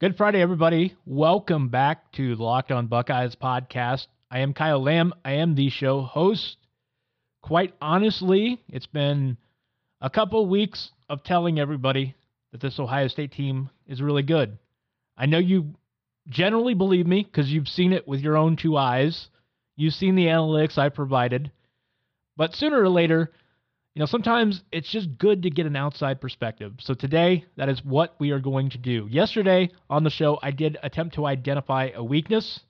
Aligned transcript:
Good 0.00 0.16
Friday, 0.16 0.40
everybody. 0.40 0.94
Welcome 1.06 1.70
back 1.70 2.12
to 2.12 2.36
the 2.36 2.42
Locked 2.44 2.70
On 2.70 2.86
Buckeyes 2.86 3.34
podcast. 3.34 4.06
I 4.30 4.38
am 4.38 4.54
Kyle 4.54 4.80
Lamb. 4.80 5.12
I 5.24 5.32
am 5.32 5.56
the 5.56 5.70
show 5.70 6.02
host. 6.02 6.56
Quite 7.42 7.74
honestly, 7.82 8.62
it's 8.68 8.86
been 8.86 9.36
a 10.00 10.08
couple 10.08 10.46
weeks 10.46 10.92
of 11.08 11.24
telling 11.24 11.58
everybody 11.58 12.14
that 12.52 12.60
this 12.60 12.78
Ohio 12.78 13.08
State 13.08 13.32
team 13.32 13.70
is 13.88 14.00
really 14.00 14.22
good. 14.22 14.56
I 15.16 15.26
know 15.26 15.38
you 15.38 15.74
generally 16.28 16.74
believe 16.74 17.08
me 17.08 17.24
because 17.24 17.50
you've 17.50 17.66
seen 17.66 17.92
it 17.92 18.06
with 18.06 18.20
your 18.20 18.36
own 18.36 18.54
two 18.54 18.76
eyes. 18.76 19.30
You've 19.74 19.94
seen 19.94 20.14
the 20.14 20.26
analytics 20.26 20.78
I 20.78 20.90
provided. 20.90 21.50
But 22.36 22.54
sooner 22.54 22.80
or 22.80 22.88
later, 22.88 23.32
you 23.94 24.00
know, 24.00 24.06
sometimes 24.06 24.62
it's 24.70 24.88
just 24.88 25.18
good 25.18 25.42
to 25.42 25.50
get 25.50 25.66
an 25.66 25.76
outside 25.76 26.20
perspective. 26.20 26.74
So 26.78 26.94
today, 26.94 27.44
that 27.56 27.68
is 27.68 27.84
what 27.84 28.14
we 28.20 28.30
are 28.30 28.38
going 28.38 28.70
to 28.70 28.78
do. 28.78 29.08
Yesterday 29.10 29.70
on 29.90 30.04
the 30.04 30.10
show, 30.10 30.38
I 30.42 30.50
did 30.52 30.78
attempt 30.82 31.16
to 31.16 31.26
identify 31.26 31.90
a 31.94 32.04
weakness 32.04 32.60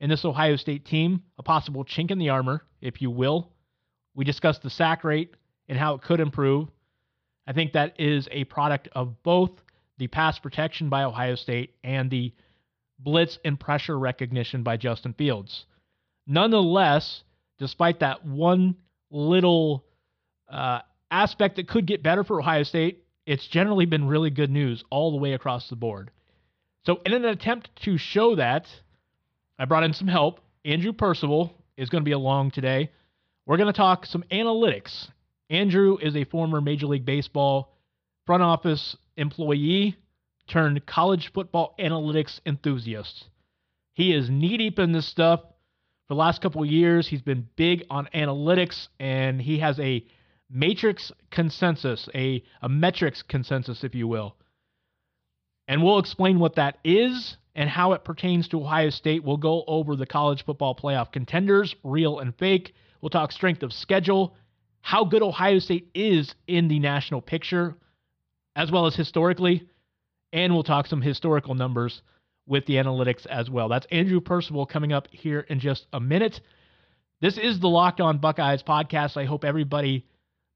in 0.00 0.10
this 0.10 0.24
Ohio 0.24 0.56
State 0.56 0.84
team, 0.84 1.22
a 1.38 1.42
possible 1.42 1.84
chink 1.84 2.10
in 2.10 2.18
the 2.18 2.28
armor, 2.28 2.62
if 2.80 3.00
you 3.00 3.10
will. 3.10 3.50
We 4.14 4.24
discussed 4.24 4.62
the 4.62 4.70
sack 4.70 5.04
rate 5.04 5.34
and 5.68 5.78
how 5.78 5.94
it 5.94 6.02
could 6.02 6.20
improve. 6.20 6.68
I 7.46 7.52
think 7.52 7.72
that 7.72 7.98
is 7.98 8.28
a 8.30 8.44
product 8.44 8.88
of 8.92 9.22
both 9.22 9.50
the 9.98 10.08
pass 10.08 10.38
protection 10.38 10.88
by 10.88 11.04
Ohio 11.04 11.34
State 11.34 11.74
and 11.82 12.10
the 12.10 12.32
blitz 12.98 13.38
and 13.44 13.58
pressure 13.58 13.98
recognition 13.98 14.62
by 14.62 14.76
Justin 14.76 15.14
Fields. 15.14 15.66
Nonetheless, 16.26 17.22
despite 17.58 18.00
that 18.00 18.26
one 18.26 18.76
little 19.10 19.84
uh, 20.48 20.80
aspect 21.10 21.56
that 21.56 21.68
could 21.68 21.86
get 21.86 22.02
better 22.02 22.24
for 22.24 22.40
Ohio 22.40 22.62
State, 22.62 23.04
it's 23.26 23.46
generally 23.46 23.86
been 23.86 24.06
really 24.06 24.30
good 24.30 24.50
news 24.50 24.84
all 24.90 25.10
the 25.10 25.16
way 25.16 25.32
across 25.32 25.68
the 25.68 25.76
board. 25.76 26.10
So, 26.84 27.00
in 27.06 27.12
an 27.12 27.24
attempt 27.24 27.70
to 27.84 27.96
show 27.96 28.36
that, 28.36 28.66
I 29.58 29.64
brought 29.64 29.84
in 29.84 29.94
some 29.94 30.08
help. 30.08 30.40
Andrew 30.64 30.92
Percival 30.92 31.54
is 31.76 31.88
going 31.88 32.02
to 32.02 32.08
be 32.08 32.12
along 32.12 32.50
today. 32.50 32.90
We're 33.46 33.56
going 33.56 33.72
to 33.72 33.76
talk 33.76 34.06
some 34.06 34.24
analytics. 34.30 35.08
Andrew 35.50 35.96
is 36.00 36.16
a 36.16 36.24
former 36.24 36.60
Major 36.60 36.86
League 36.86 37.04
Baseball 37.04 37.74
front 38.26 38.42
office 38.42 38.96
employee 39.16 39.96
turned 40.48 40.84
college 40.86 41.30
football 41.32 41.74
analytics 41.78 42.40
enthusiast. 42.46 43.28
He 43.92 44.12
is 44.12 44.28
knee 44.28 44.56
deep 44.56 44.78
in 44.78 44.92
this 44.92 45.06
stuff. 45.06 45.40
For 45.40 46.14
the 46.14 46.20
last 46.20 46.42
couple 46.42 46.62
of 46.62 46.68
years, 46.68 47.08
he's 47.08 47.22
been 47.22 47.48
big 47.56 47.84
on 47.88 48.08
analytics 48.14 48.88
and 48.98 49.40
he 49.40 49.58
has 49.60 49.78
a 49.78 50.04
matrix 50.54 51.10
consensus, 51.30 52.08
a, 52.14 52.42
a 52.62 52.68
metrics 52.68 53.22
consensus, 53.22 53.82
if 53.84 53.94
you 53.94 54.06
will. 54.06 54.36
And 55.66 55.82
we'll 55.82 55.98
explain 55.98 56.38
what 56.38 56.54
that 56.54 56.78
is 56.84 57.36
and 57.54 57.68
how 57.68 57.92
it 57.92 58.04
pertains 58.04 58.48
to 58.48 58.60
Ohio 58.60 58.90
State. 58.90 59.24
We'll 59.24 59.36
go 59.36 59.64
over 59.66 59.96
the 59.96 60.06
college 60.06 60.44
football 60.44 60.74
playoff 60.74 61.12
contenders, 61.12 61.74
real 61.82 62.20
and 62.20 62.36
fake. 62.36 62.74
We'll 63.00 63.10
talk 63.10 63.32
strength 63.32 63.62
of 63.62 63.72
schedule, 63.72 64.36
how 64.80 65.04
good 65.04 65.22
Ohio 65.22 65.58
State 65.58 65.90
is 65.94 66.34
in 66.46 66.68
the 66.68 66.78
national 66.78 67.20
picture, 67.20 67.74
as 68.54 68.70
well 68.70 68.86
as 68.86 68.94
historically. 68.94 69.68
And 70.32 70.52
we'll 70.52 70.62
talk 70.62 70.86
some 70.86 71.02
historical 71.02 71.54
numbers 71.54 72.02
with 72.46 72.66
the 72.66 72.74
analytics 72.74 73.26
as 73.26 73.50
well. 73.50 73.68
That's 73.68 73.86
Andrew 73.90 74.20
Percival 74.20 74.66
coming 74.66 74.92
up 74.92 75.08
here 75.10 75.40
in 75.40 75.60
just 75.60 75.86
a 75.92 76.00
minute. 76.00 76.40
This 77.20 77.38
is 77.38 77.58
the 77.58 77.68
Locked 77.68 78.00
On 78.00 78.18
Buckeyes 78.18 78.62
podcast. 78.62 79.16
I 79.16 79.24
hope 79.24 79.44
everybody 79.44 80.04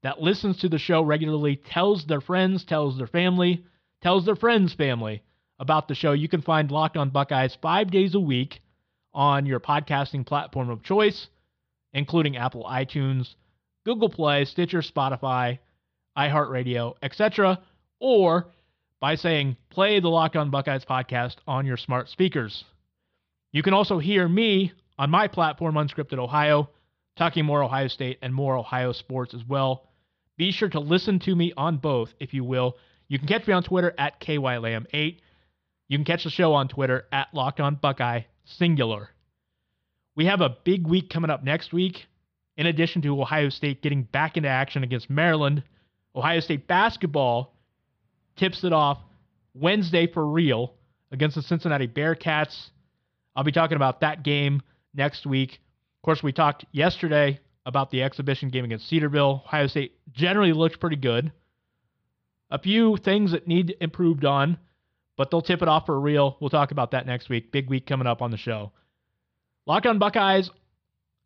that 0.03 0.21
listens 0.21 0.59
to 0.59 0.69
the 0.69 0.77
show 0.77 1.01
regularly 1.01 1.55
tells 1.55 2.05
their 2.05 2.21
friends, 2.21 2.63
tells 2.63 2.97
their 2.97 3.07
family, 3.07 3.65
tells 4.01 4.25
their 4.25 4.35
friends' 4.35 4.73
family 4.73 5.23
about 5.59 5.87
the 5.87 5.95
show. 5.95 6.13
You 6.13 6.29
can 6.29 6.41
find 6.41 6.71
Locked 6.71 6.97
On 6.97 7.09
Buckeyes 7.09 7.57
five 7.61 7.91
days 7.91 8.15
a 8.15 8.19
week 8.19 8.61
on 9.13 9.45
your 9.45 9.59
podcasting 9.59 10.25
platform 10.25 10.69
of 10.69 10.83
choice, 10.83 11.27
including 11.93 12.37
Apple 12.37 12.63
iTunes, 12.63 13.35
Google 13.85 14.09
Play, 14.09 14.45
Stitcher, 14.45 14.81
Spotify, 14.81 15.59
iHeartRadio, 16.17 16.95
etc., 17.01 17.59
or 17.99 18.47
by 19.01 19.15
saying 19.15 19.57
play 19.69 19.99
the 19.99 20.09
Locked 20.09 20.35
On 20.35 20.49
Buckeyes 20.49 20.85
podcast 20.85 21.35
on 21.47 21.65
your 21.65 21.77
smart 21.77 22.09
speakers. 22.09 22.63
You 23.51 23.63
can 23.63 23.73
also 23.73 23.97
hear 23.97 24.27
me 24.27 24.73
on 24.97 25.09
my 25.09 25.27
platform, 25.27 25.75
Unscripted 25.75 26.19
Ohio, 26.19 26.69
talking 27.17 27.45
more 27.45 27.63
Ohio 27.63 27.87
State 27.87 28.19
and 28.21 28.33
more 28.33 28.55
Ohio 28.57 28.91
sports 28.91 29.33
as 29.33 29.43
well. 29.47 29.88
Be 30.39 30.51
sure 30.51 30.69
to 30.69 30.79
listen 30.79 31.19
to 31.19 31.35
me 31.35 31.51
on 31.57 31.77
both, 31.77 32.13
if 32.17 32.33
you 32.33 32.45
will. 32.45 32.77
You 33.09 33.19
can 33.19 33.27
catch 33.27 33.45
me 33.45 33.53
on 33.53 33.61
Twitter 33.61 33.93
at 33.97 34.21
KYLAM8. 34.21 35.17
You 35.89 35.97
can 35.97 36.05
catch 36.05 36.23
the 36.23 36.29
show 36.29 36.53
on 36.53 36.69
Twitter 36.69 37.07
at 37.11 37.27
Locked 37.33 37.59
On 37.59 37.75
Buckeye, 37.75 38.21
singular. 38.45 39.09
We 40.15 40.27
have 40.27 40.39
a 40.39 40.55
big 40.63 40.87
week 40.87 41.09
coming 41.09 41.29
up 41.29 41.43
next 41.43 41.73
week. 41.73 42.05
In 42.55 42.67
addition 42.67 43.01
to 43.01 43.19
Ohio 43.19 43.49
State 43.49 43.81
getting 43.81 44.03
back 44.03 44.37
into 44.37 44.47
action 44.47 44.81
against 44.81 45.09
Maryland, 45.09 45.61
Ohio 46.15 46.39
State 46.39 46.67
basketball 46.67 47.53
tips 48.37 48.63
it 48.63 48.71
off 48.71 48.99
Wednesday 49.53 50.07
for 50.07 50.25
real 50.25 50.73
against 51.11 51.35
the 51.35 51.41
Cincinnati 51.41 51.87
Bearcats. 51.87 52.69
I'll 53.35 53.43
be 53.43 53.51
talking 53.51 53.75
about 53.75 53.99
that 53.99 54.23
game 54.23 54.61
next 54.93 55.25
week. 55.25 55.59
Of 55.97 56.05
course, 56.05 56.23
we 56.23 56.31
talked 56.31 56.63
yesterday 56.71 57.41
about 57.65 57.91
the 57.91 58.03
exhibition 58.03 58.49
game 58.49 58.65
against 58.65 58.89
Cedarville. 58.89 59.43
Ohio 59.45 59.67
State 59.67 59.97
generally 60.11 60.53
looks 60.53 60.77
pretty 60.77 60.95
good. 60.95 61.31
A 62.51 62.59
few 62.59 62.97
things 62.97 63.31
that 63.31 63.47
need 63.47 63.75
improved 63.79 64.25
on, 64.25 64.57
but 65.17 65.29
they'll 65.29 65.41
tip 65.41 65.61
it 65.61 65.67
off 65.67 65.85
for 65.85 65.99
real. 65.99 66.37
We'll 66.39 66.49
talk 66.49 66.71
about 66.71 66.91
that 66.91 67.05
next 67.05 67.29
week. 67.29 67.51
Big 67.51 67.69
week 67.69 67.85
coming 67.85 68.07
up 68.07 68.21
on 68.21 68.31
the 68.31 68.37
show. 68.37 68.71
Lock 69.67 69.85
on 69.85 69.99
Buckeyes, 69.99 70.49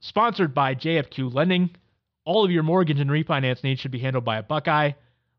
sponsored 0.01 0.53
by 0.53 0.75
JFQ 0.75 1.33
Lending. 1.33 1.69
All 2.25 2.43
of 2.43 2.51
your 2.51 2.63
mortgage 2.63 2.99
and 2.99 3.09
refinance 3.09 3.63
needs 3.63 3.79
should 3.79 3.91
be 3.91 3.99
handled 3.99 4.25
by 4.25 4.38
a 4.38 4.43
Buckeye. 4.43 4.91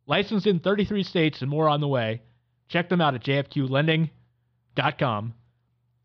Licensed 0.06 0.46
in 0.46 0.60
33 0.60 1.02
states 1.02 1.42
and 1.42 1.50
more 1.50 1.68
on 1.68 1.80
the 1.80 1.88
way. 1.88 2.22
Check 2.68 2.88
them 2.88 3.00
out 3.00 3.14
at 3.14 3.24
jfqlending.com. 3.24 5.34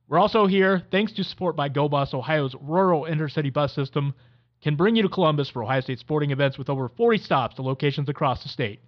We're 0.07 0.19
also 0.19 0.47
here 0.47 0.83
thanks 0.91 1.13
to 1.13 1.23
support 1.23 1.55
by 1.55 1.69
GoBus, 1.69 2.13
Ohio's 2.13 2.55
rural 2.59 3.03
intercity 3.03 3.53
bus 3.53 3.73
system 3.73 4.16
can 4.62 4.75
bring 4.75 4.96
you 4.96 5.03
to 5.03 5.09
Columbus 5.09 5.50
for 5.50 5.64
Ohio 5.64 5.81
State 5.81 6.00
sporting 6.00 6.31
events 6.31 6.58
with 6.58 6.70
over 6.70 6.90
40 6.90 7.18
stops 7.20 7.56
to 7.56 7.62
locations 7.62 8.09
across 8.09 8.44
the 8.44 8.50
state. 8.50 8.81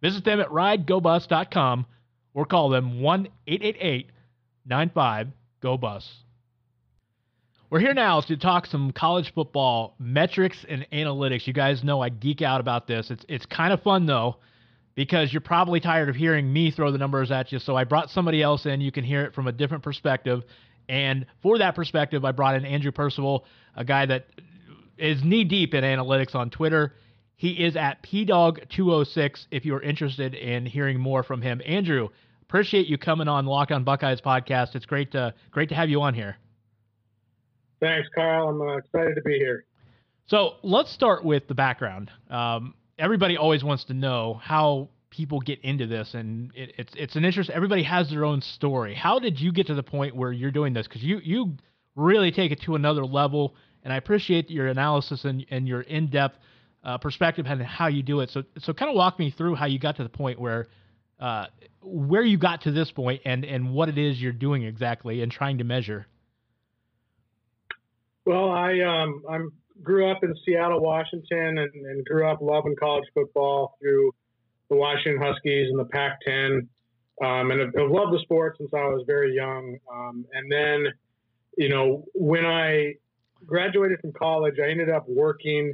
Visit 0.00 0.24
them 0.24 0.40
at 0.40 0.48
ridegobus.com 0.48 1.86
or 2.34 2.44
call 2.44 2.68
them 2.68 3.00
1 3.00 3.28
888 3.46 4.10
95 4.66 5.28
GO 5.60 5.76
BUS. 5.76 6.22
We're 7.70 7.80
here 7.80 7.94
now 7.94 8.20
to 8.20 8.36
talk 8.36 8.66
some 8.66 8.92
college 8.92 9.32
football 9.34 9.94
metrics 9.98 10.64
and 10.68 10.86
analytics. 10.92 11.46
You 11.46 11.54
guys 11.54 11.82
know 11.82 12.02
I 12.02 12.10
geek 12.10 12.42
out 12.42 12.60
about 12.60 12.86
this. 12.86 13.10
It's 13.10 13.24
it's 13.28 13.46
kind 13.46 13.72
of 13.72 13.82
fun 13.82 14.04
though 14.04 14.36
because 14.94 15.32
you're 15.32 15.40
probably 15.40 15.80
tired 15.80 16.10
of 16.10 16.14
hearing 16.14 16.52
me 16.52 16.70
throw 16.70 16.92
the 16.92 16.98
numbers 16.98 17.30
at 17.30 17.50
you. 17.50 17.58
So 17.58 17.74
I 17.74 17.84
brought 17.84 18.10
somebody 18.10 18.42
else 18.42 18.66
in. 18.66 18.82
You 18.82 18.92
can 18.92 19.04
hear 19.04 19.24
it 19.24 19.34
from 19.34 19.46
a 19.46 19.52
different 19.52 19.82
perspective. 19.82 20.42
And 20.88 21.24
for 21.40 21.58
that 21.58 21.74
perspective, 21.74 22.24
I 22.24 22.32
brought 22.32 22.56
in 22.56 22.66
Andrew 22.66 22.92
Percival, 22.92 23.46
a 23.74 23.84
guy 23.84 24.04
that 24.04 24.26
is 25.02 25.24
knee 25.24 25.44
deep 25.44 25.74
in 25.74 25.84
analytics 25.84 26.34
on 26.34 26.48
Twitter. 26.48 26.94
He 27.34 27.64
is 27.64 27.76
at 27.76 28.02
pdog206 28.04 29.46
if 29.50 29.64
you're 29.64 29.82
interested 29.82 30.34
in 30.34 30.64
hearing 30.64 31.00
more 31.00 31.24
from 31.24 31.42
him. 31.42 31.60
Andrew, 31.66 32.08
appreciate 32.42 32.86
you 32.86 32.96
coming 32.96 33.26
on 33.26 33.46
Lock 33.46 33.72
on 33.72 33.82
Buckeyes 33.82 34.20
podcast. 34.20 34.76
It's 34.76 34.86
great 34.86 35.10
to 35.12 35.34
great 35.50 35.68
to 35.70 35.74
have 35.74 35.88
you 35.88 36.00
on 36.02 36.14
here. 36.14 36.36
Thanks, 37.80 38.08
Kyle. 38.14 38.48
I'm 38.48 38.62
uh, 38.62 38.76
excited 38.76 39.16
to 39.16 39.22
be 39.22 39.38
here. 39.38 39.64
So 40.26 40.54
let's 40.62 40.92
start 40.92 41.24
with 41.24 41.48
the 41.48 41.54
background. 41.54 42.12
Um, 42.30 42.74
everybody 42.96 43.36
always 43.36 43.64
wants 43.64 43.84
to 43.84 43.94
know 43.94 44.40
how 44.40 44.88
people 45.10 45.40
get 45.40 45.60
into 45.62 45.88
this, 45.88 46.14
and 46.14 46.52
it, 46.54 46.74
it's 46.78 46.92
it's 46.96 47.16
an 47.16 47.24
interest. 47.24 47.50
Everybody 47.50 47.82
has 47.82 48.08
their 48.08 48.24
own 48.24 48.40
story. 48.40 48.94
How 48.94 49.18
did 49.18 49.40
you 49.40 49.50
get 49.52 49.66
to 49.66 49.74
the 49.74 49.82
point 49.82 50.14
where 50.14 50.30
you're 50.30 50.52
doing 50.52 50.74
this? 50.74 50.86
Because 50.86 51.02
you 51.02 51.18
you 51.24 51.56
really 51.96 52.30
take 52.30 52.52
it 52.52 52.60
to 52.62 52.76
another 52.76 53.04
level 53.04 53.56
and 53.84 53.92
I 53.92 53.96
appreciate 53.96 54.50
your 54.50 54.68
analysis 54.68 55.24
and, 55.24 55.44
and 55.50 55.66
your 55.66 55.82
in 55.82 56.08
depth 56.08 56.38
uh, 56.84 56.98
perspective 56.98 57.46
and 57.46 57.62
how 57.62 57.86
you 57.86 58.02
do 58.02 58.20
it. 58.20 58.30
So 58.30 58.42
so 58.58 58.72
kind 58.72 58.90
of 58.90 58.96
walk 58.96 59.18
me 59.18 59.30
through 59.30 59.54
how 59.54 59.66
you 59.66 59.78
got 59.78 59.96
to 59.96 60.02
the 60.02 60.08
point 60.08 60.40
where 60.40 60.68
uh, 61.20 61.46
where 61.82 62.22
you 62.22 62.38
got 62.38 62.62
to 62.62 62.72
this 62.72 62.90
point 62.90 63.22
and 63.24 63.44
and 63.44 63.72
what 63.72 63.88
it 63.88 63.98
is 63.98 64.20
you're 64.20 64.32
doing 64.32 64.64
exactly 64.64 65.22
and 65.22 65.30
trying 65.30 65.58
to 65.58 65.64
measure. 65.64 66.06
Well, 68.24 68.50
I 68.50 68.80
um 68.80 69.22
I'm 69.28 69.52
grew 69.82 70.10
up 70.10 70.22
in 70.22 70.34
Seattle, 70.44 70.80
Washington, 70.80 71.58
and, 71.58 71.70
and 71.74 72.04
grew 72.04 72.28
up 72.28 72.40
loving 72.40 72.76
college 72.78 73.04
football 73.14 73.76
through 73.80 74.12
the 74.70 74.76
Washington 74.76 75.20
Huskies 75.20 75.68
and 75.70 75.78
the 75.78 75.84
Pac-10, 75.84 76.68
um, 77.22 77.50
and 77.50 77.62
I've, 77.62 77.68
I've, 77.78 77.90
loved 77.90 78.14
the 78.14 78.20
sport 78.20 78.56
since 78.58 78.70
I 78.72 78.84
was 78.86 79.04
very 79.06 79.34
young. 79.34 79.76
Um, 79.92 80.24
and 80.32 80.50
then, 80.50 80.86
you 81.58 81.68
know, 81.68 82.04
when 82.14 82.46
I 82.46 82.94
graduated 83.46 84.00
from 84.00 84.12
college, 84.12 84.54
I 84.62 84.70
ended 84.70 84.90
up 84.90 85.04
working 85.08 85.72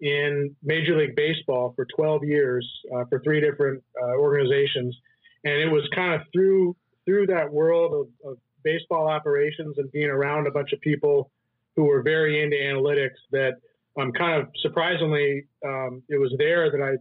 in 0.00 0.54
Major 0.62 0.96
League 0.96 1.16
Baseball 1.16 1.72
for 1.74 1.86
12 1.96 2.24
years 2.24 2.68
uh, 2.94 3.04
for 3.08 3.20
three 3.20 3.40
different 3.40 3.82
uh, 4.00 4.16
organizations. 4.16 4.96
And 5.44 5.54
it 5.54 5.68
was 5.68 5.88
kind 5.94 6.14
of 6.14 6.22
through 6.32 6.76
through 7.04 7.26
that 7.26 7.50
world 7.50 8.08
of, 8.24 8.30
of 8.30 8.38
baseball 8.62 9.08
operations 9.08 9.78
and 9.78 9.90
being 9.92 10.10
around 10.10 10.46
a 10.46 10.50
bunch 10.50 10.72
of 10.72 10.80
people 10.82 11.30
who 11.74 11.84
were 11.84 12.02
very 12.02 12.42
into 12.42 12.56
analytics 12.56 13.16
that 13.30 13.54
um, 13.98 14.12
kind 14.12 14.40
of 14.40 14.48
surprisingly, 14.60 15.46
um, 15.64 16.02
it 16.08 16.20
was 16.20 16.34
there 16.38 16.70
that 16.70 16.82
I 16.82 16.96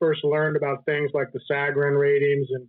first 0.00 0.24
learned 0.24 0.56
about 0.56 0.84
things 0.84 1.12
like 1.14 1.28
the 1.32 1.40
Sagarin 1.50 1.98
ratings 1.98 2.48
and 2.50 2.66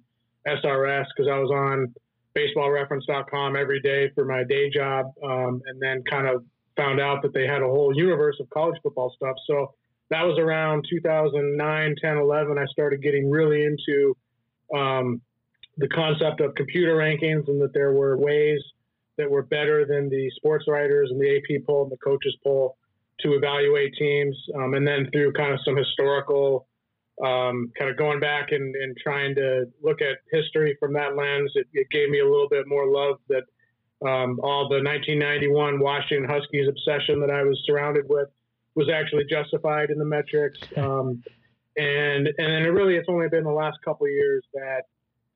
SRS 0.47 1.05
because 1.15 1.29
I 1.31 1.39
was 1.39 1.49
on 1.49 1.93
baseballreference.com 2.35 3.55
every 3.55 3.79
day 3.79 4.11
for 4.13 4.25
my 4.25 4.43
day 4.43 4.69
job 4.69 5.13
um, 5.23 5.61
and 5.65 5.81
then 5.81 6.03
kind 6.09 6.27
of 6.27 6.43
found 6.75 6.99
out 6.99 7.21
that 7.21 7.33
they 7.33 7.45
had 7.45 7.61
a 7.61 7.67
whole 7.67 7.95
universe 7.95 8.37
of 8.39 8.49
college 8.49 8.79
football 8.81 9.13
stuff. 9.15 9.35
So 9.47 9.73
that 10.09 10.23
was 10.23 10.37
around 10.37 10.85
2009, 10.89 11.95
10, 11.99 12.17
11. 12.17 12.57
I 12.57 12.65
started 12.65 13.01
getting 13.01 13.29
really 13.29 13.63
into 13.63 14.15
um, 14.73 15.21
the 15.77 15.87
concept 15.87 16.41
of 16.41 16.55
computer 16.55 16.95
rankings 16.95 17.47
and 17.47 17.61
that 17.61 17.73
there 17.73 17.93
were 17.93 18.17
ways 18.17 18.61
that 19.17 19.29
were 19.29 19.43
better 19.43 19.85
than 19.85 20.09
the 20.09 20.29
sports 20.35 20.65
writers 20.67 21.09
and 21.11 21.19
the 21.19 21.37
AP 21.37 21.65
poll 21.65 21.83
and 21.83 21.91
the 21.91 21.97
coaches 21.97 22.35
poll 22.43 22.77
to 23.19 23.33
evaluate 23.33 23.93
teams. 23.97 24.35
Um, 24.55 24.73
and 24.73 24.87
then 24.87 25.09
through 25.11 25.33
kind 25.33 25.53
of 25.53 25.59
some 25.63 25.77
historical, 25.77 26.67
um, 27.23 27.71
kind 27.77 27.91
of 27.91 27.97
going 27.97 28.19
back 28.19 28.51
and, 28.51 28.75
and, 28.75 28.97
trying 28.97 29.35
to 29.35 29.65
look 29.83 30.01
at 30.01 30.17
history 30.31 30.75
from 30.79 30.93
that 30.93 31.15
lens, 31.15 31.51
it, 31.53 31.67
it 31.71 31.87
gave 31.91 32.09
me 32.09 32.19
a 32.19 32.25
little 32.25 32.49
bit 32.49 32.67
more 32.67 32.87
love 32.87 33.17
that 33.29 33.43
um, 34.05 34.39
all 34.43 34.67
the 34.69 34.81
1991 34.83 35.79
Washington 35.79 36.27
Huskies 36.29 36.67
obsession 36.67 37.19
that 37.21 37.29
I 37.29 37.43
was 37.43 37.61
surrounded 37.65 38.05
with 38.07 38.29
was 38.75 38.89
actually 38.89 39.25
justified 39.29 39.89
in 39.89 39.97
the 39.97 40.05
metrics. 40.05 40.59
Um, 40.77 41.23
and 41.75 42.27
and 42.27 42.53
then 42.53 42.61
it 42.61 42.69
really 42.69 42.97
it's 42.97 43.09
only 43.09 43.29
been 43.29 43.43
the 43.43 43.51
last 43.51 43.77
couple 43.83 44.05
of 44.05 44.11
years 44.11 44.43
that 44.53 44.83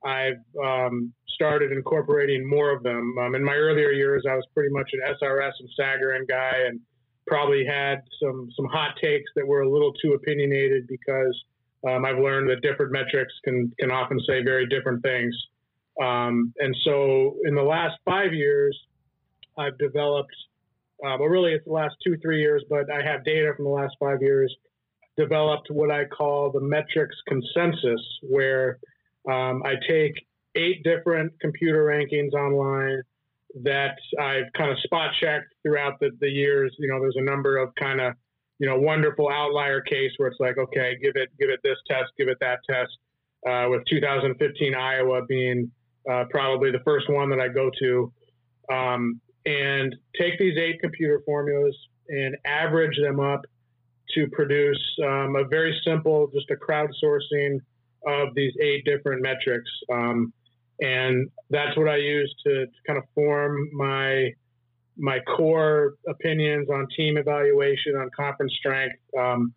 I've 0.06 0.44
um, 0.64 1.14
started 1.28 1.72
incorporating 1.72 2.48
more 2.48 2.72
of 2.72 2.84
them. 2.84 3.16
Um, 3.20 3.34
in 3.34 3.44
my 3.44 3.56
earlier 3.56 3.92
years, 3.92 4.24
I 4.30 4.36
was 4.36 4.46
pretty 4.54 4.70
much 4.72 4.92
an 4.94 5.16
SRS 5.20 5.52
and 5.60 5.70
Sagarin 5.80 6.28
guy, 6.28 6.66
and 6.68 6.80
probably 7.26 7.66
had 7.66 8.02
some 8.22 8.50
some 8.56 8.66
hot 8.66 8.96
takes 9.02 9.32
that 9.36 9.48
were 9.48 9.62
a 9.62 9.70
little 9.70 9.94
too 9.94 10.14
opinionated 10.14 10.88
because 10.88 11.44
um, 11.88 12.06
I've 12.06 12.20
learned 12.20 12.50
that 12.50 12.62
different 12.62 12.92
metrics 12.92 13.34
can 13.44 13.72
can 13.80 13.92
often 13.92 14.20
say 14.28 14.44
very 14.44 14.68
different 14.68 15.04
things. 15.04 15.36
Um, 16.02 16.54
and 16.58 16.76
so, 16.84 17.38
in 17.46 17.56
the 17.56 17.64
last 17.64 17.98
five 18.06 18.34
years, 18.34 18.78
I've 19.58 19.78
developed. 19.78 20.36
Uh, 21.04 21.16
well, 21.20 21.30
really, 21.30 21.54
it's 21.54 21.66
the 21.66 21.72
last 21.72 21.96
two 22.06 22.18
three 22.18 22.40
years, 22.40 22.64
but 22.70 22.92
I 22.92 23.04
have 23.04 23.24
data 23.24 23.52
from 23.56 23.66
the 23.66 23.72
last 23.72 23.96
five 24.00 24.22
years. 24.22 24.56
Developed 25.16 25.68
what 25.72 25.92
I 25.92 26.06
call 26.06 26.52
the 26.52 26.62
metrics 26.62 27.16
consensus, 27.28 28.02
where 28.22 28.78
um, 29.28 29.64
I 29.66 29.76
take 29.88 30.14
eight 30.56 30.84
different 30.84 31.34
computer 31.40 31.86
rankings 31.86 32.34
online 32.34 33.02
that 33.64 33.98
I've 34.20 34.52
kind 34.56 34.72
of 34.72 34.78
spot 34.80 35.12
checked 35.20 35.54
throughout 35.64 36.00
the, 36.00 36.12
the 36.20 36.30
years. 36.30 36.76
You 36.80 36.88
know, 36.90 37.00
there's 37.00 37.16
a 37.18 37.24
number 37.24 37.58
of 37.58 37.74
kind 37.76 38.02
of, 38.02 38.14
you 38.60 38.68
know, 38.68 38.78
wonderful 38.80 39.30
outlier 39.30 39.82
case 39.82 40.12
where 40.18 40.30
it's 40.30 40.40
like, 40.40 40.58
okay, 40.58 40.98
give 41.02 41.14
it, 41.16 41.30
give 41.40 41.50
it 41.50 41.60
this 41.64 41.78
test, 41.88 42.12
give 42.18 42.28
it 42.28 42.38
that 42.42 42.60
test. 42.70 42.92
Uh, 43.48 43.68
with 43.70 43.82
2015 43.90 44.76
Iowa 44.76 45.22
being 45.28 45.72
uh, 46.10 46.26
probably 46.30 46.72
the 46.72 46.82
first 46.86 47.10
one 47.10 47.30
that 47.30 47.40
I 47.40 47.48
go 47.48 47.70
to, 47.80 48.14
um, 48.72 49.22
and 49.46 49.96
take 50.20 50.38
these 50.40 50.58
eight 50.58 50.80
computer 50.82 51.22
formulas 51.26 51.76
and 52.10 52.36
average 52.46 52.98
them 53.02 53.20
up 53.20 53.42
to 54.16 54.28
produce 54.32 54.82
um, 55.04 55.36
a 55.36 55.46
very 55.46 55.78
simple, 55.86 56.28
just 56.34 56.50
a 56.50 56.56
crowdsourcing 56.56 57.60
of 58.06 58.34
these 58.36 58.54
eight 58.62 58.86
different 58.86 59.22
metrics. 59.22 59.70
Um, 59.92 60.34
and 60.80 61.30
that's 61.50 61.76
what 61.76 61.90
I 61.90 61.98
use 61.98 62.34
to, 62.46 62.66
to, 62.68 62.72
kind 62.86 62.98
of 62.98 63.04
form 63.16 63.70
my 63.74 64.32
my 65.00 65.20
core 65.20 65.94
opinions 66.08 66.70
on 66.70 66.88
team 66.96 67.18
evaluation, 67.18 67.96
on 67.96 68.10
conference 68.16 68.54
strength. 68.58 68.96
Um, 69.18 69.54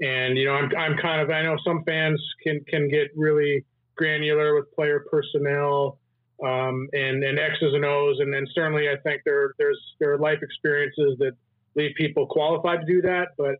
and 0.00 0.36
you 0.36 0.46
know, 0.46 0.54
I'm, 0.54 0.70
I'm 0.76 0.96
kind 0.96 1.20
of 1.20 1.30
I 1.30 1.42
know 1.42 1.56
some 1.64 1.82
fans 1.84 2.22
can 2.42 2.60
can 2.68 2.88
get 2.88 3.08
really 3.16 3.64
granular 4.00 4.54
with 4.54 4.72
player 4.72 5.04
personnel 5.10 5.98
um, 6.42 6.88
and 6.92 7.22
and 7.22 7.38
X's 7.38 7.74
and 7.74 7.84
O's, 7.84 8.16
and 8.20 8.32
then 8.32 8.46
certainly 8.54 8.88
I 8.88 8.96
think 9.04 9.22
there 9.26 9.52
there's 9.58 9.78
there 10.00 10.14
are 10.14 10.18
life 10.18 10.38
experiences 10.42 11.16
that 11.18 11.32
leave 11.76 11.94
people 11.96 12.26
qualified 12.26 12.80
to 12.80 12.86
do 12.86 13.02
that, 13.02 13.28
but 13.36 13.56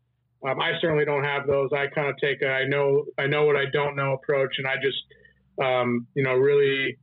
um, 0.49 0.59
I 0.61 0.73
certainly 0.81 1.05
don't 1.05 1.25
have 1.25 1.47
those. 1.47 1.69
I 1.73 1.89
kind 1.89 2.09
of 2.09 2.17
take 2.17 2.41
a 2.43 2.49
I 2.49 2.65
know 2.65 3.05
I 3.19 3.27
know 3.27 3.45
what 3.45 3.57
I 3.57 3.67
don't 3.71 3.97
know 3.97 4.15
approach, 4.15 4.55
and 4.57 4.67
I 4.67 4.77
just 4.83 5.03
um, 5.63 6.07
you 6.15 6.23
know 6.23 6.35
really 6.35 6.97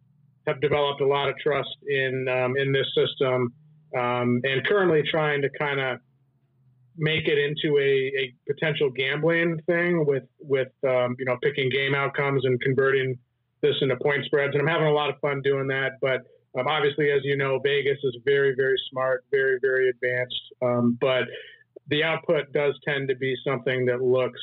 have 0.47 0.59
developed 0.61 1.01
a 1.01 1.07
lot 1.07 1.29
of 1.29 1.37
trust 1.37 1.77
in 1.87 2.27
um, 2.27 2.57
in 2.57 2.71
this 2.71 2.87
system, 2.95 3.53
um, 3.95 4.41
and 4.43 4.65
currently 4.65 5.03
trying 5.09 5.43
to 5.43 5.49
kind 5.59 5.79
of 5.79 5.99
make 6.97 7.27
it 7.27 7.37
into 7.37 7.77
a, 7.77 8.11
a, 8.17 8.33
potential 8.51 8.89
gambling 8.89 9.59
thing 9.67 10.03
with 10.07 10.23
with 10.39 10.69
um, 10.87 11.15
you 11.19 11.25
know 11.25 11.37
picking 11.43 11.69
game 11.69 11.93
outcomes 11.93 12.43
and 12.45 12.59
converting 12.61 13.19
this 13.61 13.75
into 13.81 13.95
point 13.97 14.25
spreads. 14.25 14.53
And 14.53 14.61
I'm 14.61 14.67
having 14.67 14.87
a 14.87 14.93
lot 14.93 15.09
of 15.09 15.19
fun 15.19 15.41
doing 15.41 15.67
that, 15.67 15.93
but. 16.01 16.21
Um, 16.57 16.65
obviously, 16.65 17.11
as 17.11 17.21
you 17.23 17.37
know, 17.37 17.59
Vegas 17.59 17.99
is 18.03 18.17
very, 18.25 18.55
very 18.55 18.77
smart, 18.89 19.23
very, 19.29 19.59
very 19.61 19.89
advanced. 19.89 20.95
but 20.99 21.25
the 21.89 22.03
output 22.03 22.51
does 22.51 22.73
tend 22.83 23.09
to 23.09 23.15
be 23.15 23.35
something 23.45 23.85
that 23.85 24.01
looks 24.01 24.39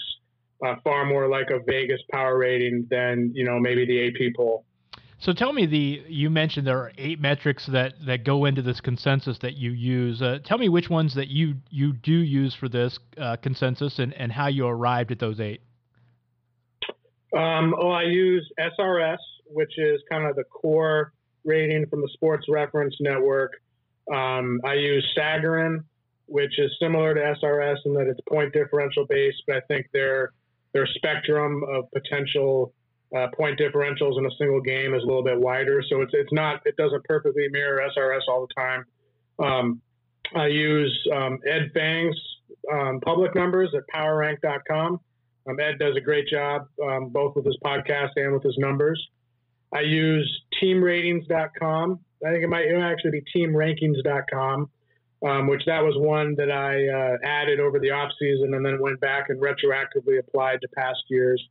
uh, 0.64 0.74
far 0.82 1.04
more 1.04 1.28
like 1.28 1.50
a 1.50 1.58
Vegas 1.66 2.00
power 2.10 2.38
rating 2.38 2.86
than 2.90 3.32
you 3.34 3.44
know 3.44 3.58
maybe 3.58 3.84
the 3.86 4.08
AP 4.08 4.34
poll. 4.36 4.64
So 5.18 5.32
tell 5.32 5.52
me 5.52 5.66
the 5.66 6.02
you 6.08 6.30
mentioned 6.30 6.66
there 6.66 6.78
are 6.78 6.92
eight 6.98 7.20
metrics 7.20 7.66
that 7.66 7.94
that 8.06 8.24
go 8.24 8.44
into 8.44 8.62
this 8.62 8.80
consensus 8.80 9.38
that 9.40 9.54
you 9.54 9.70
use. 9.72 10.22
Uh, 10.22 10.38
tell 10.44 10.58
me 10.58 10.68
which 10.68 10.88
ones 10.88 11.14
that 11.14 11.28
you 11.28 11.54
you 11.70 11.92
do 11.92 12.12
use 12.12 12.54
for 12.54 12.68
this 12.68 12.98
uh, 13.18 13.36
consensus 13.36 13.98
and 13.98 14.12
and 14.14 14.32
how 14.32 14.46
you 14.48 14.66
arrived 14.66 15.12
at 15.12 15.18
those 15.18 15.40
eight. 15.40 15.60
Um, 17.34 17.74
well, 17.76 17.92
I 17.92 18.04
use 18.04 18.48
SRS, 18.58 19.18
which 19.46 19.72
is 19.78 20.00
kind 20.10 20.26
of 20.26 20.36
the 20.36 20.44
core 20.44 21.12
rating 21.44 21.86
from 21.86 22.00
the 22.00 22.08
Sports 22.12 22.46
Reference 22.48 22.94
Network. 23.00 23.52
Um, 24.12 24.60
I 24.64 24.74
use 24.74 25.06
Sagarin, 25.18 25.84
which 26.26 26.58
is 26.58 26.70
similar 26.80 27.14
to 27.14 27.20
SRS 27.20 27.76
in 27.86 27.94
that 27.94 28.06
it's 28.06 28.20
point 28.28 28.52
differential 28.52 29.06
based, 29.08 29.42
but 29.46 29.56
I 29.56 29.60
think 29.68 29.86
their 29.92 30.32
their 30.72 30.86
spectrum 30.86 31.62
of 31.68 31.90
potential 31.92 32.72
uh, 33.16 33.28
point 33.36 33.58
differentials 33.58 34.18
in 34.18 34.26
a 34.26 34.30
single 34.38 34.60
game 34.60 34.94
is 34.94 35.02
a 35.02 35.06
little 35.06 35.22
bit 35.22 35.38
wider. 35.38 35.82
So 35.88 36.02
it's 36.02 36.12
it's 36.14 36.32
not 36.32 36.60
it 36.64 36.76
doesn't 36.76 37.04
perfectly 37.04 37.48
mirror 37.50 37.80
SRS 37.96 38.22
all 38.28 38.46
the 38.46 38.54
time. 38.54 38.84
Um, 39.38 39.80
I 40.34 40.46
use 40.46 40.96
um, 41.14 41.38
Ed 41.46 41.70
Feng's 41.74 42.16
um, 42.72 43.00
public 43.00 43.34
numbers 43.34 43.70
at 43.76 43.82
PowerRank.com. 43.94 45.00
Um, 45.48 45.60
Ed 45.60 45.78
does 45.78 45.96
a 45.96 46.00
great 46.00 46.28
job 46.28 46.68
um, 46.82 47.10
both 47.10 47.36
with 47.36 47.44
his 47.44 47.58
podcast 47.64 48.10
and 48.16 48.32
with 48.32 48.42
his 48.42 48.56
numbers. 48.58 49.04
I 49.72 49.80
use 49.80 50.42
TeamRatings.com. 50.62 52.00
I 52.24 52.30
think 52.30 52.44
it 52.44 52.48
might, 52.48 52.66
it 52.66 52.78
might 52.78 52.90
actually 52.90 53.10
be 53.10 53.22
TeamRankings.com 53.36 54.70
um, 55.24 55.46
which 55.46 55.62
that 55.66 55.82
was 55.82 55.94
one 55.96 56.34
that 56.36 56.50
I 56.50 56.86
uh, 56.86 57.16
added 57.24 57.58
over 57.58 57.78
the 57.78 57.90
off 57.90 58.12
season 58.18 58.52
and 58.54 58.64
then 58.64 58.78
went 58.80 59.00
back 59.00 59.30
and 59.30 59.40
retroactively 59.40 60.18
applied 60.18 60.60
to 60.60 60.68
past 60.76 61.02
years. 61.08 61.42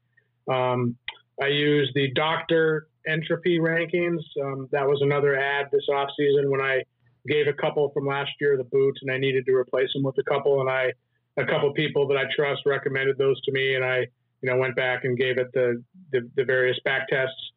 Um, 0.47 0.95
I 1.41 1.47
use 1.47 1.91
the 1.95 2.11
doctor 2.13 2.87
entropy 3.07 3.59
rankings. 3.59 4.21
Um, 4.41 4.69
that 4.71 4.87
was 4.87 4.99
another 5.01 5.35
ad 5.35 5.69
this 5.71 5.87
off 5.91 6.09
season 6.17 6.51
when 6.51 6.61
I 6.61 6.83
gave 7.27 7.47
a 7.47 7.53
couple 7.53 7.89
from 7.93 8.05
last 8.05 8.31
year 8.39 8.57
the 8.57 8.63
boots 8.63 8.99
and 9.01 9.11
I 9.11 9.17
needed 9.17 9.45
to 9.47 9.53
replace 9.53 9.91
them 9.93 10.03
with 10.03 10.17
a 10.19 10.23
couple 10.23 10.61
and 10.61 10.69
I 10.69 10.93
a 11.37 11.45
couple 11.45 11.71
people 11.73 12.07
that 12.07 12.17
I 12.17 12.23
trust 12.35 12.61
recommended 12.65 13.17
those 13.17 13.41
to 13.41 13.51
me 13.51 13.75
and 13.75 13.83
I 13.83 14.07
you 14.41 14.49
know 14.49 14.57
went 14.57 14.75
back 14.75 15.03
and 15.03 15.17
gave 15.17 15.37
it 15.37 15.51
the 15.53 15.83
the, 16.11 16.29
the 16.35 16.43
various 16.43 16.79
back 16.85 17.07
tests. 17.07 17.51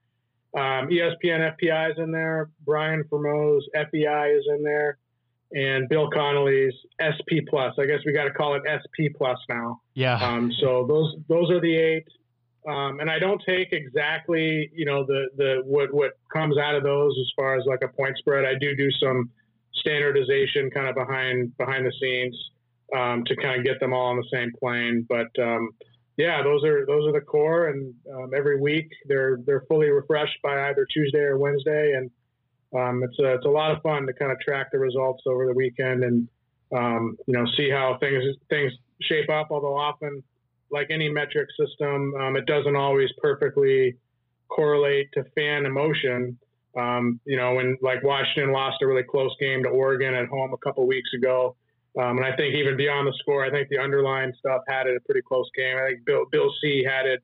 Um, 0.55 0.89
ESPN 0.89 1.55
FPI 1.57 1.93
is 1.93 1.99
in 1.99 2.13
there. 2.13 2.49
Brian 2.65 3.05
Fremeau's 3.05 3.69
FEI 3.75 4.37
is 4.39 4.45
in 4.49 4.63
there 4.63 4.99
and 5.53 5.89
Bill 5.89 6.11
Connelly's 6.11 6.75
SP 6.99 7.47
Plus. 7.49 7.75
I 7.79 7.87
guess 7.87 8.01
we 8.05 8.13
got 8.13 8.25
to 8.25 8.31
call 8.31 8.55
it 8.55 8.63
SP 8.67 9.15
Plus 9.17 9.39
now. 9.49 9.81
Yeah. 9.95 10.17
Um, 10.17 10.53
so 10.61 10.87
those 10.87 11.15
those 11.29 11.51
are 11.51 11.61
the 11.61 11.77
eight, 11.77 12.07
um, 12.69 13.01
and 13.01 13.11
I 13.11 13.19
don't 13.19 13.43
take 13.47 13.73
exactly 13.73 14.71
you 14.75 14.85
know 14.85 15.05
the 15.05 15.29
the 15.37 15.63
what 15.65 15.93
what 15.93 16.13
comes 16.33 16.59
out 16.59 16.75
of 16.75 16.83
those 16.83 17.17
as 17.21 17.31
far 17.37 17.57
as 17.57 17.65
like 17.67 17.83
a 17.83 17.89
point 17.89 18.17
spread. 18.19 18.45
I 18.45 18.59
do 18.59 18.75
do 18.75 18.91
some 18.93 19.31
standardization 19.75 20.71
kind 20.71 20.89
of 20.89 20.95
behind 20.95 21.57
behind 21.59 21.87
the 21.87 21.93
scenes 22.01 22.37
um, 22.95 23.25
to 23.25 23.37
kind 23.37 23.59
of 23.59 23.65
get 23.65 23.81
them 23.81 23.93
all 23.93 24.11
on 24.11 24.17
the 24.17 24.29
same 24.33 24.53
plane. 24.59 25.07
But 25.09 25.29
um, 25.43 25.71
yeah, 26.17 26.43
those 26.43 26.65
are 26.65 26.87
those 26.87 27.07
are 27.07 27.13
the 27.13 27.21
core, 27.21 27.69
and 27.69 27.95
um, 28.13 28.31
every 28.37 28.61
week 28.61 28.91
they're 29.07 29.39
they're 29.45 29.65
fully 29.69 29.91
refreshed 29.91 30.39
by 30.43 30.69
either 30.71 30.87
Tuesday 30.93 31.19
or 31.19 31.39
Wednesday, 31.39 31.93
and 31.93 32.11
um, 32.75 33.03
it's 33.03 33.19
a, 33.19 33.35
it's 33.35 33.45
a 33.45 33.51
lot 33.51 33.73
of 33.73 33.83
fun 33.83 34.07
to 34.07 34.13
kind 34.13 34.33
of 34.33 34.41
track 34.41 34.69
the 34.73 34.79
results 34.79 35.23
over 35.27 35.47
the 35.47 35.53
weekend 35.53 36.05
and 36.05 36.29
um, 36.75 37.17
you 37.27 37.35
know 37.35 37.45
see 37.57 37.71
how 37.71 37.99
things 38.01 38.23
things 38.49 38.73
shape 39.03 39.29
up. 39.29 39.49
Although 39.51 39.77
often, 39.77 40.23
like 40.71 40.89
any 40.91 41.11
metric 41.11 41.49
system, 41.59 42.15
um, 42.15 42.37
it 42.37 42.47
doesn't 42.47 42.77
always 42.77 43.11
perfectly 43.21 43.97
correlate 44.49 45.11
to 45.13 45.25
fan 45.35 45.67
emotion. 45.67 46.39
You 46.75 47.37
know, 47.37 47.55
when 47.55 47.77
like 47.83 48.03
Washington 48.03 48.53
lost 48.53 48.79
a 48.83 48.87
really 48.87 49.03
close 49.03 49.35
game 49.41 49.63
to 49.65 49.69
Oregon 49.69 50.15
at 50.15 50.29
home 50.29 50.53
a 50.53 50.59
couple 50.59 50.87
weeks 50.87 51.11
ago. 51.15 51.57
Um, 51.99 52.19
and 52.19 52.27
I 52.27 52.37
think 52.37 52.55
even 52.55 52.77
beyond 52.77 53.07
the 53.07 53.15
score, 53.19 53.45
I 53.45 53.51
think 53.51 53.69
the 53.69 53.79
underlying 53.79 54.33
stuff 54.39 54.63
had 54.69 54.87
it 54.87 54.97
a 54.97 55.01
pretty 55.01 55.23
close 55.23 55.49
game. 55.57 55.77
I 55.79 55.89
think 55.89 56.05
Bill, 56.05 56.25
Bill 56.31 56.53
C 56.61 56.85
had 56.85 57.07
it. 57.07 57.23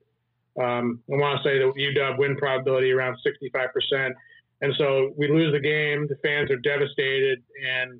Um, 0.59 0.99
I 1.11 1.15
want 1.17 1.41
to 1.41 1.47
say 1.47 1.59
the 1.59 1.71
UW 1.71 2.17
win 2.17 2.35
probability 2.35 2.91
around 2.91 3.17
65%. 3.25 4.13
And 4.61 4.73
so 4.77 5.13
we 5.17 5.27
lose 5.27 5.51
the 5.51 5.59
game. 5.59 6.07
The 6.07 6.15
fans 6.23 6.49
are 6.49 6.57
devastated. 6.57 7.43
And 7.67 7.99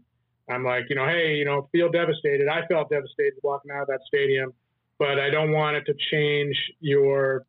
I'm 0.49 0.63
like, 0.63 0.85
you 0.89 0.95
know, 0.95 1.05
hey, 1.05 1.35
you 1.35 1.45
know, 1.45 1.69
feel 1.71 1.89
devastated. 1.91 2.47
I 2.47 2.65
felt 2.67 2.89
devastated 2.89 3.33
walking 3.43 3.71
out 3.71 3.83
of 3.83 3.87
that 3.87 4.01
stadium, 4.07 4.53
but 4.97 5.19
I 5.19 5.29
don't 5.29 5.51
want 5.51 5.77
it 5.77 5.85
to 5.85 5.93
change 6.11 6.55
your 6.79 7.45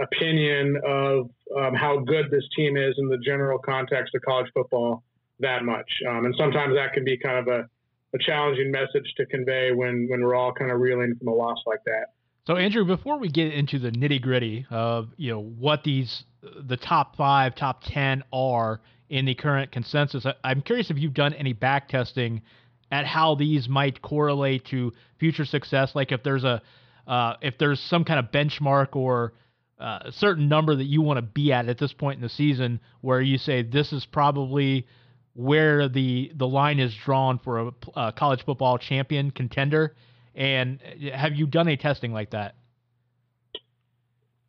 opinion 0.00 0.80
of 0.84 1.30
um, 1.56 1.74
how 1.74 1.98
good 1.98 2.30
this 2.30 2.44
team 2.56 2.76
is 2.76 2.94
in 2.98 3.08
the 3.08 3.18
general 3.18 3.58
context 3.58 4.14
of 4.14 4.22
college 4.22 4.50
football 4.52 5.04
that 5.40 5.64
much. 5.64 5.90
Um, 6.08 6.24
and 6.24 6.34
sometimes 6.38 6.74
that 6.74 6.92
can 6.92 7.04
be 7.04 7.16
kind 7.16 7.38
of 7.38 7.48
a, 7.48 7.68
a 8.14 8.18
challenging 8.18 8.70
message 8.70 9.12
to 9.16 9.26
convey 9.26 9.72
when, 9.72 10.06
when 10.08 10.22
we're 10.22 10.34
all 10.34 10.52
kind 10.52 10.70
of 10.70 10.80
reeling 10.80 11.14
from 11.18 11.28
a 11.28 11.34
loss 11.34 11.58
like 11.66 11.82
that. 11.84 12.12
So 12.46 12.56
Andrew, 12.56 12.84
before 12.84 13.18
we 13.18 13.28
get 13.28 13.54
into 13.54 13.78
the 13.78 13.90
nitty 13.90 14.20
gritty 14.20 14.66
of 14.70 15.08
you 15.16 15.32
know 15.32 15.40
what 15.40 15.82
these 15.82 16.24
the 16.42 16.76
top 16.76 17.16
five, 17.16 17.54
top 17.54 17.82
ten 17.84 18.22
are 18.32 18.80
in 19.08 19.24
the 19.24 19.34
current 19.34 19.72
consensus, 19.72 20.26
I, 20.26 20.50
am 20.50 20.60
curious 20.60 20.90
if 20.90 20.98
you've 20.98 21.14
done 21.14 21.32
any 21.34 21.54
back 21.54 21.88
testing 21.88 22.42
at 22.90 23.06
how 23.06 23.34
these 23.34 23.66
might 23.66 24.02
correlate 24.02 24.66
to 24.66 24.92
future 25.18 25.46
success. 25.46 25.92
Like 25.94 26.12
if 26.12 26.22
there's 26.22 26.44
a 26.44 26.60
uh, 27.06 27.34
if 27.40 27.56
there's 27.56 27.80
some 27.80 28.04
kind 28.04 28.18
of 28.18 28.30
benchmark 28.30 28.94
or 28.94 29.32
uh, 29.78 30.00
a 30.04 30.12
certain 30.12 30.46
number 30.46 30.76
that 30.76 30.84
you 30.84 31.00
want 31.00 31.16
to 31.16 31.22
be 31.22 31.50
at 31.50 31.68
at 31.68 31.78
this 31.78 31.94
point 31.94 32.16
in 32.16 32.22
the 32.22 32.28
season, 32.28 32.78
where 33.00 33.22
you 33.22 33.38
say 33.38 33.62
this 33.62 33.90
is 33.90 34.04
probably 34.04 34.86
where 35.34 35.88
the 35.88 36.32
the 36.34 36.46
line 36.46 36.78
is 36.78 36.94
drawn 36.94 37.38
for 37.38 37.58
a, 37.58 37.72
a 37.96 38.12
college 38.12 38.44
football 38.44 38.78
champion 38.78 39.30
contender 39.30 39.94
and 40.34 40.80
have 41.12 41.34
you 41.34 41.46
done 41.46 41.68
a 41.68 41.76
testing 41.76 42.12
like 42.12 42.30
that? 42.30 42.54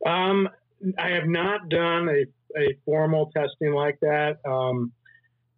Um, 0.05 0.49
I 0.97 1.09
have 1.09 1.27
not 1.27 1.69
done 1.69 2.09
a, 2.09 2.59
a 2.59 2.77
formal 2.85 3.31
testing 3.35 3.73
like 3.73 3.99
that. 4.01 4.37
Um, 4.47 4.91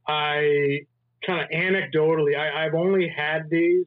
I 0.08 0.82
kind 1.26 1.42
of 1.42 1.50
anecdotally, 1.50 2.38
I, 2.38 2.66
I've 2.66 2.76
only 2.76 3.08
had 3.08 3.50
these 3.50 3.86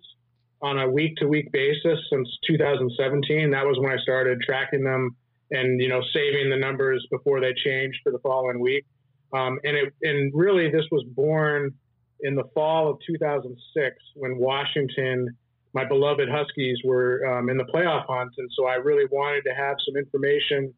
on 0.62 0.78
a 0.78 0.88
week 0.88 1.16
to 1.16 1.26
week 1.26 1.50
basis 1.52 1.98
since 2.10 2.28
2017. 2.46 3.50
That 3.50 3.66
was 3.66 3.78
when 3.78 3.92
I 3.92 3.96
started 4.02 4.40
tracking 4.42 4.84
them 4.84 5.16
and, 5.50 5.80
you 5.80 5.88
know, 5.88 6.02
saving 6.12 6.50
the 6.50 6.56
numbers 6.56 7.06
before 7.10 7.40
they 7.40 7.54
changed 7.54 7.98
for 8.02 8.12
the 8.12 8.18
following 8.18 8.60
week. 8.60 8.84
Um, 9.32 9.58
and 9.64 9.76
it, 9.76 9.92
and 10.02 10.32
really 10.34 10.70
this 10.70 10.84
was 10.90 11.04
born 11.14 11.72
in 12.20 12.34
the 12.34 12.44
fall 12.54 12.90
of 12.90 12.98
2006 13.06 13.96
when 14.14 14.38
Washington 14.38 15.36
my 15.72 15.84
beloved 15.84 16.28
Huskies 16.28 16.78
were 16.84 17.24
um, 17.26 17.48
in 17.48 17.56
the 17.56 17.64
playoff 17.64 18.06
hunt, 18.08 18.32
and 18.38 18.50
so 18.56 18.66
I 18.66 18.74
really 18.74 19.06
wanted 19.10 19.42
to 19.44 19.54
have 19.54 19.76
some 19.86 19.96
information 19.96 20.74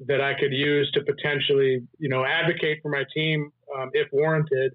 that 0.00 0.20
I 0.20 0.34
could 0.38 0.52
use 0.52 0.90
to 0.92 1.02
potentially, 1.02 1.86
you 1.98 2.08
know, 2.08 2.24
advocate 2.24 2.80
for 2.82 2.90
my 2.90 3.04
team 3.14 3.50
um, 3.76 3.90
if 3.94 4.08
warranted. 4.12 4.72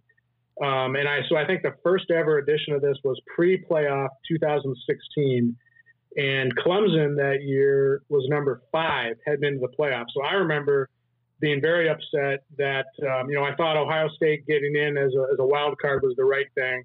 Um, 0.63 0.95
and 0.95 1.07
I 1.07 1.19
so 1.29 1.37
I 1.37 1.45
think 1.45 1.61
the 1.61 1.75
first 1.83 2.09
ever 2.09 2.37
edition 2.39 2.73
of 2.73 2.81
this 2.81 2.97
was 3.03 3.19
pre-playoff 3.35 4.09
2016, 4.27 5.55
and 6.17 6.55
Clemson 6.57 7.15
that 7.17 7.43
year 7.43 8.01
was 8.09 8.25
number 8.27 8.61
five 8.71 9.15
heading 9.25 9.45
into 9.45 9.59
the 9.59 9.73
playoffs. 9.77 10.07
So 10.15 10.23
I 10.23 10.33
remember 10.33 10.89
being 11.39 11.61
very 11.61 11.89
upset 11.89 12.43
that 12.57 12.87
um, 13.09 13.29
you 13.29 13.35
know 13.35 13.43
I 13.43 13.55
thought 13.55 13.77
Ohio 13.77 14.09
State 14.09 14.45
getting 14.47 14.75
in 14.75 14.97
as 14.97 15.13
a, 15.13 15.33
as 15.33 15.39
a 15.39 15.45
wild 15.45 15.77
card 15.79 16.03
was 16.03 16.15
the 16.17 16.25
right 16.25 16.47
thing. 16.55 16.83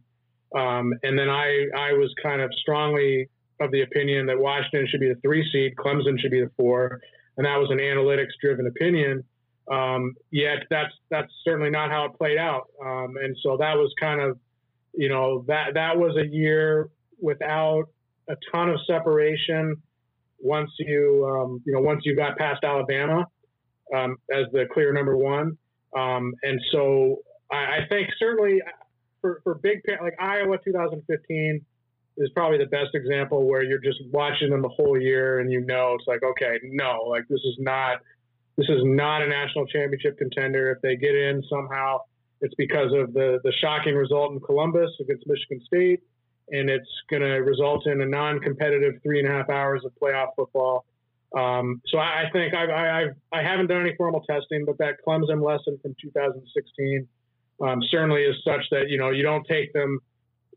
Um, 0.54 0.92
and 1.02 1.18
then 1.18 1.28
I, 1.28 1.66
I 1.76 1.92
was 1.92 2.14
kind 2.22 2.40
of 2.40 2.50
strongly 2.60 3.28
of 3.60 3.72
the 3.72 3.82
opinion 3.82 4.26
that 4.26 4.38
Washington 4.38 4.86
should 4.88 5.00
be 5.00 5.08
the 5.08 5.20
three 5.20 5.48
seed, 5.50 5.74
Clemson 5.76 6.18
should 6.20 6.30
be 6.30 6.40
the 6.40 6.50
four, 6.56 7.00
and 7.36 7.44
that 7.46 7.56
was 7.56 7.70
an 7.70 7.78
analytics 7.78 8.30
driven 8.40 8.66
opinion. 8.66 9.24
Um, 9.70 10.14
yet 10.30 10.64
that's 10.70 10.92
that's 11.10 11.32
certainly 11.44 11.70
not 11.70 11.90
how 11.90 12.04
it 12.04 12.12
played 12.18 12.38
out. 12.38 12.68
Um, 12.84 13.14
and 13.22 13.36
so 13.42 13.56
that 13.56 13.74
was 13.74 13.92
kind 13.98 14.20
of, 14.20 14.38
you 14.92 15.08
know, 15.08 15.44
that 15.48 15.74
that 15.74 15.96
was 15.96 16.16
a 16.16 16.26
year 16.26 16.90
without 17.20 17.84
a 18.28 18.36
ton 18.52 18.68
of 18.68 18.78
separation. 18.86 19.76
Once 20.38 20.70
you 20.78 21.26
um, 21.26 21.62
you 21.64 21.72
know 21.72 21.80
once 21.80 22.02
you 22.04 22.14
got 22.14 22.36
past 22.36 22.62
Alabama 22.62 23.26
um, 23.94 24.16
as 24.32 24.46
the 24.52 24.66
clear 24.72 24.92
number 24.92 25.16
one, 25.16 25.58
um, 25.96 26.34
and 26.42 26.60
so 26.72 27.18
I, 27.50 27.56
I 27.56 27.78
think 27.88 28.08
certainly 28.18 28.60
for, 29.20 29.40
for 29.44 29.54
big 29.54 29.80
like 30.02 30.14
Iowa 30.20 30.58
2015 30.64 31.64
is 32.16 32.30
probably 32.30 32.58
the 32.58 32.66
best 32.66 32.94
example 32.94 33.46
where 33.46 33.62
you're 33.62 33.80
just 33.80 33.98
watching 34.12 34.50
them 34.50 34.62
the 34.62 34.68
whole 34.68 35.00
year 35.00 35.40
and 35.40 35.50
you 35.50 35.60
know 35.60 35.96
it's 35.98 36.06
like 36.06 36.22
okay 36.22 36.60
no 36.62 37.04
like 37.08 37.26
this 37.28 37.40
is 37.40 37.56
not 37.58 37.98
this 38.56 38.68
is 38.68 38.82
not 38.84 39.22
a 39.22 39.26
national 39.26 39.66
championship 39.66 40.16
contender 40.16 40.70
if 40.70 40.80
they 40.80 40.94
get 40.94 41.14
in 41.14 41.42
somehow 41.50 41.98
it's 42.40 42.54
because 42.54 42.92
of 42.92 43.12
the 43.14 43.40
the 43.42 43.52
shocking 43.60 43.94
result 43.94 44.32
in 44.32 44.40
Columbus 44.40 44.90
against 45.00 45.26
Michigan 45.26 45.60
State 45.66 46.00
and 46.50 46.68
it's 46.68 46.88
going 47.10 47.22
to 47.22 47.36
result 47.36 47.86
in 47.86 48.00
a 48.00 48.06
non-competitive 48.06 49.00
three 49.02 49.18
and 49.18 49.28
a 49.28 49.30
half 49.30 49.48
hours 49.48 49.82
of 49.84 49.92
playoff 50.00 50.28
football. 50.36 50.84
Um, 51.36 51.80
so 51.86 51.98
I, 51.98 52.24
I 52.26 52.30
think 52.32 52.54
I've, 52.54 52.70
I, 52.70 53.02
I've, 53.02 53.16
I 53.32 53.42
haven't 53.42 53.66
done 53.66 53.80
any 53.80 53.94
formal 53.96 54.20
testing, 54.20 54.64
but 54.64 54.78
that 54.78 54.96
Clemson 55.06 55.44
lesson 55.44 55.78
from 55.82 55.96
2016 56.00 57.08
um, 57.60 57.80
certainly 57.90 58.22
is 58.22 58.36
such 58.44 58.62
that 58.70 58.88
you 58.88 58.98
know 58.98 59.10
you 59.10 59.22
don't 59.22 59.46
take 59.46 59.72
them 59.72 60.00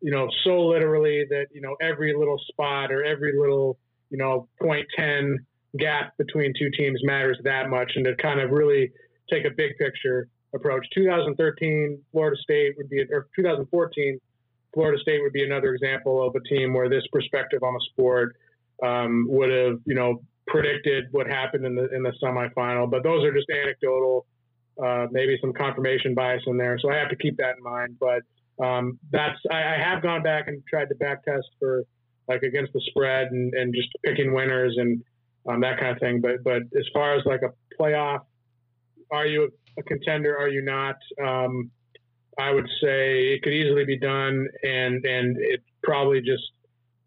you 0.01 0.11
know 0.11 0.27
so 0.43 0.67
literally 0.67 1.25
that 1.29 1.47
you 1.51 1.61
know 1.61 1.75
every 1.81 2.13
little 2.17 2.39
spot 2.47 2.91
or 2.91 3.03
every 3.03 3.37
little 3.37 3.77
you 4.09 4.17
know 4.17 4.47
point 4.61 4.87
ten 4.95 5.37
gap 5.77 6.17
between 6.17 6.53
two 6.57 6.69
teams 6.71 6.99
matters 7.03 7.37
that 7.43 7.69
much, 7.69 7.91
and 7.95 8.05
to 8.05 8.15
kind 8.15 8.39
of 8.39 8.51
really 8.51 8.91
take 9.29 9.45
a 9.45 9.51
big 9.55 9.77
picture 9.77 10.27
approach. 10.55 10.85
2013 10.95 12.01
Florida 12.11 12.37
State 12.41 12.75
would 12.77 12.89
be, 12.89 13.01
or 13.11 13.27
2014 13.35 14.19
Florida 14.73 14.99
State 15.01 15.21
would 15.21 15.33
be 15.33 15.43
another 15.43 15.73
example 15.73 16.25
of 16.25 16.35
a 16.35 16.41
team 16.47 16.73
where 16.73 16.89
this 16.89 17.03
perspective 17.11 17.63
on 17.63 17.73
the 17.73 17.81
sport 17.91 18.35
um, 18.83 19.25
would 19.29 19.51
have 19.51 19.79
you 19.85 19.95
know 19.95 20.21
predicted 20.61 21.05
what 21.11 21.27
happened 21.27 21.65
in 21.65 21.75
the 21.75 21.89
in 21.93 22.03
the 22.03 22.13
semifinal. 22.23 22.89
But 22.89 23.03
those 23.03 23.23
are 23.23 23.33
just 23.33 23.47
anecdotal 23.49 24.25
uh, 24.83 25.07
maybe 25.11 25.37
some 25.41 25.53
confirmation 25.53 26.13
bias 26.13 26.43
in 26.45 26.57
there. 26.57 26.77
So 26.79 26.91
I 26.91 26.95
have 26.97 27.09
to 27.09 27.15
keep 27.15 27.37
that 27.37 27.55
in 27.57 27.63
mind. 27.63 27.97
But 27.99 28.21
um, 28.63 28.99
that's 29.11 29.39
I, 29.51 29.57
I, 29.57 29.77
have 29.77 30.01
gone 30.01 30.23
back 30.23 30.47
and 30.47 30.63
tried 30.67 30.89
to 30.89 30.95
back 30.95 31.23
test 31.23 31.47
for 31.59 31.83
like 32.27 32.43
against 32.43 32.73
the 32.73 32.81
spread 32.87 33.31
and, 33.31 33.53
and 33.53 33.73
just 33.73 33.89
picking 34.03 34.33
winners 34.33 34.75
and 34.77 35.03
um, 35.47 35.61
that 35.61 35.79
kind 35.79 35.91
of 35.91 35.99
thing. 35.99 36.21
But 36.21 36.43
but 36.43 36.63
as 36.77 36.85
far 36.93 37.15
as 37.15 37.25
like 37.25 37.41
a 37.41 37.53
playoff, 37.79 38.21
are 39.11 39.25
you 39.25 39.49
a 39.77 39.83
contender? 39.83 40.37
Are 40.37 40.49
you 40.49 40.61
not? 40.61 40.95
Um, 41.23 41.71
I 42.39 42.51
would 42.51 42.67
say 42.81 43.33
it 43.33 43.41
could 43.41 43.53
easily 43.53 43.85
be 43.85 43.97
done, 43.97 44.47
and 44.63 45.05
and 45.05 45.37
it 45.39 45.61
probably 45.83 46.21
just 46.21 46.43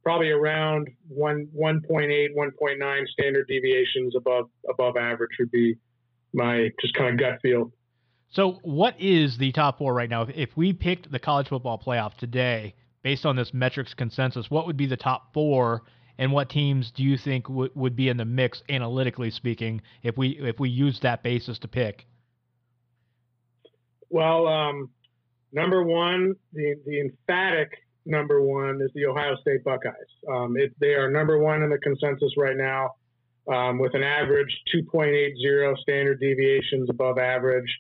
probably 0.03 0.31
around 0.31 0.89
one 1.09 1.49
1.8, 1.57 2.29
1.9 2.37 3.09
standard 3.09 3.47
deviations 3.49 4.15
above 4.17 4.49
above 4.69 4.97
average 4.97 5.31
would 5.39 5.51
be 5.51 5.77
my 6.33 6.71
just 6.81 6.95
kind 6.95 7.11
of 7.11 7.19
gut 7.19 7.41
feel. 7.43 7.73
So, 8.31 8.61
what 8.63 8.95
is 9.01 9.37
the 9.39 9.51
top 9.53 9.79
four 9.79 9.93
right 9.93 10.09
now? 10.09 10.27
If 10.35 10.57
we 10.57 10.73
picked 10.73 11.11
the 11.11 11.19
college 11.19 11.49
football 11.49 11.79
playoff 11.85 12.17
today, 12.17 12.75
based 13.03 13.27
on 13.27 13.37
this 13.37 13.53
metrics 13.53 13.93
consensus, 13.95 14.51
what 14.51 14.67
would 14.67 14.77
be 14.77 14.87
the 14.87 14.97
top 14.97 15.33
four, 15.35 15.83
and 16.17 16.33
what 16.33 16.49
teams 16.49 16.93
do 16.93 17.03
you 17.03 17.19
think 17.19 17.47
w- 17.49 17.71
would 17.75 17.97
be 17.97 18.09
in 18.09 18.17
the 18.17 18.25
mix, 18.25 18.63
analytically 18.69 19.31
speaking, 19.31 19.83
if 20.03 20.17
we 20.17 20.39
if 20.41 20.61
we 20.61 20.71
use 20.71 21.01
that 21.01 21.23
basis 21.23 21.59
to 21.61 21.69
pick? 21.69 22.07
Well, 24.11 24.47
um, 24.47 24.91
number 25.53 25.83
one, 25.83 26.35
the 26.53 26.77
the 26.87 27.01
emphatic 27.01 27.73
number 28.07 28.43
one 28.43 28.81
is 28.83 28.91
the 28.95 29.07
Ohio 29.07 29.37
State 29.41 29.65
Buckeyes. 29.65 29.95
Um, 30.29 30.57
it, 30.57 30.73
they 30.81 30.95
are 30.95 31.11
number 31.11 31.39
one 31.39 31.63
in 31.63 31.71
the 31.71 31.79
consensus 31.79 32.33
right 32.37 32.57
now 32.57 32.95
um, 33.49 33.79
with 33.79 33.95
an 33.95 34.03
average 34.03 34.55
2.80 34.75 35.79
standard 35.79 36.21
deviations 36.21 36.89
above 36.91 37.19
average. 37.19 37.71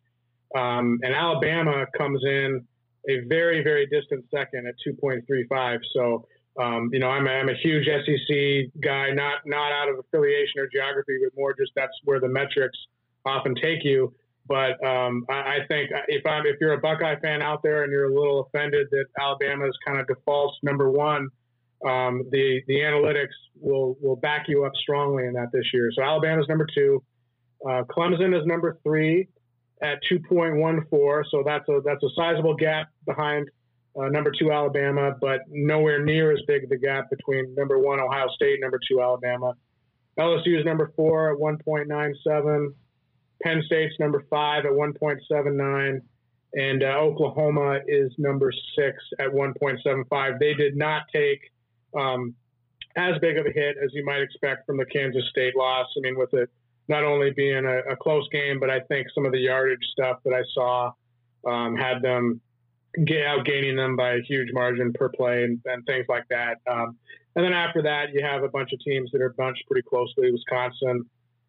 Um, 0.56 0.98
and 1.02 1.14
Alabama 1.14 1.86
comes 1.96 2.22
in 2.24 2.66
a 3.08 3.20
very, 3.28 3.62
very 3.62 3.86
distant 3.86 4.24
second 4.30 4.66
at 4.66 4.74
2.35. 4.86 5.78
So, 5.94 6.26
um, 6.60 6.90
you 6.92 6.98
know, 6.98 7.08
I'm 7.08 7.26
a, 7.26 7.30
I'm 7.30 7.48
a 7.48 7.54
huge 7.54 7.86
SEC 7.86 8.80
guy, 8.82 9.10
not 9.12 9.38
not 9.46 9.72
out 9.72 9.88
of 9.88 9.98
affiliation 9.98 10.60
or 10.60 10.66
geography, 10.66 11.18
but 11.22 11.32
more 11.38 11.54
just 11.54 11.72
that's 11.76 11.92
where 12.04 12.20
the 12.20 12.28
metrics 12.28 12.76
often 13.24 13.54
take 13.54 13.84
you. 13.84 14.12
But 14.50 14.84
um, 14.84 15.24
I, 15.30 15.32
I, 15.32 15.58
think 15.68 15.90
if 16.08 16.26
I'm 16.26 16.44
if 16.44 16.56
you're 16.60 16.72
a 16.72 16.80
Buckeye 16.80 17.14
fan 17.20 17.40
out 17.40 17.62
there 17.62 17.84
and 17.84 17.92
you're 17.92 18.10
a 18.10 18.14
little 18.14 18.40
offended 18.40 18.88
that 18.90 19.04
Alabama 19.16 19.68
is 19.68 19.78
kind 19.86 20.00
of 20.00 20.08
defaults 20.08 20.58
number 20.64 20.90
one, 20.90 21.28
um, 21.86 22.24
the 22.32 22.60
the 22.66 22.80
analytics 22.80 23.36
will 23.54 23.96
will 24.02 24.16
back 24.16 24.46
you 24.48 24.64
up 24.64 24.72
strongly 24.74 25.26
in 25.26 25.34
that 25.34 25.52
this 25.52 25.66
year. 25.72 25.90
So 25.94 26.02
Alabama's 26.02 26.46
number 26.48 26.66
two, 26.74 27.00
uh, 27.64 27.84
Clemson 27.96 28.36
is 28.36 28.44
number 28.44 28.76
three, 28.82 29.28
at 29.82 29.98
2.14. 30.10 31.22
So 31.30 31.42
that's 31.44 31.68
a 31.68 31.80
that's 31.84 32.02
a 32.02 32.08
sizable 32.16 32.54
gap 32.54 32.88
behind 33.06 33.48
uh, 33.98 34.08
number 34.08 34.32
two 34.36 34.52
Alabama, 34.52 35.12
but 35.20 35.40
nowhere 35.48 36.04
near 36.04 36.32
as 36.32 36.40
big 36.46 36.68
the 36.68 36.76
gap 36.78 37.08
between 37.10 37.54
number 37.54 37.78
one 37.78 38.00
Ohio 38.00 38.28
State, 38.34 38.58
number 38.60 38.78
two 38.88 39.00
Alabama. 39.00 39.54
LSU 40.18 40.58
is 40.58 40.64
number 40.64 40.92
four 40.96 41.32
at 41.32 41.38
1.97. 41.38 42.74
Penn 43.42 43.62
State's 43.64 43.94
number 43.98 44.24
five 44.28 44.64
at 44.66 44.72
1.79, 44.72 46.00
and 46.54 46.82
uh, 46.82 46.86
Oklahoma 46.86 47.80
is 47.86 48.12
number 48.18 48.52
six 48.76 48.96
at 49.18 49.28
1.75. 49.28 50.38
They 50.38 50.54
did 50.54 50.76
not 50.76 51.02
take 51.12 51.40
um, 51.98 52.34
as 52.96 53.18
big 53.20 53.38
of 53.38 53.46
a 53.46 53.50
hit 53.50 53.76
as 53.82 53.90
you 53.92 54.04
might 54.04 54.20
expect 54.20 54.66
from 54.66 54.76
the 54.76 54.86
Kansas 54.86 55.24
State 55.30 55.56
loss. 55.56 55.86
I 55.96 56.00
mean, 56.00 56.18
with 56.18 56.34
it 56.34 56.50
not 56.88 57.04
only 57.04 57.30
being 57.30 57.64
a, 57.64 57.92
a 57.92 57.96
close 57.96 58.28
game, 58.30 58.58
but 58.58 58.68
I 58.68 58.80
think 58.80 59.06
some 59.14 59.24
of 59.24 59.32
the 59.32 59.38
yardage 59.38 59.84
stuff 59.92 60.18
that 60.24 60.34
I 60.34 60.42
saw 60.52 60.92
um, 61.46 61.76
had 61.76 62.02
them 62.02 62.40
get 63.04 63.24
out 63.24 63.46
gaining 63.46 63.76
them 63.76 63.94
by 63.96 64.14
a 64.14 64.20
huge 64.20 64.48
margin 64.52 64.92
per 64.92 65.08
play 65.08 65.44
and, 65.44 65.60
and 65.66 65.86
things 65.86 66.06
like 66.08 66.26
that. 66.30 66.58
Um, 66.68 66.96
and 67.36 67.44
then 67.44 67.52
after 67.52 67.80
that, 67.82 68.12
you 68.12 68.22
have 68.24 68.42
a 68.42 68.48
bunch 68.48 68.72
of 68.72 68.80
teams 68.80 69.10
that 69.12 69.22
are 69.22 69.30
bunched 69.30 69.62
pretty 69.68 69.86
closely. 69.88 70.32
Wisconsin 70.32 71.04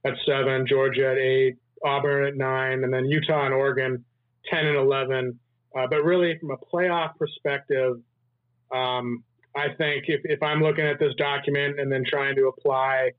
at 0.06 0.14
seven, 0.26 0.68
Georgia 0.68 1.12
at 1.12 1.18
eight, 1.18 1.58
Auburn 1.86 2.26
at 2.26 2.36
nine, 2.36 2.84
and 2.84 2.94
then 2.94 3.06
Utah 3.06 3.46
and 3.46 3.54
Oregon 3.54 4.04
ten 4.50 4.66
and 4.66 4.78
eleven. 4.78 5.40
Uh, 5.76 5.88
but 5.90 6.04
really, 6.04 6.38
from 6.40 6.52
a 6.52 6.58
playoff 6.58 7.16
perspective, 7.18 7.98
um, 8.74 9.24
I 9.56 9.68
think 9.78 10.06
if, 10.08 10.22
if 10.26 10.42
I'm 10.44 10.62
looking 10.62 10.86
at 10.86 11.00
this 11.00 11.14
document 11.16 11.80
and 11.80 11.92
then 11.92 12.04
trying 12.06 12.36
to 12.36 12.48
apply 12.48 13.12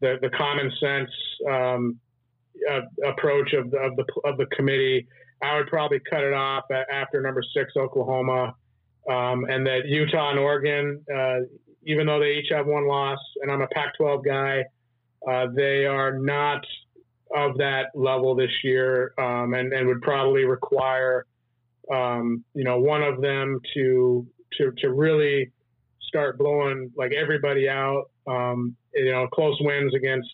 the, 0.00 0.16
the 0.20 0.30
common 0.30 0.70
sense 0.80 1.10
um, 1.48 1.98
uh, 2.70 2.80
approach 3.06 3.52
of 3.52 3.70
the, 3.70 3.78
of 3.78 3.96
the 3.96 4.04
of 4.24 4.36
the 4.36 4.46
committee, 4.46 5.06
I 5.42 5.56
would 5.56 5.68
probably 5.68 6.00
cut 6.10 6.22
it 6.22 6.34
off 6.34 6.64
after 6.92 7.20
number 7.20 7.42
six, 7.54 7.72
Oklahoma, 7.76 8.54
um, 9.08 9.44
and 9.48 9.66
that 9.66 9.86
Utah 9.86 10.30
and 10.30 10.38
Oregon, 10.38 11.04
uh, 11.14 11.40
even 11.84 12.06
though 12.06 12.20
they 12.20 12.32
each 12.32 12.50
have 12.50 12.66
one 12.66 12.86
loss, 12.86 13.18
and 13.42 13.50
I'm 13.50 13.62
a 13.62 13.68
Pac-12 13.68 14.24
guy, 14.24 14.64
uh, 15.28 15.46
they 15.54 15.86
are 15.86 16.18
not 16.18 16.64
of 17.34 17.58
that 17.58 17.86
level 17.94 18.34
this 18.34 18.50
year, 18.64 19.12
um, 19.18 19.54
and, 19.54 19.72
and 19.72 19.86
would 19.86 20.02
probably 20.02 20.44
require, 20.44 21.26
um, 21.92 22.44
you 22.54 22.64
know, 22.64 22.78
one 22.78 23.02
of 23.02 23.20
them 23.20 23.60
to 23.74 24.26
to 24.58 24.72
to 24.78 24.90
really 24.90 25.50
start 26.02 26.38
blowing 26.38 26.90
like 26.96 27.12
everybody 27.12 27.68
out. 27.68 28.10
Um, 28.26 28.76
you 28.94 29.12
know, 29.12 29.28
close 29.28 29.56
wins 29.60 29.94
against, 29.94 30.30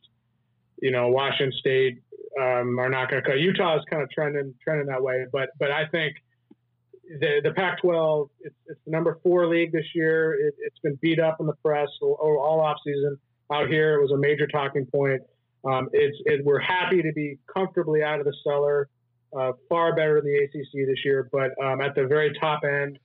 you 0.81 0.91
know, 0.91 1.09
Washington 1.09 1.53
State 1.59 1.99
um, 2.41 2.79
are 2.79 2.89
not 2.89 3.11
going 3.11 3.23
to 3.23 3.29
cut. 3.29 3.39
Utah 3.39 3.77
is 3.77 3.85
kind 3.91 4.03
of 4.03 4.11
trending 4.11 4.55
trending 4.63 4.87
that 4.87 5.03
way, 5.03 5.27
but 5.33 5.51
but 5.59 5.71
I 5.71 5.87
think 5.87 6.17
the 7.21 7.41
the 7.43 7.53
Pac-12 7.53 8.29
it's, 8.41 8.55
it's 8.67 8.81
the 8.85 8.91
number 8.91 9.19
four 9.23 9.47
league 9.47 9.73
this 9.73 9.87
year. 9.95 10.35
It, 10.35 10.55
has 10.63 10.73
been 10.83 10.99
beat 11.01 11.21
up 11.21 11.37
in 11.41 11.47
the 11.47 11.55
press 11.65 11.89
all, 12.03 12.17
all 12.21 12.61
off 12.61 12.79
season. 12.85 13.19
Out 13.53 13.69
here, 13.69 13.95
it 13.95 14.03
was 14.03 14.11
a 14.11 14.17
major 14.17 14.47
talking 14.47 14.87
point. 14.87 15.23
Um, 15.67 15.89
it's 15.93 16.17
it, 16.27 16.45
we're 16.45 16.61
happy 16.61 17.03
to 17.03 17.13
be 17.13 17.39
comfortably 17.53 18.03
out 18.03 18.21
of 18.21 18.27
the 18.27 18.35
cellar, 18.45 18.89
uh, 19.37 19.53
far 19.69 19.95
better 19.95 20.21
than 20.21 20.31
the 20.31 20.45
ACC 20.45 20.87
this 20.87 21.05
year. 21.05 21.29
But 21.33 21.51
um, 21.63 21.81
at 21.81 21.95
the 21.95 22.07
very 22.07 22.33
top 22.41 22.63
end, 22.65 22.99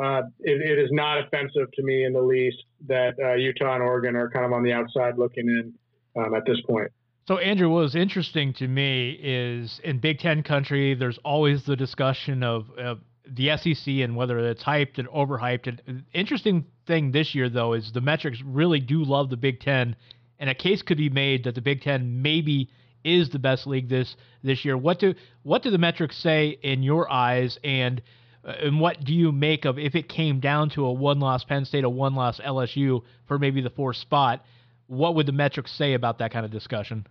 uh, 0.00 0.22
it, 0.40 0.60
it 0.60 0.78
is 0.78 0.90
not 0.92 1.18
offensive 1.18 1.70
to 1.74 1.82
me 1.82 2.04
in 2.04 2.12
the 2.12 2.20
least 2.20 2.64
that 2.86 3.14
uh, 3.22 3.34
Utah 3.34 3.74
and 3.74 3.82
Oregon 3.82 4.16
are 4.16 4.30
kind 4.30 4.44
of 4.44 4.52
on 4.52 4.62
the 4.62 4.72
outside 4.72 5.18
looking 5.18 5.48
in 5.48 5.74
um, 6.20 6.34
at 6.34 6.44
this 6.46 6.60
point. 6.68 6.90
So, 7.28 7.38
Andrew, 7.38 7.70
what 7.70 7.82
was 7.82 7.94
interesting 7.94 8.52
to 8.54 8.66
me 8.66 9.18
is 9.22 9.80
in 9.84 9.98
Big 9.98 10.18
Ten 10.18 10.42
country, 10.42 10.94
there's 10.94 11.18
always 11.24 11.64
the 11.64 11.76
discussion 11.76 12.42
of, 12.42 12.68
of 12.76 12.98
the 13.26 13.56
SEC 13.56 13.86
and 13.86 14.16
whether 14.16 14.38
it's 14.40 14.64
hyped 14.64 14.98
and 14.98 15.08
overhyped. 15.08 15.78
And 15.86 16.04
interesting 16.12 16.66
thing 16.86 17.12
this 17.12 17.34
year, 17.34 17.48
though, 17.48 17.74
is 17.74 17.92
the 17.92 18.00
metrics 18.00 18.42
really 18.44 18.80
do 18.80 19.04
love 19.04 19.30
the 19.30 19.36
Big 19.36 19.60
Ten, 19.60 19.94
and 20.42 20.50
a 20.50 20.54
case 20.54 20.82
could 20.82 20.98
be 20.98 21.08
made 21.08 21.44
that 21.44 21.54
the 21.54 21.62
Big 21.62 21.80
Ten 21.80 22.20
maybe 22.20 22.68
is 23.02 23.30
the 23.30 23.38
best 23.38 23.66
league 23.66 23.88
this 23.88 24.14
this 24.42 24.62
year. 24.66 24.76
What 24.76 24.98
do 24.98 25.14
what 25.42 25.62
do 25.62 25.70
the 25.70 25.78
metrics 25.78 26.18
say 26.18 26.58
in 26.62 26.82
your 26.82 27.10
eyes, 27.10 27.58
and 27.64 28.02
uh, 28.44 28.52
and 28.60 28.78
what 28.78 29.02
do 29.02 29.14
you 29.14 29.32
make 29.32 29.64
of 29.64 29.78
if 29.78 29.94
it 29.94 30.10
came 30.10 30.40
down 30.40 30.68
to 30.70 30.84
a 30.84 30.92
one 30.92 31.18
loss 31.18 31.44
Penn 31.44 31.64
State, 31.64 31.84
a 31.84 31.88
one 31.88 32.14
loss 32.14 32.40
LSU 32.40 33.02
for 33.26 33.38
maybe 33.38 33.62
the 33.62 33.70
fourth 33.70 33.96
spot? 33.96 34.44
what 34.92 35.14
would 35.14 35.24
the 35.24 35.32
metrics 35.32 35.72
say 35.72 35.94
about 35.94 36.18
that 36.18 36.32
kind 36.32 36.44
of 36.44 36.52
discussion? 36.52 37.06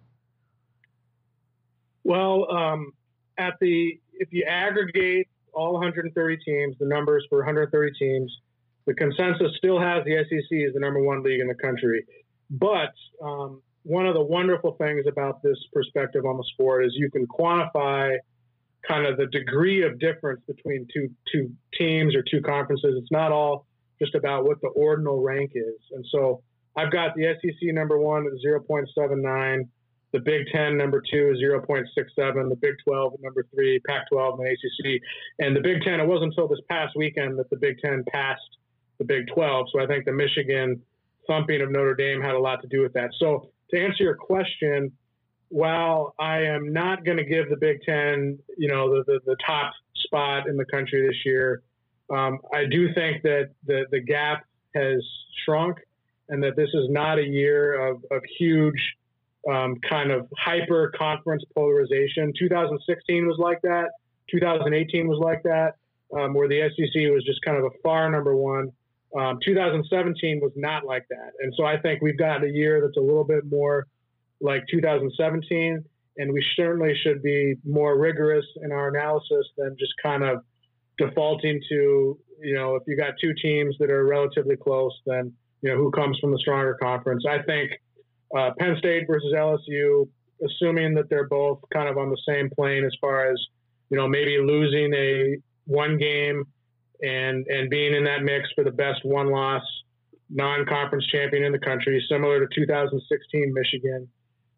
Well, 2.03 2.51
um, 2.51 2.93
at 3.39 3.55
the 3.59 3.99
if 4.13 4.31
you 4.31 4.45
aggregate 4.47 5.27
all 5.53 5.73
130 5.73 6.37
teams, 6.45 6.75
the 6.79 6.85
numbers 6.85 7.25
for 7.27 7.39
130 7.39 7.91
teams, 7.97 8.31
the 8.85 8.93
consensus 8.93 9.57
still 9.57 9.79
has 9.79 10.03
the 10.05 10.23
SEC 10.29 10.67
as 10.67 10.73
the 10.73 10.79
number 10.79 11.01
one 11.01 11.23
league 11.23 11.41
in 11.41 11.47
the 11.47 11.55
country. 11.55 12.05
But 12.51 12.93
um, 13.23 13.61
one 13.83 14.05
of 14.05 14.13
the 14.13 14.21
wonderful 14.21 14.73
things 14.73 15.05
about 15.07 15.41
this 15.41 15.57
perspective 15.73 16.25
on 16.25 16.37
the 16.37 16.43
sport 16.53 16.85
is 16.85 16.93
you 16.95 17.09
can 17.09 17.25
quantify 17.25 18.17
kind 18.87 19.05
of 19.05 19.17
the 19.17 19.27
degree 19.27 19.83
of 19.83 19.99
difference 19.99 20.41
between 20.47 20.87
two 20.93 21.09
two 21.31 21.51
teams 21.77 22.15
or 22.15 22.23
two 22.23 22.41
conferences. 22.41 22.95
It's 22.97 23.11
not 23.11 23.31
all 23.31 23.65
just 23.99 24.15
about 24.15 24.45
what 24.45 24.59
the 24.61 24.69
ordinal 24.69 25.21
rank 25.21 25.51
is, 25.55 25.79
and 25.91 26.05
so 26.11 26.41
I've 26.75 26.91
got 26.91 27.15
the 27.15 27.35
SEC 27.41 27.73
number 27.73 27.97
one 27.97 28.25
at 28.27 28.33
0.79, 28.45 29.67
the 30.13 30.19
Big 30.19 30.47
Ten 30.53 30.77
number 30.77 31.01
two 31.01 31.31
is 31.33 31.41
0.67, 31.41 32.49
the 32.49 32.55
Big 32.55 32.75
12 32.85 33.13
number 33.21 33.45
three, 33.53 33.79
Pac 33.79 34.09
12 34.11 34.39
and 34.39 34.47
ACC. 34.47 35.01
And 35.39 35.55
the 35.55 35.61
Big 35.61 35.81
Ten, 35.81 35.99
it 35.99 36.07
wasn't 36.07 36.33
until 36.33 36.47
this 36.47 36.59
past 36.69 36.95
weekend 36.95 37.39
that 37.39 37.49
the 37.49 37.57
Big 37.57 37.77
Ten 37.79 38.03
passed 38.11 38.41
the 38.99 39.05
Big 39.05 39.27
12. 39.33 39.67
So 39.71 39.81
I 39.81 39.87
think 39.87 40.05
the 40.05 40.11
Michigan 40.11 40.81
thumping 41.27 41.61
of 41.61 41.71
Notre 41.71 41.95
Dame 41.95 42.21
had 42.21 42.35
a 42.35 42.39
lot 42.39 42.61
to 42.61 42.67
do 42.67 42.81
with 42.81 42.93
that. 42.93 43.11
So 43.19 43.49
to 43.71 43.79
answer 43.79 44.03
your 44.03 44.15
question, 44.15 44.91
while 45.49 46.15
I 46.19 46.39
am 46.43 46.71
not 46.71 47.03
going 47.03 47.17
to 47.17 47.25
give 47.25 47.49
the 47.49 47.57
Big 47.57 47.81
Ten, 47.83 48.39
you 48.57 48.69
know, 48.69 48.89
the, 48.89 49.03
the, 49.05 49.19
the, 49.25 49.35
top 49.45 49.73
spot 49.95 50.47
in 50.47 50.55
the 50.55 50.65
country 50.65 51.05
this 51.05 51.17
year, 51.25 51.61
um, 52.09 52.39
I 52.53 52.65
do 52.65 52.93
think 52.93 53.21
that 53.23 53.49
the, 53.65 53.85
the 53.91 53.99
gap 53.99 54.45
has 54.75 55.03
shrunk 55.43 55.77
and 56.29 56.41
that 56.43 56.55
this 56.55 56.69
is 56.73 56.89
not 56.89 57.19
a 57.19 57.25
year 57.25 57.89
of, 57.89 58.03
of 58.11 58.21
huge 58.39 58.81
um, 59.49 59.75
kind 59.89 60.11
of 60.11 60.27
hyper 60.37 60.93
conference 60.97 61.43
polarization. 61.53 62.31
2016 62.37 63.27
was 63.27 63.37
like 63.37 63.61
that. 63.63 63.89
2018 64.29 65.07
was 65.07 65.19
like 65.19 65.43
that, 65.43 65.75
um, 66.17 66.33
where 66.33 66.47
the 66.47 66.61
SEC 66.69 67.11
was 67.11 67.23
just 67.25 67.41
kind 67.43 67.57
of 67.57 67.65
a 67.65 67.71
far 67.83 68.09
number 68.09 68.35
one. 68.35 68.71
Um, 69.17 69.39
2017 69.43 70.39
was 70.41 70.51
not 70.55 70.85
like 70.85 71.05
that. 71.09 71.31
And 71.41 71.53
so 71.57 71.65
I 71.65 71.77
think 71.77 72.01
we've 72.01 72.17
got 72.17 72.43
a 72.43 72.49
year 72.49 72.81
that's 72.81 72.97
a 72.97 73.01
little 73.01 73.25
bit 73.25 73.43
more 73.45 73.87
like 74.39 74.63
2017, 74.71 75.83
and 76.17 76.33
we 76.33 76.43
certainly 76.55 76.93
should 77.03 77.21
be 77.21 77.55
more 77.65 77.97
rigorous 77.97 78.45
in 78.63 78.71
our 78.71 78.87
analysis 78.87 79.47
than 79.57 79.75
just 79.77 79.93
kind 80.01 80.23
of 80.23 80.39
defaulting 80.97 81.61
to, 81.69 82.17
you 82.41 82.55
know, 82.55 82.75
if 82.75 82.83
you 82.87 82.97
got 82.97 83.13
two 83.19 83.33
teams 83.41 83.75
that 83.79 83.89
are 83.89 84.05
relatively 84.05 84.55
close, 84.55 84.93
then 85.05 85.33
you 85.61 85.69
know, 85.69 85.77
who 85.77 85.91
comes 85.91 86.17
from 86.19 86.31
the 86.31 86.39
stronger 86.39 86.75
conference. 86.81 87.23
I 87.29 87.41
think 87.43 87.71
uh, 88.35 88.51
Penn 88.57 88.75
State 88.79 89.05
versus 89.07 89.33
LSU, 89.35 90.07
assuming 90.43 90.95
that 90.95 91.09
they're 91.09 91.27
both 91.27 91.59
kind 91.71 91.87
of 91.87 91.97
on 91.97 92.09
the 92.09 92.17
same 92.27 92.49
plane 92.49 92.83
as 92.83 92.95
far 92.99 93.31
as, 93.31 93.39
you 93.89 93.97
know, 93.97 94.07
maybe 94.07 94.37
losing 94.39 94.93
a 94.93 95.37
one 95.65 95.97
game 95.97 96.45
and 97.01 97.45
and 97.47 97.69
being 97.69 97.93
in 97.93 98.03
that 98.05 98.23
mix 98.23 98.49
for 98.55 98.63
the 98.63 98.71
best 98.71 99.03
one 99.03 99.31
loss 99.31 99.63
non-conference 100.31 101.05
champion 101.07 101.43
in 101.43 101.51
the 101.51 101.59
country, 101.59 102.03
similar 102.09 102.39
to 102.39 102.47
2016 102.55 103.53
Michigan. 103.53 104.07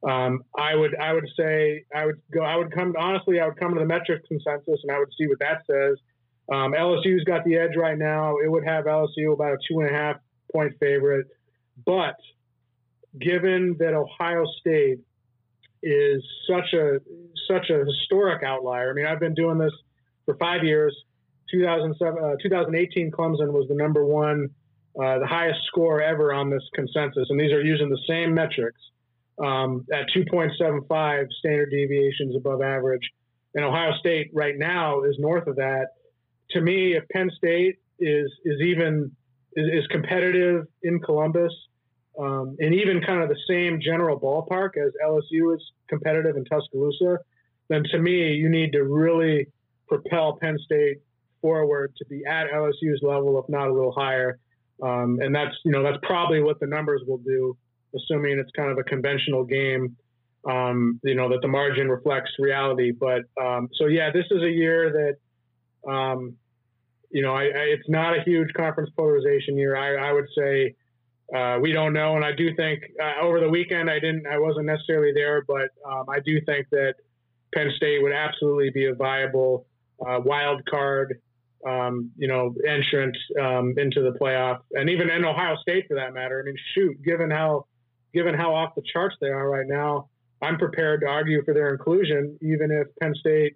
Um, 0.08 0.44
I 0.58 0.76
would 0.76 0.96
I 1.00 1.14
would 1.14 1.28
say 1.38 1.86
I 1.96 2.06
would 2.06 2.22
go 2.34 2.42
I 2.42 2.56
would 2.56 2.72
come 2.72 2.94
honestly 3.00 3.40
I 3.40 3.48
would 3.48 3.58
come 3.58 3.74
to 3.74 3.80
the 3.80 3.86
metric 3.86 4.28
consensus 4.28 4.80
and 4.84 4.92
I 4.92 5.00
would 5.00 5.10
see 5.18 5.28
what 5.28 5.40
that 5.40 5.64
says. 5.66 5.98
Um, 6.52 6.74
LSU's 6.74 7.24
got 7.24 7.46
the 7.46 7.56
edge 7.56 7.78
right 7.78 7.98
now. 7.98 8.36
It 8.44 8.52
would 8.52 8.66
have 8.66 8.86
LSU 8.86 9.34
about 9.34 9.54
a 9.54 9.58
two 9.68 9.80
and 9.80 9.90
a 9.90 9.94
half 9.94 10.18
point 10.52 10.74
favorite. 10.80 11.28
But 11.86 12.18
given 13.20 13.78
that 13.80 13.94
Ohio 13.94 14.46
State 14.60 15.00
is 15.82 16.24
such 16.50 16.74
a 16.74 17.00
such 17.48 17.70
a 17.70 17.86
historic 17.86 18.44
outlier, 18.44 18.92
I 18.92 18.94
mean, 18.94 19.06
I've 19.06 19.22
been 19.22 19.36
doing 19.36 19.58
this 19.58 19.74
for 20.26 20.36
five 20.36 20.64
years. 20.64 20.96
2007, 21.54 22.24
uh, 22.24 22.36
2018, 22.42 23.12
Clemson 23.12 23.52
was 23.52 23.68
the 23.70 23.76
number 23.76 24.04
one, 24.04 24.50
uh, 25.00 25.20
the 25.20 25.28
highest 25.28 25.60
score 25.68 26.02
ever 26.02 26.34
on 26.34 26.50
this 26.50 26.64
consensus, 26.74 27.28
and 27.30 27.40
these 27.40 27.52
are 27.52 27.62
using 27.62 27.90
the 27.90 28.00
same 28.08 28.34
metrics 28.34 28.80
um, 29.40 29.86
at 29.92 30.08
2.75 30.16 31.28
standard 31.40 31.70
deviations 31.70 32.36
above 32.36 32.62
average. 32.62 33.08
And 33.56 33.64
Ohio 33.64 33.92
State 34.00 34.32
right 34.34 34.58
now 34.58 35.04
is 35.04 35.16
north 35.20 35.48
of 35.48 35.56
that. 35.58 35.88
To 36.52 36.62
me, 36.62 36.96
if 36.96 37.04
Penn 37.10 37.30
State 37.38 37.78
is 38.00 38.32
is 38.46 38.62
even 38.62 39.12
is, 39.56 39.84
is 39.84 39.88
competitive 39.88 40.66
in 40.82 41.00
Columbus, 41.00 41.54
um, 42.20 42.56
and 42.60 42.74
even 42.74 43.02
kind 43.02 43.22
of 43.22 43.30
the 43.30 43.38
same 43.48 43.80
general 43.82 44.20
ballpark 44.20 44.78
as 44.78 44.92
LSU 45.06 45.56
is 45.56 45.64
competitive 45.88 46.36
in 46.36 46.46
Tuscaloosa. 46.46 47.20
then 47.70 47.84
to 47.92 48.00
me, 48.00 48.34
you 48.34 48.50
need 48.50 48.72
to 48.74 48.84
really 48.84 49.48
propel 49.88 50.38
Penn 50.42 50.58
State 50.66 50.98
forward 51.44 51.94
to 51.98 52.06
be 52.06 52.26
at 52.26 52.48
LSU's 52.50 53.02
level, 53.04 53.38
if 53.38 53.48
not 53.50 53.68
a 53.68 53.74
little 53.74 53.92
higher. 53.92 54.40
Um, 54.82 55.20
and 55.22 55.36
that's 55.36 55.56
you 55.64 55.72
know 55.72 55.84
that's 55.84 56.00
probably 56.02 56.42
what 56.42 56.60
the 56.60 56.66
numbers 56.66 57.02
will 57.06 57.20
do, 57.20 57.56
assuming 57.96 58.40
it's 58.40 58.50
kind 58.56 58.72
of 58.72 58.80
a 58.80 58.84
conventional 58.84 59.44
game. 59.44 59.96
Um, 60.50 61.00
you 61.04 61.16
know 61.16 61.30
that 61.30 61.42
the 61.42 61.48
margin 61.48 61.90
reflects 61.90 62.32
reality. 62.40 62.92
But 62.92 63.24
um, 63.40 63.70
so 63.76 63.86
yeah, 63.86 64.10
this 64.12 64.26
is 64.32 64.42
a 64.42 64.50
year 64.50 65.16
that 65.86 65.92
um, 65.92 66.36
you 67.12 67.22
know 67.22 67.34
I, 67.36 67.44
I, 67.44 67.64
it's 67.76 67.88
not 67.88 68.18
a 68.18 68.24
huge 68.24 68.52
conference 68.54 68.90
polarization 68.98 69.58
year. 69.58 69.76
I, 69.76 70.10
I 70.10 70.12
would 70.12 70.28
say 70.36 70.76
uh, 71.36 71.60
we 71.62 71.72
don't 71.72 71.94
know, 71.94 72.16
and 72.16 72.26
I 72.26 72.32
do 72.32 72.56
think 72.56 72.82
uh, 73.02 73.24
over 73.24 73.40
the 73.40 73.50
weekend 73.50 73.90
I 73.90 74.00
didn't 74.00 74.26
I 74.26 74.40
wasn't 74.40 74.66
necessarily 74.66 75.14
there, 75.14 75.44
but 75.48 75.70
um, 75.86 76.06
I 76.10 76.20
do 76.20 76.42
think 76.42 76.68
that 76.72 76.96
Penn 77.54 77.72
State 77.78 78.02
would 78.02 78.14
absolutely 78.14 78.72
be 78.72 78.88
a 78.88 78.96
viable 78.96 79.68
uh, 80.06 80.20
wild 80.20 80.66
card 80.66 81.22
um, 81.68 82.12
you 82.18 82.28
know, 82.28 82.54
entrant 82.68 83.16
um, 83.42 83.74
into 83.78 84.02
the 84.02 84.18
playoff, 84.20 84.60
and 84.72 84.90
even 84.90 85.10
in 85.10 85.26
Ohio 85.26 85.56
State 85.62 85.86
for 85.88 85.96
that 85.96 86.14
matter. 86.14 86.42
I 86.42 86.46
mean, 86.46 86.56
shoot, 86.74 87.02
given 87.04 87.30
how 87.30 87.66
given 88.14 88.36
how 88.36 88.54
off 88.54 88.76
the 88.76 88.84
charts 88.94 89.16
they 89.22 89.28
are 89.28 89.50
right 89.50 89.68
now, 89.68 90.10
I'm 90.42 90.58
prepared 90.58 91.02
to 91.02 91.08
argue 91.08 91.44
for 91.44 91.54
their 91.54 91.70
inclusion, 91.70 92.38
even 92.42 92.72
if 92.72 92.88
Penn 93.02 93.16
State 93.16 93.54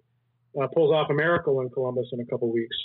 uh, 0.60 0.66
pulls 0.68 0.92
off 0.92 1.10
a 1.10 1.14
miracle 1.14 1.60
in 1.60 1.70
Columbus 1.70 2.08
in 2.12 2.20
a 2.20 2.24
couple 2.24 2.52
weeks. 2.52 2.76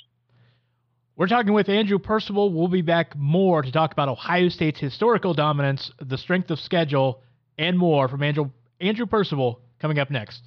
We're 1.15 1.27
talking 1.27 1.53
with 1.53 1.69
Andrew 1.69 1.99
Percival. 1.99 2.51
We'll 2.51 2.67
be 2.67 2.81
back 2.81 3.15
more 3.15 3.61
to 3.61 3.71
talk 3.71 3.91
about 3.91 4.09
Ohio 4.09 4.49
State's 4.49 4.79
historical 4.79 5.33
dominance, 5.33 5.91
the 6.01 6.17
strength 6.17 6.49
of 6.49 6.59
schedule, 6.59 7.21
and 7.57 7.77
more 7.77 8.07
from 8.07 8.23
Andrew 8.23 8.49
Andrew 8.81 9.05
Percival 9.05 9.61
coming 9.79 9.99
up 9.99 10.09
next. 10.09 10.41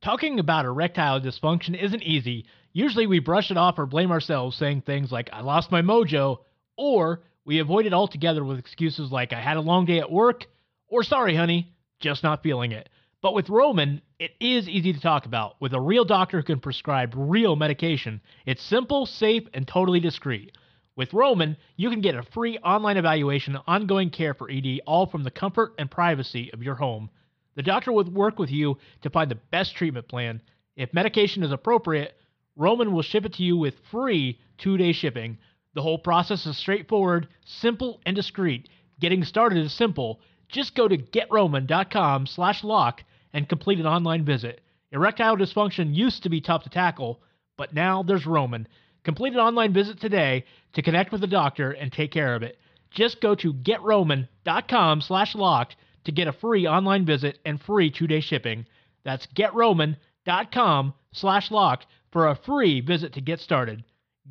Talking 0.00 0.38
about 0.38 0.64
erectile 0.64 1.20
dysfunction 1.20 1.80
isn't 1.80 2.04
easy. 2.04 2.46
Usually 2.72 3.08
we 3.08 3.18
brush 3.18 3.50
it 3.50 3.56
off 3.56 3.78
or 3.78 3.86
blame 3.86 4.12
ourselves, 4.12 4.56
saying 4.56 4.82
things 4.82 5.10
like, 5.10 5.28
I 5.32 5.40
lost 5.40 5.72
my 5.72 5.82
mojo, 5.82 6.38
or 6.76 7.22
we 7.44 7.58
avoid 7.58 7.84
it 7.84 7.92
altogether 7.92 8.44
with 8.44 8.60
excuses 8.60 9.10
like, 9.10 9.32
I 9.32 9.40
had 9.40 9.56
a 9.56 9.60
long 9.60 9.86
day 9.86 9.98
at 9.98 10.12
work, 10.12 10.46
or 10.86 11.02
sorry, 11.02 11.34
honey, 11.34 11.74
just 11.98 12.22
not 12.22 12.44
feeling 12.44 12.70
it. 12.70 12.88
But 13.20 13.34
with 13.34 13.48
Roman, 13.48 14.00
it 14.20 14.30
is 14.38 14.68
easy 14.68 14.92
to 14.92 15.00
talk 15.00 15.26
about. 15.26 15.60
With 15.60 15.74
a 15.74 15.80
real 15.80 16.04
doctor 16.04 16.38
who 16.38 16.44
can 16.44 16.60
prescribe 16.60 17.14
real 17.16 17.56
medication, 17.56 18.20
it's 18.46 18.62
simple, 18.62 19.04
safe, 19.06 19.48
and 19.52 19.66
totally 19.66 19.98
discreet. 19.98 20.56
With 20.94 21.12
Roman, 21.12 21.56
you 21.76 21.90
can 21.90 22.00
get 22.00 22.14
a 22.14 22.22
free 22.22 22.58
online 22.58 22.96
evaluation 22.96 23.56
and 23.56 23.64
ongoing 23.66 24.10
care 24.10 24.34
for 24.34 24.48
ED 24.48 24.80
all 24.86 25.06
from 25.06 25.24
the 25.24 25.32
comfort 25.32 25.74
and 25.76 25.90
privacy 25.90 26.52
of 26.52 26.62
your 26.62 26.76
home. 26.76 27.10
The 27.58 27.64
doctor 27.64 27.90
will 27.90 28.04
work 28.04 28.38
with 28.38 28.52
you 28.52 28.78
to 29.02 29.10
find 29.10 29.28
the 29.28 29.40
best 29.50 29.74
treatment 29.74 30.06
plan. 30.06 30.40
If 30.76 30.94
medication 30.94 31.42
is 31.42 31.50
appropriate, 31.50 32.14
Roman 32.54 32.92
will 32.92 33.02
ship 33.02 33.24
it 33.24 33.32
to 33.32 33.42
you 33.42 33.56
with 33.56 33.74
free 33.90 34.38
two 34.58 34.76
day 34.76 34.92
shipping. 34.92 35.38
The 35.74 35.82
whole 35.82 35.98
process 35.98 36.46
is 36.46 36.56
straightforward, 36.56 37.26
simple, 37.44 38.00
and 38.06 38.14
discreet. 38.14 38.68
Getting 39.00 39.24
started 39.24 39.58
is 39.58 39.72
simple. 39.72 40.20
Just 40.46 40.76
go 40.76 40.86
to 40.86 40.98
getroman.com 40.98 42.28
slash 42.28 42.62
lock 42.62 43.02
and 43.32 43.48
complete 43.48 43.80
an 43.80 43.88
online 43.88 44.24
visit. 44.24 44.60
Erectile 44.92 45.36
dysfunction 45.36 45.92
used 45.92 46.22
to 46.22 46.28
be 46.28 46.40
tough 46.40 46.62
to 46.62 46.70
tackle, 46.70 47.20
but 47.56 47.74
now 47.74 48.04
there's 48.04 48.24
Roman. 48.24 48.68
Complete 49.02 49.32
an 49.32 49.40
online 49.40 49.72
visit 49.72 50.00
today 50.00 50.44
to 50.74 50.82
connect 50.82 51.10
with 51.10 51.24
a 51.24 51.26
doctor 51.26 51.72
and 51.72 51.90
take 51.90 52.12
care 52.12 52.36
of 52.36 52.44
it. 52.44 52.56
Just 52.92 53.20
go 53.20 53.34
to 53.34 53.52
getroman.com 53.52 55.00
slash 55.00 55.34
locked 55.34 55.74
to 56.04 56.12
get 56.12 56.28
a 56.28 56.32
free 56.32 56.66
online 56.66 57.04
visit 57.04 57.38
and 57.44 57.60
free 57.60 57.90
two-day 57.90 58.20
shipping. 58.20 58.66
That's 59.04 59.26
getroman.com 59.28 60.94
slash 61.12 61.50
locked 61.50 61.86
for 62.12 62.28
a 62.28 62.36
free 62.36 62.80
visit 62.80 63.12
to 63.14 63.20
get 63.20 63.40
started. 63.40 63.84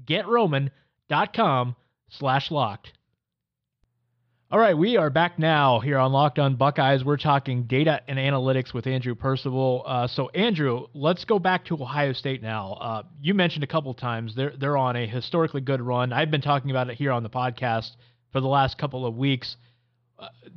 GetRoman.com 0.05 1.75
slash 2.09 2.51
locked. 2.51 2.93
All 4.49 4.59
right, 4.59 4.77
we 4.77 4.95
are 4.95 5.09
back 5.09 5.37
now 5.37 5.81
here 5.81 5.97
on 5.97 6.13
Locked 6.13 6.39
On 6.39 6.55
Buckeyes. 6.55 7.03
We're 7.03 7.17
talking 7.17 7.63
data 7.63 8.01
and 8.07 8.17
analytics 8.17 8.73
with 8.73 8.87
Andrew 8.87 9.13
Percival. 9.13 9.83
Uh, 9.85 10.07
so, 10.07 10.29
Andrew, 10.29 10.87
let's 10.93 11.25
go 11.25 11.37
back 11.37 11.65
to 11.65 11.75
Ohio 11.75 12.13
State 12.13 12.41
now. 12.41 12.77
Uh, 12.79 13.03
you 13.21 13.33
mentioned 13.33 13.65
a 13.65 13.67
couple 13.67 13.93
times 13.93 14.35
they're 14.35 14.53
they're 14.57 14.77
on 14.77 14.95
a 14.95 15.05
historically 15.05 15.59
good 15.59 15.81
run. 15.81 16.13
I've 16.13 16.31
been 16.31 16.39
talking 16.39 16.71
about 16.71 16.89
it 16.89 16.95
here 16.95 17.11
on 17.11 17.23
the 17.23 17.29
podcast 17.29 17.91
for 18.31 18.39
the 18.39 18.47
last 18.47 18.77
couple 18.77 19.05
of 19.05 19.17
weeks. 19.17 19.57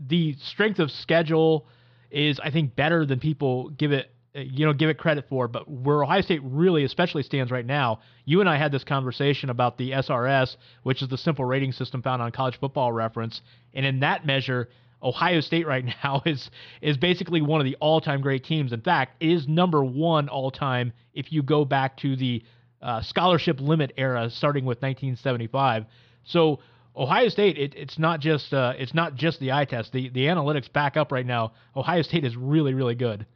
The 0.09 0.35
strength 0.41 0.79
of 0.79 0.91
schedule 0.91 1.67
is, 2.11 2.41
I 2.41 2.51
think, 2.51 2.75
better 2.75 3.05
than 3.07 3.21
people 3.21 3.71
give 3.71 3.93
it 3.93 4.11
you 4.35 4.65
know 4.65 4.73
give 4.73 4.89
it 4.89 4.99
credit 4.99 5.27
for. 5.29 5.49
But 5.49 5.69
where 5.69 6.03
Ohio 6.03 6.21
State 6.21 6.41
really 6.45 6.85
especially 6.85 7.23
stands 7.23 7.51
right 7.51 7.67
now, 7.67 8.01
you 8.25 8.41
and 8.41 8.49
I 8.49 8.57
had 8.57 8.73
this 8.73 8.85
conversation 8.85 9.51
about 9.51 9.79
the 9.79 9.91
SRS, 9.91 10.57
which 10.83 11.03
is 11.03 11.09
the 11.09 11.19
simple 11.19 11.45
rating 11.45 11.73
system 11.73 12.03
found 12.03 12.23
on 12.23 12.31
College 12.33 12.59
Football 12.59 12.93
Reference, 12.93 13.41
and 13.75 13.85
in 13.85 14.01
that 14.01 14.27
measure. 14.27 14.69
Ohio 15.03 15.41
State 15.41 15.67
right 15.67 15.83
now 16.05 16.21
is 16.27 16.51
is 16.83 16.99
basically 16.99 17.41
one 17.41 17.59
of 17.59 17.65
the 17.65 17.75
all-time 17.81 18.21
great 18.21 18.45
teams. 18.45 18.71
In 18.71 18.83
fact, 18.83 19.17
it 19.21 19.31
is 19.31 19.49
number 19.49 19.83
one 19.83 20.29
all-time 20.29 20.93
if 21.15 21.33
you 21.33 21.43
go 21.43 21.65
back 21.65 21.97
to 21.99 22.17
the 22.17 22.43
uh, 22.83 23.01
scholarship 23.01 23.61
limit 23.63 23.95
era, 23.97 24.29
starting 24.29 24.67
with 24.67 24.77
1975. 24.83 25.87
So 26.25 26.61
Ohio 27.01 27.29
State, 27.31 27.57
it, 27.57 27.75
it's 27.75 27.99
not 27.99 28.21
just 28.21 28.53
uh, 28.53 28.75
it's 28.79 28.95
not 28.95 29.15
just 29.15 29.41
the 29.41 29.53
eye 29.53 29.65
test. 29.65 29.93
The 29.93 30.11
the 30.11 30.27
analytics 30.27 30.71
back 30.71 30.97
up 30.97 31.11
right 31.11 31.27
now. 31.27 31.53
Ohio 31.75 32.03
State 32.03 32.25
is 32.25 32.37
really 32.37 32.75
really 32.75 32.95
good. 32.95 33.27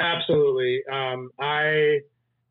Absolutely. 0.00 0.82
Um, 0.90 1.30
I, 1.40 2.00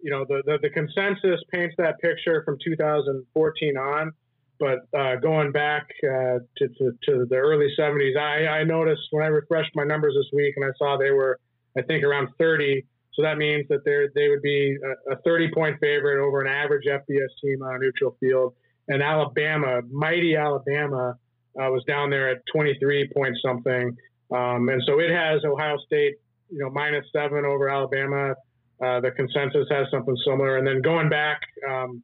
you 0.01 0.11
know, 0.11 0.25
the, 0.27 0.41
the, 0.45 0.57
the 0.61 0.69
consensus 0.69 1.41
paints 1.51 1.75
that 1.77 1.97
picture 1.99 2.43
from 2.43 2.57
2014 2.63 3.77
on, 3.77 4.11
but 4.59 4.79
uh, 4.97 5.15
going 5.17 5.51
back 5.51 5.87
uh, 6.03 6.39
to, 6.57 6.67
to, 6.67 6.91
to, 7.03 7.25
the 7.29 7.35
early 7.35 7.69
70s, 7.79 8.17
I, 8.17 8.47
I 8.47 8.63
noticed 8.63 9.01
when 9.11 9.23
I 9.23 9.27
refreshed 9.27 9.71
my 9.75 9.83
numbers 9.83 10.15
this 10.17 10.29
week 10.33 10.55
and 10.57 10.65
I 10.65 10.71
saw 10.77 10.97
they 10.97 11.11
were, 11.11 11.39
I 11.77 11.83
think, 11.83 12.03
around 12.03 12.29
30. 12.37 12.83
So 13.13 13.23
that 13.23 13.37
means 13.37 13.65
that 13.69 13.83
they 13.83 14.07
they 14.13 14.29
would 14.29 14.43
be 14.43 14.77
a, 15.09 15.13
a 15.13 15.15
30 15.23 15.51
point 15.51 15.79
favorite 15.79 16.23
over 16.23 16.41
an 16.41 16.47
average 16.47 16.85
FBS 16.85 17.29
team 17.41 17.63
on 17.63 17.75
a 17.75 17.79
neutral 17.79 18.15
field. 18.19 18.53
And 18.87 19.01
Alabama, 19.01 19.81
mighty 19.91 20.35
Alabama, 20.35 21.17
uh, 21.59 21.69
was 21.69 21.83
down 21.87 22.09
there 22.09 22.29
at 22.29 22.41
23 22.53 23.11
point 23.13 23.35
something. 23.43 23.95
Um, 24.31 24.69
and 24.69 24.81
so 24.85 24.99
it 24.99 25.09
has 25.09 25.43
Ohio 25.45 25.77
State 25.85 26.15
you 26.49 26.59
know, 26.59 26.69
minus 26.69 27.05
seven 27.13 27.45
over 27.45 27.69
Alabama. 27.69 28.35
Uh, 28.83 28.99
the 28.99 29.11
consensus 29.11 29.67
has 29.69 29.87
something 29.91 30.15
similar. 30.25 30.57
And 30.57 30.67
then 30.67 30.81
going 30.81 31.09
back, 31.09 31.41
um, 31.67 32.03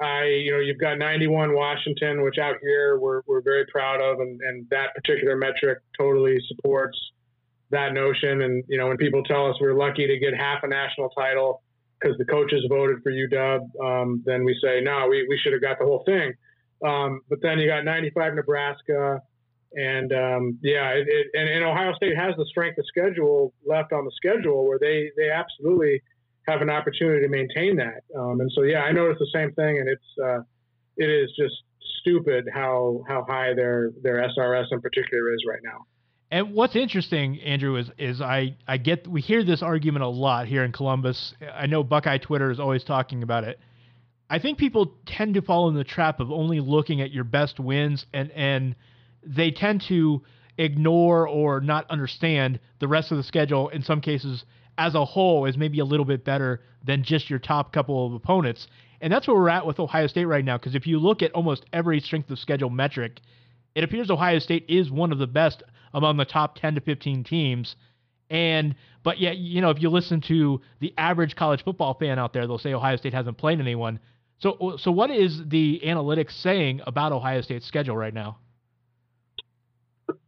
I, 0.00 0.24
you 0.26 0.52
know, 0.52 0.60
you've 0.60 0.78
got 0.78 0.98
91 0.98 1.54
Washington, 1.54 2.22
which 2.22 2.38
out 2.38 2.56
here 2.62 2.98
we're, 2.98 3.22
we're 3.26 3.42
very 3.42 3.66
proud 3.66 4.00
of, 4.00 4.20
and, 4.20 4.40
and 4.42 4.66
that 4.70 4.94
particular 4.94 5.36
metric 5.36 5.78
totally 5.98 6.38
supports 6.46 6.96
that 7.70 7.92
notion. 7.92 8.42
And, 8.42 8.64
you 8.68 8.78
know, 8.78 8.86
when 8.86 8.96
people 8.96 9.24
tell 9.24 9.50
us 9.50 9.56
we're 9.60 9.74
lucky 9.74 10.06
to 10.06 10.18
get 10.18 10.34
half 10.36 10.62
a 10.62 10.68
national 10.68 11.08
title 11.10 11.62
because 12.00 12.16
the 12.18 12.24
coaches 12.24 12.64
voted 12.68 13.02
for 13.02 13.10
UW, 13.10 13.60
um, 13.82 14.22
then 14.24 14.44
we 14.44 14.56
say, 14.62 14.80
no, 14.80 15.06
we, 15.08 15.26
we 15.28 15.38
should 15.42 15.52
have 15.52 15.62
got 15.62 15.78
the 15.78 15.84
whole 15.84 16.02
thing. 16.04 16.32
Um, 16.86 17.22
but 17.28 17.40
then 17.42 17.58
you 17.58 17.66
got 17.66 17.84
95 17.84 18.34
Nebraska, 18.34 19.20
and 19.74 20.12
um, 20.12 20.58
yeah, 20.62 20.90
it, 20.90 21.06
it, 21.08 21.26
and, 21.34 21.48
and, 21.48 21.64
Ohio 21.64 21.92
State 21.94 22.16
has 22.16 22.34
the 22.36 22.46
strength 22.46 22.78
of 22.78 22.86
schedule 22.86 23.52
left 23.66 23.92
on 23.92 24.04
the 24.04 24.12
schedule 24.16 24.66
where 24.66 24.78
they 24.78 25.10
they 25.16 25.28
absolutely 25.28 26.00
have 26.46 26.62
an 26.62 26.70
opportunity 26.70 27.20
to 27.20 27.28
maintain 27.28 27.76
that. 27.76 28.02
Um, 28.16 28.40
and 28.40 28.50
so 28.54 28.62
yeah, 28.62 28.82
I 28.82 28.92
noticed 28.92 29.18
the 29.18 29.30
same 29.34 29.52
thing, 29.52 29.78
and 29.78 29.88
it's 29.88 30.18
uh, 30.24 30.40
it 30.96 31.10
is 31.10 31.30
just 31.38 31.54
stupid 32.00 32.48
how 32.52 33.02
how 33.06 33.24
high 33.28 33.54
their 33.54 33.90
their 34.02 34.26
SRS 34.28 34.66
in 34.70 34.80
particular 34.80 35.32
is 35.34 35.40
right 35.46 35.60
now. 35.62 35.84
And 36.30 36.52
what's 36.52 36.76
interesting, 36.76 37.40
Andrew, 37.40 37.76
is 37.76 37.90
is 37.96 38.20
I 38.20 38.56
I 38.66 38.76
get 38.76 39.06
we 39.06 39.20
hear 39.20 39.44
this 39.44 39.62
argument 39.62 40.04
a 40.04 40.08
lot 40.08 40.46
here 40.46 40.62
in 40.62 40.72
Columbus. 40.72 41.34
I 41.54 41.66
know 41.66 41.82
Buckeye 41.82 42.18
Twitter 42.18 42.50
is 42.50 42.60
always 42.60 42.84
talking 42.84 43.22
about 43.22 43.44
it. 43.44 43.58
I 44.28 44.38
think 44.38 44.58
people 44.58 44.94
tend 45.06 45.34
to 45.34 45.42
fall 45.42 45.70
in 45.70 45.74
the 45.74 45.84
trap 45.84 46.20
of 46.20 46.30
only 46.30 46.60
looking 46.60 47.00
at 47.00 47.12
your 47.12 47.24
best 47.24 47.58
wins 47.58 48.04
and 48.12 48.30
and 48.32 48.76
they 49.22 49.50
tend 49.50 49.84
to 49.88 50.22
ignore 50.58 51.26
or 51.26 51.60
not 51.60 51.90
understand 51.90 52.60
the 52.78 52.88
rest 52.88 53.10
of 53.10 53.16
the 53.16 53.22
schedule 53.22 53.68
in 53.68 53.82
some 53.82 54.00
cases 54.00 54.44
as 54.76 54.94
a 54.94 55.04
whole 55.04 55.46
is 55.46 55.56
maybe 55.56 55.80
a 55.80 55.84
little 55.84 56.04
bit 56.04 56.24
better 56.24 56.60
than 56.84 57.02
just 57.02 57.30
your 57.30 57.38
top 57.38 57.72
couple 57.72 58.06
of 58.06 58.12
opponents. 58.12 58.68
And 59.00 59.12
that's 59.12 59.26
where 59.26 59.36
we're 59.36 59.48
at 59.48 59.66
with 59.66 59.80
Ohio 59.80 60.06
State 60.08 60.26
right 60.26 60.44
now 60.44 60.58
because 60.58 60.74
if 60.74 60.86
you 60.86 60.98
look 60.98 61.22
at 61.22 61.32
almost 61.32 61.64
every 61.72 62.00
strength 62.00 62.30
of 62.30 62.38
schedule 62.38 62.70
metric, 62.70 63.20
it 63.74 63.82
appears 63.82 64.10
Ohio 64.10 64.40
State 64.40 64.66
is 64.68 64.90
one 64.90 65.10
of 65.10 65.18
the 65.18 65.26
best 65.26 65.62
among 65.94 66.16
the 66.16 66.24
top 66.24 66.58
10 66.58 66.76
to 66.76 66.80
15 66.80 67.24
teams. 67.24 67.76
And 68.30 68.74
but 69.02 69.18
yet, 69.18 69.38
you 69.38 69.60
know, 69.60 69.70
if 69.70 69.80
you 69.80 69.88
listen 69.88 70.20
to 70.22 70.60
the 70.80 70.92
average 70.98 71.34
college 71.34 71.64
football 71.64 71.94
fan 71.94 72.18
out 72.18 72.32
there, 72.32 72.46
they'll 72.46 72.58
say 72.58 72.74
Ohio 72.74 72.96
State 72.96 73.14
hasn't 73.14 73.38
played 73.38 73.60
anyone. 73.60 73.98
So 74.38 74.76
so 74.78 74.92
what 74.92 75.10
is 75.10 75.42
the 75.46 75.80
analytics 75.84 76.32
saying 76.32 76.82
about 76.86 77.12
Ohio 77.12 77.40
State's 77.40 77.66
schedule 77.66 77.96
right 77.96 78.14
now? 78.14 78.38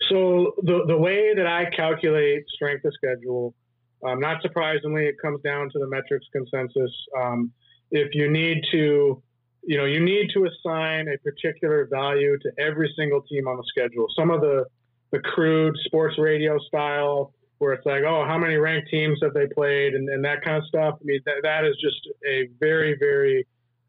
So 0.09 0.55
the 0.63 0.85
the 0.87 0.97
way 0.97 1.35
that 1.35 1.47
I 1.47 1.67
calculate 1.75 2.45
strength 2.49 2.85
of 2.85 2.93
schedule, 2.95 3.55
um, 4.07 4.19
not 4.19 4.43
surprisingly, 4.43 5.07
it 5.07 5.17
comes 5.23 5.41
down 5.43 5.71
to 5.71 5.79
the 5.79 5.87
metrics 5.87 6.27
consensus. 6.33 6.91
Um, 7.21 7.53
if 7.91 8.15
you 8.15 8.31
need 8.31 8.63
to, 8.73 9.23
you 9.63 9.77
know, 9.77 9.85
you 9.85 10.01
need 10.01 10.31
to 10.35 10.47
assign 10.47 11.09
a 11.09 11.19
particular 11.19 11.87
value 11.91 12.39
to 12.39 12.51
every 12.59 12.93
single 12.97 13.23
team 13.23 13.47
on 13.47 13.57
the 13.57 13.65
schedule. 13.69 14.07
Some 14.17 14.31
of 14.31 14.41
the 14.41 14.65
the 15.13 15.19
crude 15.21 15.77
sports 15.85 16.17
radio 16.19 16.59
style, 16.59 17.33
where 17.59 17.73
it's 17.73 17.85
like, 17.85 18.03
oh, 18.07 18.25
how 18.27 18.39
many 18.39 18.57
ranked 18.57 18.89
teams 18.91 19.19
have 19.23 19.35
they 19.35 19.47
played, 19.55 19.95
and, 19.95 20.09
and 20.09 20.25
that 20.25 20.43
kind 20.43 20.57
of 20.57 20.65
stuff. 20.67 20.95
I 21.01 21.05
mean, 21.05 21.21
that, 21.27 21.37
that 21.43 21.65
is 21.65 21.77
just 21.83 22.09
a 22.29 22.49
very 22.59 22.97
very 22.99 23.47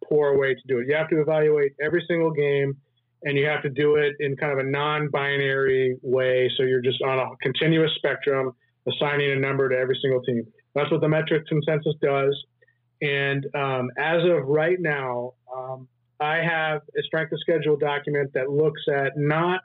poor 0.07 0.37
way 0.37 0.53
to 0.53 0.61
do 0.67 0.79
it. 0.79 0.87
You 0.87 0.95
have 0.95 1.09
to 1.09 1.21
evaluate 1.21 1.73
every 1.81 2.03
single 2.07 2.31
game 2.31 2.75
and 3.23 3.37
you 3.37 3.45
have 3.45 3.61
to 3.61 3.69
do 3.69 3.95
it 3.95 4.15
in 4.19 4.35
kind 4.35 4.51
of 4.51 4.59
a 4.59 4.69
non-binary 4.69 5.97
way. 6.01 6.51
So 6.57 6.63
you're 6.63 6.81
just 6.81 7.01
on 7.03 7.19
a 7.19 7.29
continuous 7.41 7.91
spectrum, 7.95 8.51
assigning 8.87 9.31
a 9.31 9.35
number 9.35 9.69
to 9.69 9.77
every 9.77 9.97
single 10.01 10.21
team. 10.21 10.43
That's 10.73 10.89
what 10.91 11.01
the 11.01 11.07
metric 11.07 11.45
consensus 11.47 11.93
does. 12.01 12.35
And 13.01 13.45
um, 13.55 13.89
as 13.97 14.23
of 14.23 14.47
right 14.47 14.79
now, 14.79 15.33
um, 15.55 15.87
I 16.19 16.37
have 16.37 16.81
a 16.97 17.03
strength 17.03 17.31
of 17.31 17.39
schedule 17.39 17.77
document 17.77 18.31
that 18.33 18.49
looks 18.49 18.81
at 18.91 19.13
not 19.17 19.61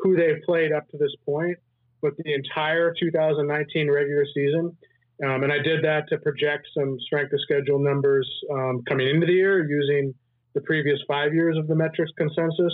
who 0.00 0.16
they've 0.16 0.42
played 0.44 0.72
up 0.72 0.88
to 0.90 0.98
this 0.98 1.14
point, 1.24 1.56
but 2.02 2.12
the 2.18 2.34
entire 2.34 2.94
2019 2.98 3.90
regular 3.90 4.24
season. 4.34 4.76
Um, 5.24 5.42
and 5.42 5.52
I 5.52 5.58
did 5.58 5.84
that 5.84 6.08
to 6.08 6.18
project 6.18 6.66
some 6.74 6.98
strength 7.00 7.32
of 7.32 7.40
schedule 7.42 7.78
numbers 7.78 8.28
um, 8.50 8.82
coming 8.88 9.08
into 9.08 9.26
the 9.26 9.32
year 9.32 9.68
using 9.68 10.14
the 10.54 10.62
previous 10.62 10.98
five 11.06 11.34
years 11.34 11.56
of 11.58 11.68
the 11.68 11.74
metrics 11.74 12.10
consensus. 12.16 12.72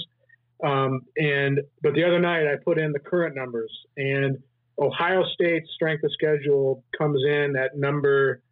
Um, 0.65 1.01
and 1.17 1.61
but 1.83 1.95
the 1.95 2.05
other 2.05 2.21
night 2.21 2.47
I 2.47 2.57
put 2.65 2.79
in 2.79 2.93
the 2.93 2.99
current 2.99 3.35
numbers, 3.37 3.71
and 3.97 4.39
Ohio 4.81 5.25
State's 5.35 5.71
strength 5.75 6.05
of 6.05 6.13
schedule 6.13 6.83
comes 6.97 7.21
in 7.27 7.57
at 7.57 7.77
number 7.77 8.43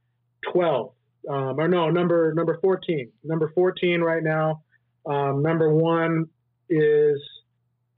12, 0.53 0.93
um, 1.31 1.59
or 1.59 1.69
no, 1.69 1.89
number 1.91 2.35
number 2.35 2.59
14. 2.61 3.11
Number 3.23 3.53
14 3.55 4.01
right 4.01 4.23
now. 4.23 4.63
Um, 5.07 5.43
number 5.43 5.73
one 5.73 6.27
is 6.69 7.21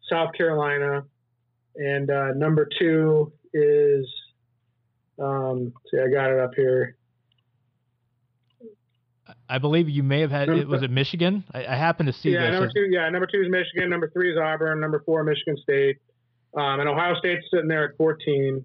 South 0.08 0.32
Carolina, 0.32 1.04
and 1.76 2.10
uh, 2.10 2.32
number 2.34 2.68
two 2.78 3.32
is 3.52 4.06
um, 5.18 5.72
see, 5.90 5.98
I 5.98 6.08
got 6.08 6.30
it 6.30 6.38
up 6.38 6.54
here. 6.54 6.96
I 9.48 9.58
believe 9.58 9.88
you 9.88 10.02
may 10.02 10.20
have 10.20 10.30
had 10.30 10.48
it 10.48 10.66
was 10.66 10.82
it 10.82 10.90
Michigan. 10.90 11.44
I, 11.52 11.66
I 11.66 11.76
happen 11.76 12.06
to 12.06 12.12
see 12.12 12.30
yeah, 12.30 12.50
this. 12.50 12.52
number 12.52 12.72
two. 12.74 12.88
Yeah, 12.90 13.08
number 13.08 13.26
two 13.26 13.42
is 13.42 13.48
Michigan. 13.48 13.88
Number 13.90 14.10
three 14.10 14.32
is 14.32 14.38
Auburn. 14.38 14.80
Number 14.80 15.02
four, 15.06 15.22
Michigan 15.24 15.56
State. 15.56 15.98
Um, 16.56 16.80
and 16.80 16.88
Ohio 16.88 17.14
State's 17.16 17.46
sitting 17.52 17.68
there 17.68 17.90
at 17.90 17.96
14. 17.96 18.64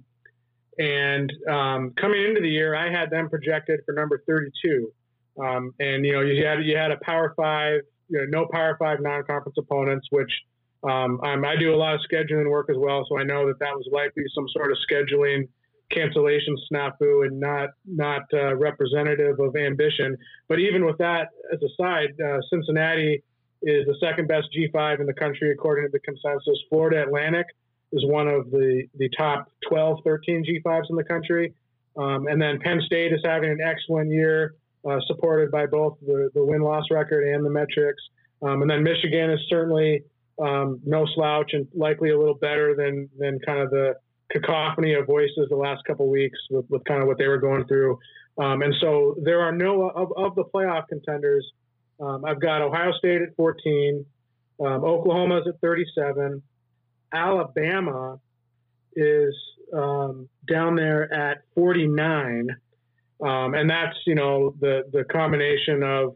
And 0.79 1.33
um, 1.49 1.93
coming 1.97 2.23
into 2.23 2.41
the 2.41 2.49
year, 2.49 2.75
I 2.75 2.89
had 2.89 3.09
them 3.09 3.29
projected 3.29 3.81
for 3.85 3.93
number 3.93 4.23
32. 4.25 4.91
Um, 5.39 5.73
and 5.79 6.05
you 6.05 6.13
know, 6.13 6.21
you 6.21 6.45
had 6.45 6.63
you 6.63 6.75
had 6.75 6.91
a 6.91 6.97
Power 6.97 7.33
Five, 7.37 7.81
you 8.09 8.19
know, 8.19 8.25
no 8.41 8.47
Power 8.51 8.75
Five 8.79 9.01
non-conference 9.01 9.57
opponents, 9.57 10.07
which 10.09 10.31
um, 10.83 11.19
I 11.23 11.55
do 11.59 11.73
a 11.73 11.77
lot 11.77 11.95
of 11.95 12.01
scheduling 12.11 12.49
work 12.49 12.69
as 12.69 12.77
well, 12.77 13.05
so 13.07 13.17
I 13.17 13.23
know 13.23 13.47
that 13.47 13.59
that 13.59 13.75
was 13.75 13.87
likely 13.91 14.23
some 14.33 14.47
sort 14.49 14.71
of 14.71 14.77
scheduling 14.89 15.47
cancellation 15.91 16.55
snafu 16.71 17.25
and 17.25 17.39
not 17.39 17.69
not 17.85 18.23
uh, 18.33 18.55
representative 18.55 19.39
of 19.39 19.55
ambition. 19.55 20.17
But 20.47 20.59
even 20.59 20.85
with 20.85 20.97
that 20.97 21.29
as 21.53 21.59
a 21.61 21.69
side, 21.79 22.09
uh, 22.19 22.39
Cincinnati 22.49 23.23
is 23.61 23.85
the 23.85 23.95
second 23.99 24.27
best 24.27 24.47
G5 24.57 25.01
in 25.01 25.05
the 25.05 25.13
country 25.13 25.51
according 25.51 25.85
to 25.85 25.91
the 25.91 25.99
consensus. 25.99 26.57
Florida 26.69 27.03
Atlantic 27.03 27.45
is 27.91 28.03
one 28.05 28.27
of 28.27 28.49
the 28.51 28.87
the 28.95 29.09
top 29.17 29.51
12, 29.69 29.99
13 30.03 30.43
G5s 30.45 30.89
in 30.89 30.95
the 30.95 31.03
country. 31.03 31.53
Um, 31.97 32.27
and 32.27 32.41
then 32.41 32.59
Penn 32.59 32.81
State 32.85 33.11
is 33.11 33.19
having 33.23 33.51
an 33.51 33.59
excellent 33.61 34.09
year, 34.09 34.55
uh, 34.89 34.99
supported 35.07 35.51
by 35.51 35.65
both 35.65 35.97
the, 36.01 36.29
the 36.33 36.43
win 36.43 36.61
loss 36.61 36.85
record 36.89 37.27
and 37.27 37.45
the 37.45 37.49
metrics. 37.49 38.01
Um, 38.41 38.61
and 38.61 38.71
then 38.71 38.81
Michigan 38.81 39.29
is 39.29 39.41
certainly 39.49 40.03
um, 40.39 40.79
no 40.85 41.05
slouch 41.15 41.51
and 41.53 41.67
likely 41.73 42.09
a 42.09 42.17
little 42.17 42.35
better 42.35 42.75
than 42.75 43.09
than 43.17 43.39
kind 43.39 43.59
of 43.59 43.69
the 43.69 43.95
cacophony 44.31 44.93
of 44.93 45.05
voices 45.05 45.47
the 45.49 45.55
last 45.55 45.83
couple 45.85 46.09
weeks 46.09 46.39
with, 46.49 46.65
with 46.69 46.83
kind 46.85 47.01
of 47.01 47.07
what 47.07 47.17
they 47.17 47.27
were 47.27 47.37
going 47.37 47.65
through. 47.65 47.99
Um, 48.37 48.61
and 48.61 48.73
so 48.79 49.15
there 49.21 49.41
are 49.41 49.51
no 49.51 49.89
of, 49.89 50.11
of 50.15 50.35
the 50.35 50.43
playoff 50.45 50.87
contenders. 50.87 51.45
Um, 51.99 52.25
I've 52.25 52.39
got 52.39 52.61
Ohio 52.61 52.91
State 52.93 53.21
at 53.21 53.35
14, 53.35 54.05
um, 54.59 54.83
Oklahoma's 54.83 55.47
at 55.47 55.59
37, 55.61 56.41
Alabama 57.13 58.19
is 58.95 59.35
um, 59.73 60.27
down 60.47 60.75
there 60.75 61.11
at 61.13 61.39
49, 61.55 62.47
um, 63.21 63.53
and 63.53 63.69
that's 63.69 63.97
you 64.05 64.15
know 64.15 64.55
the 64.59 64.83
the 64.91 65.03
combination 65.03 65.83
of 65.83 66.15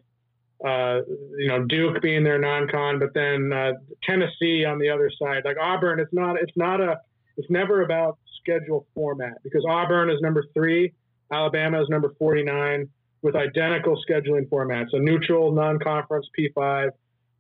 uh, 0.63 1.01
you 1.37 1.47
know 1.47 1.65
Duke 1.65 2.01
being 2.01 2.23
their 2.23 2.39
non-con, 2.39 2.99
but 2.99 3.13
then 3.13 3.51
uh, 3.51 3.73
Tennessee 4.03 4.65
on 4.65 4.79
the 4.79 4.89
other 4.89 5.11
side. 5.21 5.43
Like 5.43 5.57
Auburn, 5.61 5.99
it's 5.99 6.13
not 6.13 6.37
it's 6.41 6.55
not 6.55 6.81
a 6.81 6.99
it's 7.37 7.49
never 7.49 7.81
about 7.81 8.17
schedule 8.39 8.85
format 8.93 9.43
because 9.43 9.65
Auburn 9.67 10.09
is 10.09 10.21
number 10.21 10.45
three, 10.53 10.93
Alabama 11.31 11.81
is 11.81 11.89
number 11.89 12.13
49 12.17 12.87
with 13.21 13.35
identical 13.35 14.01
scheduling 14.09 14.47
formats: 14.47 14.93
a 14.93 14.99
neutral, 14.99 15.51
non-conference 15.51 16.27
P5, 16.37 16.91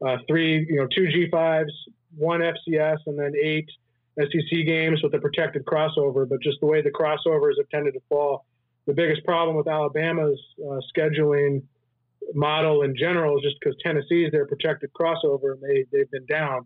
uh, 0.05 0.17
three, 0.27 0.65
you 0.67 0.77
know, 0.77 0.87
two 0.93 1.07
G5s, 1.07 1.69
one 2.17 2.41
FCS, 2.41 2.97
and 3.05 3.17
then 3.17 3.33
eight 3.41 3.69
SEC 4.19 4.65
games 4.65 5.01
with 5.03 5.13
a 5.13 5.19
protected 5.19 5.65
crossover. 5.65 6.27
But 6.27 6.41
just 6.41 6.59
the 6.59 6.65
way 6.65 6.81
the 6.81 6.91
crossovers 6.91 7.53
have 7.57 7.69
tended 7.69 7.93
to 7.93 8.01
fall, 8.09 8.45
the 8.87 8.93
biggest 8.93 9.23
problem 9.23 9.55
with 9.55 9.67
Alabama's 9.67 10.39
uh, 10.59 10.79
scheduling 10.95 11.63
model 12.33 12.81
in 12.83 12.95
general 12.95 13.37
is 13.37 13.43
just 13.43 13.55
because 13.59 13.75
Tennessee 13.83 14.25
is 14.25 14.31
their 14.31 14.45
protected 14.45 14.91
crossover 14.93 15.53
and 15.53 15.61
they 15.61 15.85
they've 15.91 16.09
been 16.11 16.25
down. 16.25 16.65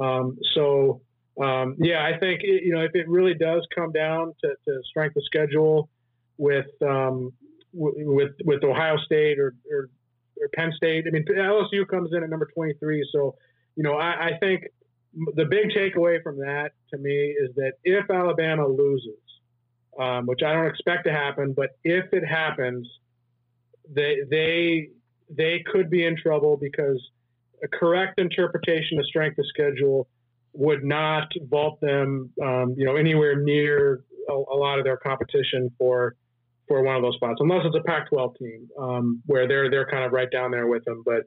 Um, 0.00 0.38
so 0.54 1.00
um, 1.42 1.76
yeah, 1.78 2.04
I 2.04 2.18
think 2.18 2.42
it, 2.42 2.64
you 2.64 2.72
know 2.72 2.80
if 2.80 2.94
it 2.94 3.08
really 3.08 3.34
does 3.34 3.66
come 3.74 3.92
down 3.92 4.34
to, 4.42 4.54
to 4.66 4.80
strength 4.88 5.16
of 5.16 5.24
schedule 5.24 5.88
with 6.38 6.66
um, 6.82 7.32
w- 7.74 8.12
with 8.12 8.32
with 8.44 8.64
Ohio 8.64 8.96
State 8.98 9.38
or, 9.38 9.54
or, 9.70 9.88
or 10.40 10.48
Penn 10.54 10.72
State. 10.76 11.04
I 11.06 11.10
mean 11.10 11.24
LSU 11.24 11.86
comes 11.88 12.10
in 12.12 12.22
at 12.22 12.30
number 12.30 12.48
23, 12.54 13.08
so 13.12 13.36
you 13.76 13.82
know 13.82 13.96
I, 13.96 14.28
I 14.28 14.38
think 14.40 14.64
the 15.34 15.44
big 15.44 15.70
takeaway 15.70 16.22
from 16.22 16.38
that 16.38 16.72
to 16.90 16.98
me 16.98 17.10
is 17.10 17.54
that 17.56 17.72
if 17.84 18.10
Alabama 18.10 18.66
loses, 18.66 19.18
um, 19.98 20.26
which 20.26 20.42
I 20.42 20.52
don't 20.52 20.66
expect 20.66 21.06
to 21.06 21.12
happen, 21.12 21.52
but 21.52 21.70
if 21.84 22.12
it 22.12 22.24
happens, 22.24 22.88
they 23.88 24.18
they 24.30 24.88
they 25.30 25.62
could 25.72 25.90
be 25.90 26.04
in 26.04 26.16
trouble 26.16 26.56
because 26.56 27.02
a 27.62 27.68
correct 27.68 28.20
interpretation 28.20 28.98
of 28.98 29.06
strength 29.06 29.38
of 29.38 29.46
schedule 29.48 30.08
would 30.52 30.84
not 30.84 31.28
vault 31.48 31.80
them, 31.80 32.30
um, 32.42 32.74
you 32.76 32.84
know, 32.84 32.96
anywhere 32.96 33.36
near 33.36 34.04
a, 34.28 34.32
a, 34.32 34.56
lot 34.56 34.78
of 34.78 34.84
their 34.84 34.96
competition 34.96 35.70
for 35.78 36.14
for 36.66 36.82
one 36.82 36.96
of 36.96 37.02
those 37.02 37.14
spots, 37.14 37.36
unless 37.38 37.64
it's 37.64 37.76
a 37.76 37.82
Pac-12 37.82 38.36
team 38.38 38.68
um, 38.80 39.22
where 39.26 39.46
they're 39.46 39.70
they're 39.70 39.86
kind 39.86 40.04
of 40.04 40.12
right 40.12 40.30
down 40.30 40.50
there 40.50 40.66
with 40.66 40.84
them. 40.84 41.02
But 41.04 41.24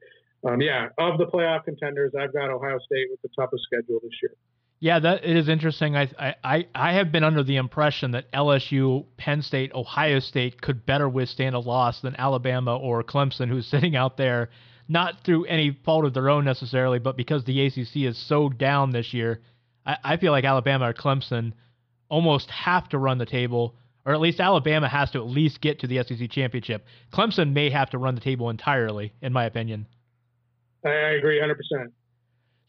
um, 0.50 0.62
yeah, 0.62 0.88
of 0.98 1.18
the 1.18 1.26
playoff 1.26 1.64
contenders, 1.64 2.14
I've 2.20 2.34
got 2.34 2.50
Ohio 2.50 2.80
State 2.80 3.08
with 3.10 3.22
the 3.22 3.30
toughest 3.38 3.64
schedule 3.64 4.00
this 4.02 4.12
year. 4.22 4.34
Yeah, 4.82 5.00
that 5.00 5.26
it 5.26 5.36
is 5.36 5.50
interesting. 5.50 5.98
I, 5.98 6.36
I 6.42 6.66
I 6.74 6.94
have 6.94 7.12
been 7.12 7.24
under 7.24 7.44
the 7.44 7.58
impression 7.58 8.12
that 8.12 8.32
LSU, 8.32 9.06
Penn 9.18 9.42
State, 9.42 9.74
Ohio 9.74 10.20
State 10.20 10.62
could 10.62 10.86
better 10.86 11.10
withstand 11.10 11.56
a 11.56 11.60
loss 11.60 12.00
than 12.00 12.16
Alabama 12.16 12.78
or 12.78 13.04
Clemson, 13.04 13.50
who's 13.50 13.68
sitting 13.72 13.96
out 13.96 14.16
there 14.16 14.50
not 14.90 15.24
through 15.24 15.46
any 15.46 15.78
fault 15.86 16.04
of 16.04 16.14
their 16.14 16.30
own 16.30 16.44
necessarily, 16.44 16.98
but 16.98 17.16
because 17.16 17.46
the 17.46 17.66
ACC 17.66 17.98
is 17.98 18.18
so 18.18 18.50
down 18.50 18.92
this 18.92 19.14
year, 19.14 19.40
I, 19.86 19.98
I 20.04 20.18
feel 20.18 20.32
like 20.32 20.44
Alabama 20.46 20.90
or 20.90 20.94
Clemson 20.94 21.54
almost 22.10 22.50
have 22.50 22.90
to 22.90 22.98
run 22.98 23.20
the 23.20 23.26
table, 23.26 23.76
or 24.06 24.14
at 24.14 24.20
least 24.20 24.40
Alabama 24.40 24.90
has 24.90 25.12
to 25.12 25.20
at 25.20 25.28
least 25.28 25.62
get 25.62 25.80
to 25.82 25.88
the 25.88 26.04
SEC 26.04 26.32
championship. 26.32 26.86
Clemson 27.14 27.54
may 27.54 27.70
have 27.70 27.92
to 27.92 28.00
run 28.00 28.16
the 28.16 28.22
table 28.22 28.50
entirely, 28.50 29.14
in 29.22 29.32
my 29.32 29.46
opinion. 29.46 29.86
I 30.84 30.90
agree 30.90 31.40
100%. 31.40 31.92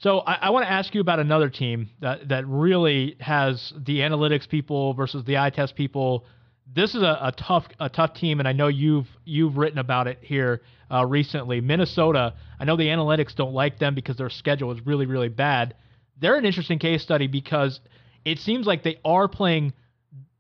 So 0.00 0.20
I, 0.20 0.34
I 0.34 0.50
want 0.50 0.64
to 0.64 0.70
ask 0.70 0.94
you 0.94 1.00
about 1.00 1.20
another 1.20 1.50
team 1.50 1.90
that, 2.00 2.28
that 2.30 2.46
really 2.46 3.16
has 3.20 3.72
the 3.76 3.98
analytics 4.00 4.48
people 4.48 4.94
versus 4.94 5.24
the 5.24 5.38
eye 5.38 5.50
test 5.50 5.76
people 5.76 6.26
this 6.72 6.94
is 6.94 7.02
a, 7.02 7.18
a, 7.20 7.32
tough 7.36 7.66
a 7.80 7.88
tough 7.88 8.14
team, 8.14 8.38
and 8.38 8.46
I 8.46 8.52
know 8.52 8.68
you've 8.68 9.08
you've 9.24 9.56
written 9.56 9.78
about 9.78 10.06
it 10.06 10.18
here 10.20 10.62
uh, 10.90 11.04
recently. 11.04 11.60
Minnesota, 11.60 12.34
I 12.58 12.64
know 12.64 12.76
the 12.76 12.86
analytics 12.86 13.34
don't 13.34 13.54
like 13.54 13.78
them 13.78 13.94
because 13.94 14.16
their 14.16 14.30
schedule 14.30 14.70
is 14.72 14.86
really 14.86 15.06
really 15.06 15.28
bad. 15.28 15.74
They're 16.20 16.36
an 16.36 16.44
interesting 16.44 16.78
case 16.78 17.02
study 17.02 17.26
because 17.26 17.80
it 18.24 18.38
seems 18.38 18.66
like 18.66 18.82
they 18.82 18.98
are 19.04 19.26
playing 19.26 19.72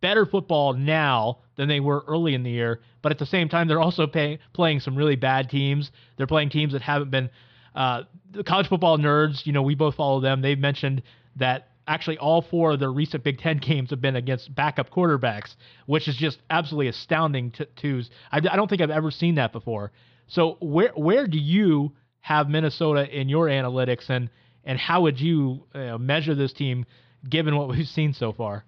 better 0.00 0.24
football 0.24 0.72
now 0.72 1.38
than 1.56 1.68
they 1.68 1.80
were 1.80 2.04
early 2.06 2.34
in 2.34 2.42
the 2.42 2.50
year, 2.50 2.80
but 3.02 3.12
at 3.12 3.18
the 3.18 3.26
same 3.26 3.48
time 3.48 3.66
they're 3.66 3.80
also 3.80 4.06
pay, 4.06 4.38
playing 4.52 4.80
some 4.80 4.96
really 4.96 5.16
bad 5.16 5.50
teams. 5.50 5.90
They're 6.16 6.26
playing 6.26 6.50
teams 6.50 6.72
that 6.74 6.82
haven't 6.82 7.10
been 7.10 7.28
uh, 7.74 8.02
the 8.30 8.44
college 8.44 8.68
football 8.68 8.98
nerds. 8.98 9.46
You 9.46 9.52
know, 9.52 9.62
we 9.62 9.74
both 9.74 9.94
follow 9.94 10.20
them. 10.20 10.42
They've 10.42 10.58
mentioned 10.58 11.02
that 11.36 11.68
actually 11.86 12.18
all 12.18 12.42
four 12.42 12.72
of 12.72 12.80
the 12.80 12.88
recent 12.88 13.24
Big 13.24 13.38
Ten 13.38 13.58
games 13.58 13.90
have 13.90 14.00
been 14.00 14.16
against 14.16 14.54
backup 14.54 14.90
quarterbacks, 14.90 15.56
which 15.86 16.08
is 16.08 16.16
just 16.16 16.38
absolutely 16.50 16.88
astounding. 16.88 17.50
To, 17.52 17.64
to 17.64 18.02
I, 18.32 18.38
I 18.38 18.56
don't 18.56 18.68
think 18.68 18.80
I've 18.80 18.90
ever 18.90 19.10
seen 19.10 19.36
that 19.36 19.52
before. 19.52 19.92
So 20.28 20.56
where 20.60 20.92
where 20.94 21.26
do 21.26 21.38
you 21.38 21.92
have 22.20 22.48
Minnesota 22.48 23.08
in 23.08 23.28
your 23.28 23.46
analytics, 23.46 24.08
and 24.08 24.30
and 24.64 24.78
how 24.78 25.02
would 25.02 25.20
you 25.20 25.64
uh, 25.74 25.98
measure 25.98 26.34
this 26.34 26.52
team 26.52 26.86
given 27.28 27.56
what 27.56 27.68
we've 27.68 27.88
seen 27.88 28.12
so 28.12 28.32
far? 28.32 28.64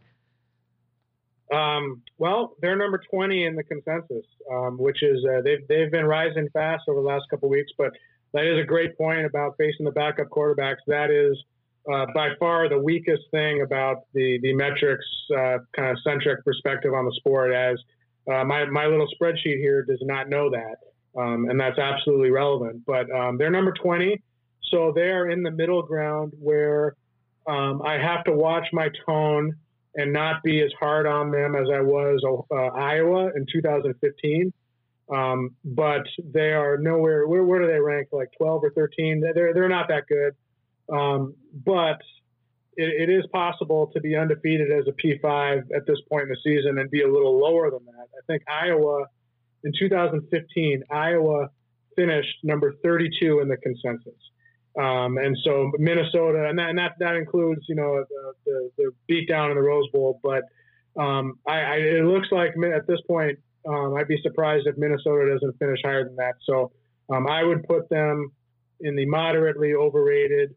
Um, 1.52 2.02
well, 2.16 2.56
they're 2.62 2.76
number 2.76 2.98
20 3.10 3.44
in 3.44 3.56
the 3.56 3.62
consensus, 3.62 4.24
um, 4.50 4.78
which 4.78 5.02
is 5.02 5.24
uh, 5.24 5.42
they've 5.42 5.66
they've 5.68 5.90
been 5.90 6.06
rising 6.06 6.48
fast 6.52 6.84
over 6.88 7.00
the 7.00 7.06
last 7.06 7.26
couple 7.30 7.48
of 7.48 7.50
weeks. 7.50 7.72
But 7.76 7.92
that 8.32 8.44
is 8.44 8.58
a 8.58 8.66
great 8.66 8.96
point 8.96 9.26
about 9.26 9.56
facing 9.58 9.84
the 9.84 9.92
backup 9.92 10.28
quarterbacks. 10.28 10.78
That 10.86 11.10
is 11.10 11.36
uh, 11.90 12.06
by 12.14 12.30
far 12.38 12.68
the 12.68 12.78
weakest 12.78 13.22
thing 13.30 13.62
about 13.62 14.04
the 14.14 14.38
the 14.42 14.54
metrics 14.54 15.04
uh, 15.36 15.58
kind 15.74 15.90
of 15.90 15.98
centric 16.04 16.44
perspective 16.44 16.94
on 16.94 17.04
the 17.04 17.12
sport. 17.16 17.52
As 17.52 17.78
uh, 18.30 18.44
my 18.44 18.64
my 18.66 18.86
little 18.86 19.08
spreadsheet 19.20 19.58
here 19.58 19.82
does 19.82 20.00
not 20.02 20.28
know 20.28 20.50
that, 20.50 21.20
um, 21.20 21.48
and 21.50 21.58
that's 21.58 21.78
absolutely 21.78 22.30
relevant. 22.30 22.84
But 22.86 23.10
um, 23.10 23.36
they're 23.36 23.50
number 23.50 23.72
20, 23.72 24.22
so 24.70 24.92
they 24.94 25.10
are 25.10 25.28
in 25.30 25.42
the 25.42 25.50
middle 25.50 25.82
ground 25.82 26.32
where 26.38 26.94
um, 27.46 27.82
I 27.82 27.94
have 27.94 28.24
to 28.24 28.32
watch 28.32 28.66
my 28.72 28.88
tone 29.06 29.56
and 29.94 30.12
not 30.12 30.42
be 30.42 30.62
as 30.62 30.72
hard 30.78 31.06
on 31.06 31.30
them 31.30 31.54
as 31.54 31.68
I 31.72 31.80
was 31.80 32.22
uh, 32.50 32.54
Iowa 32.54 33.30
in 33.36 33.46
2015. 33.52 34.52
Um, 35.10 35.50
but 35.64 36.06
they 36.24 36.52
are 36.52 36.78
nowhere. 36.78 37.26
Where, 37.26 37.42
where 37.44 37.60
do 37.60 37.66
they 37.66 37.80
rank? 37.80 38.08
Like 38.12 38.28
12 38.38 38.64
or 38.64 38.70
13? 38.70 39.20
They're 39.34 39.52
they're 39.52 39.68
not 39.68 39.88
that 39.88 40.04
good. 40.06 40.34
Um, 40.94 41.34
but 41.52 42.00
it, 42.76 43.08
it 43.08 43.12
is 43.12 43.24
possible 43.32 43.90
to 43.94 44.00
be 44.00 44.16
undefeated 44.16 44.70
as 44.70 44.84
a 44.88 44.92
P5 44.92 45.64
at 45.74 45.86
this 45.86 45.98
point 46.08 46.24
in 46.24 46.28
the 46.28 46.36
season 46.42 46.78
and 46.78 46.90
be 46.90 47.02
a 47.02 47.10
little 47.10 47.38
lower 47.38 47.70
than 47.70 47.84
that. 47.86 48.08
I 48.16 48.20
think 48.26 48.42
Iowa 48.48 49.06
in 49.64 49.72
2015, 49.78 50.82
Iowa 50.90 51.48
finished 51.96 52.36
number 52.42 52.74
32 52.82 53.40
in 53.40 53.48
the 53.48 53.56
consensus. 53.58 54.18
Um, 54.78 55.18
and 55.18 55.36
so 55.44 55.70
Minnesota, 55.78 56.48
and 56.48 56.58
that, 56.58 56.70
and 56.70 56.78
that, 56.78 56.92
that 56.98 57.16
includes, 57.16 57.60
you 57.68 57.74
know, 57.74 58.04
the, 58.08 58.32
the, 58.46 58.70
the 58.78 58.90
beat 59.06 59.28
down 59.28 59.50
in 59.50 59.56
the 59.56 59.62
Rose 59.62 59.88
Bowl. 59.92 60.18
But 60.22 60.44
um, 61.00 61.38
I, 61.46 61.60
I, 61.60 61.74
it 61.76 62.04
looks 62.04 62.28
like 62.32 62.54
at 62.74 62.86
this 62.86 63.00
point, 63.06 63.38
um, 63.68 63.94
I'd 63.94 64.08
be 64.08 64.20
surprised 64.22 64.66
if 64.66 64.76
Minnesota 64.76 65.32
doesn't 65.32 65.58
finish 65.58 65.80
higher 65.84 66.04
than 66.04 66.16
that. 66.16 66.34
So 66.44 66.72
um, 67.10 67.26
I 67.26 67.42
would 67.42 67.62
put 67.64 67.88
them 67.88 68.32
in 68.80 68.96
the 68.96 69.06
moderately 69.06 69.74
overrated 69.74 70.54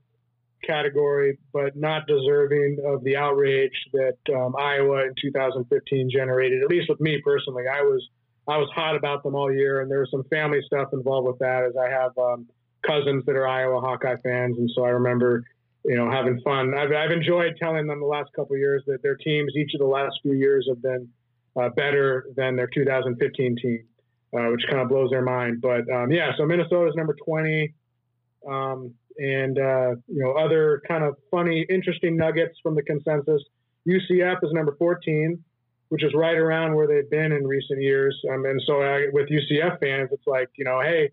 category, 0.66 1.38
but 1.54 1.76
not 1.76 2.08
deserving 2.08 2.78
of 2.86 3.04
the 3.04 3.16
outrage 3.16 3.76
that 3.94 4.18
um, 4.36 4.56
Iowa 4.58 5.04
in 5.04 5.14
2015 5.22 6.10
generated. 6.10 6.64
At 6.64 6.70
least 6.70 6.90
with 6.90 7.00
me 7.00 7.22
personally, 7.24 7.64
I 7.72 7.82
was 7.82 8.08
I 8.48 8.58
was 8.58 8.70
hot 8.76 8.96
about 8.96 9.24
them 9.24 9.36
all 9.36 9.52
year, 9.52 9.82
and 9.82 9.90
there 9.90 10.00
was 10.00 10.12
some 10.12 10.24
family 10.26 10.62
stuff 10.66 10.90
involved 10.94 11.28
with 11.28 11.40
that, 11.40 11.64
as 11.64 11.74
I 11.76 11.90
have 11.90 12.16
um, 12.18 12.48
cousins 12.86 13.24
that 13.26 13.36
are 13.36 13.48
Iowa 13.48 13.82
Hawkeye 13.82 14.18
fans, 14.24 14.58
and 14.60 14.70
so 14.76 14.86
I 14.86 14.90
remember, 14.90 15.44
you 15.84 15.96
know, 15.96 16.12
having 16.12 16.40
fun. 16.42 16.76
I've, 16.76 16.92
I've 16.92 17.12
enjoyed 17.12 17.58
telling 17.60 17.88
them 17.88 18.00
the 18.00 18.06
last 18.06 18.30
couple 18.36 18.56
years 18.56 18.84
that 18.86 19.02
their 19.02 19.16
teams, 19.16 19.54
each 19.56 19.74
of 19.74 19.80
the 19.80 19.88
last 19.88 20.20
few 20.22 20.34
years, 20.34 20.68
have 20.70 20.82
been 20.82 21.10
uh, 21.60 21.70
better 21.70 22.28
than 22.36 22.56
their 22.56 22.68
2015 22.68 23.56
team, 23.62 23.84
uh, 24.38 24.52
which 24.52 24.62
kind 24.70 24.82
of 24.82 24.90
blows 24.90 25.10
their 25.10 25.24
mind. 25.24 25.62
But 25.62 25.90
um, 25.92 26.12
yeah, 26.12 26.32
so 26.38 26.46
Minnesota 26.46 26.88
is 26.90 26.96
number 26.96 27.16
20, 27.26 27.74
um, 28.48 28.94
and 29.18 29.58
uh, 29.58 29.96
you 30.08 30.24
know, 30.24 30.34
other 30.34 30.82
kind 30.88 31.04
of 31.04 31.16
funny, 31.32 31.66
interesting 31.70 32.18
nuggets 32.18 32.58
from 32.62 32.76
the 32.76 32.84
consensus. 32.84 33.42
UCF 33.88 34.44
is 34.44 34.52
number 34.52 34.76
14 34.78 35.44
which 35.90 36.04
is 36.04 36.12
right 36.16 36.38
around 36.38 36.74
where 36.74 36.88
they've 36.88 37.10
been 37.10 37.32
in 37.32 37.46
recent 37.46 37.82
years. 37.82 38.20
Um, 38.34 38.46
and 38.46 38.62
so 38.66 38.82
I, 38.82 39.06
with 39.14 39.30
UCF 39.30 39.80
fans, 39.80 40.10
it's 40.12 40.26
like, 40.26 40.50
you 40.56 40.66
know, 40.66 40.82
hey, 40.82 41.12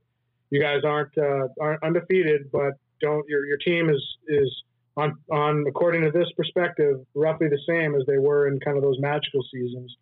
you 0.50 0.60
guys 0.60 0.82
aren't 0.84 1.16
uh, 1.16 1.48
aren't 1.60 1.82
undefeated, 1.82 2.50
but 2.52 2.74
don't 3.00 3.26
your 3.28 3.46
your 3.46 3.56
team 3.56 3.88
is 3.88 4.02
is 4.28 4.50
on 4.96 5.16
on 5.30 5.64
according 5.66 6.02
to 6.02 6.10
this 6.10 6.30
perspective 6.36 6.96
roughly 7.14 7.48
the 7.48 7.58
same 7.66 7.94
as 7.94 8.02
they 8.06 8.18
were 8.18 8.48
in 8.48 8.60
kind 8.60 8.76
of 8.76 8.82
those 8.82 8.98
magical 9.00 9.42
seasons. 9.50 9.96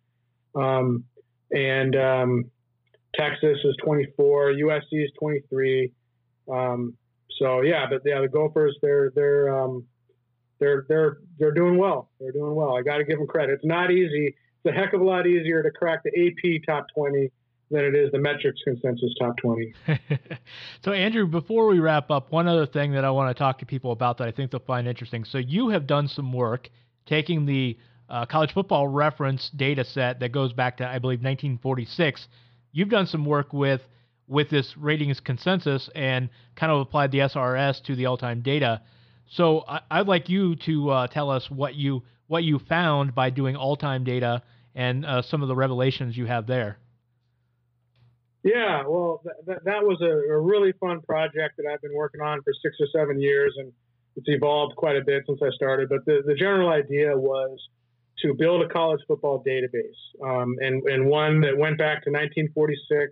Um, 0.55 1.03
and 1.51 1.95
um, 1.95 2.45
Texas 3.15 3.57
is 3.63 3.75
24, 3.83 4.53
USC 4.53 4.83
is 4.91 5.11
23. 5.19 5.91
Um, 6.51 6.95
so 7.39 7.61
yeah, 7.61 7.85
but 7.89 8.01
yeah, 8.05 8.21
the 8.21 8.27
Gophers 8.27 8.77
they're 8.81 9.11
they're 9.15 9.57
um, 9.57 9.85
they're 10.59 10.85
they're 10.87 11.17
they're 11.39 11.53
doing 11.53 11.77
well. 11.77 12.09
They're 12.19 12.31
doing 12.31 12.55
well. 12.55 12.75
I 12.77 12.81
got 12.81 12.97
to 12.97 13.03
give 13.03 13.17
them 13.17 13.27
credit. 13.27 13.53
It's 13.53 13.65
not 13.65 13.91
easy. 13.91 14.35
It's 14.63 14.75
a 14.75 14.79
heck 14.79 14.93
of 14.93 15.01
a 15.01 15.03
lot 15.03 15.25
easier 15.25 15.63
to 15.63 15.71
crack 15.71 16.01
the 16.03 16.11
AP 16.11 16.61
top 16.67 16.85
20 16.93 17.31
than 17.71 17.85
it 17.85 17.95
is 17.95 18.11
the 18.11 18.19
metrics 18.19 18.61
consensus 18.63 19.11
top 19.19 19.37
20. 19.37 19.73
so, 20.85 20.91
Andrew, 20.91 21.25
before 21.25 21.67
we 21.67 21.79
wrap 21.79 22.11
up, 22.11 22.31
one 22.31 22.47
other 22.47 22.67
thing 22.67 22.91
that 22.91 23.05
I 23.05 23.09
want 23.09 23.35
to 23.35 23.39
talk 23.39 23.57
to 23.59 23.65
people 23.65 23.91
about 23.91 24.17
that 24.19 24.27
I 24.27 24.31
think 24.31 24.51
they'll 24.51 24.59
find 24.59 24.87
interesting. 24.87 25.23
So, 25.23 25.39
you 25.39 25.69
have 25.69 25.87
done 25.87 26.07
some 26.07 26.31
work 26.31 26.69
taking 27.05 27.45
the 27.45 27.77
uh, 28.11 28.25
college 28.25 28.53
football 28.53 28.87
reference 28.87 29.49
data 29.55 29.85
set 29.85 30.19
that 30.19 30.31
goes 30.33 30.51
back 30.51 30.77
to, 30.77 30.87
I 30.87 30.99
believe, 30.99 31.19
1946. 31.19 32.27
You've 32.73 32.89
done 32.89 33.07
some 33.07 33.25
work 33.25 33.53
with 33.53 33.81
with 34.27 34.49
this 34.49 34.77
ratings 34.77 35.19
consensus 35.19 35.89
and 35.93 36.29
kind 36.55 36.71
of 36.71 36.79
applied 36.79 37.11
the 37.11 37.19
SRS 37.19 37.83
to 37.83 37.95
the 37.95 38.05
all-time 38.05 38.41
data. 38.41 38.81
So 39.29 39.65
I, 39.67 39.99
would 39.99 40.07
like 40.07 40.29
you 40.29 40.55
to 40.57 40.89
uh, 40.89 41.07
tell 41.07 41.29
us 41.29 41.49
what 41.49 41.75
you 41.75 42.03
what 42.27 42.43
you 42.43 42.59
found 42.59 43.13
by 43.13 43.29
doing 43.29 43.55
all-time 43.55 44.03
data 44.03 44.41
and 44.73 45.05
uh, 45.05 45.21
some 45.21 45.41
of 45.41 45.49
the 45.49 45.55
revelations 45.55 46.15
you 46.15 46.25
have 46.27 46.47
there. 46.47 46.77
Yeah, 48.43 48.83
well, 48.87 49.21
th- 49.45 49.59
that 49.65 49.83
was 49.83 50.01
a, 50.01 50.33
a, 50.33 50.39
really 50.39 50.71
fun 50.79 51.01
project 51.01 51.57
that 51.57 51.65
I've 51.71 51.81
been 51.81 51.93
working 51.93 52.21
on 52.21 52.41
for 52.41 52.53
six 52.61 52.77
or 52.79 52.87
seven 52.87 53.21
years, 53.21 53.53
and 53.57 53.71
it's 54.15 54.27
evolved 54.29 54.75
quite 54.77 54.95
a 54.95 55.03
bit 55.03 55.23
since 55.27 55.41
I 55.43 55.51
started. 55.51 55.89
But 55.89 56.05
the, 56.05 56.23
the 56.25 56.33
general 56.33 56.69
idea 56.69 57.15
was 57.15 57.59
to 58.19 58.33
build 58.33 58.61
a 58.61 58.69
college 58.69 59.01
football 59.07 59.43
database, 59.43 59.97
um, 60.23 60.55
and, 60.59 60.83
and 60.83 61.05
one 61.05 61.41
that 61.41 61.57
went 61.57 61.77
back 61.77 62.03
to 62.03 62.11
1946. 62.11 63.11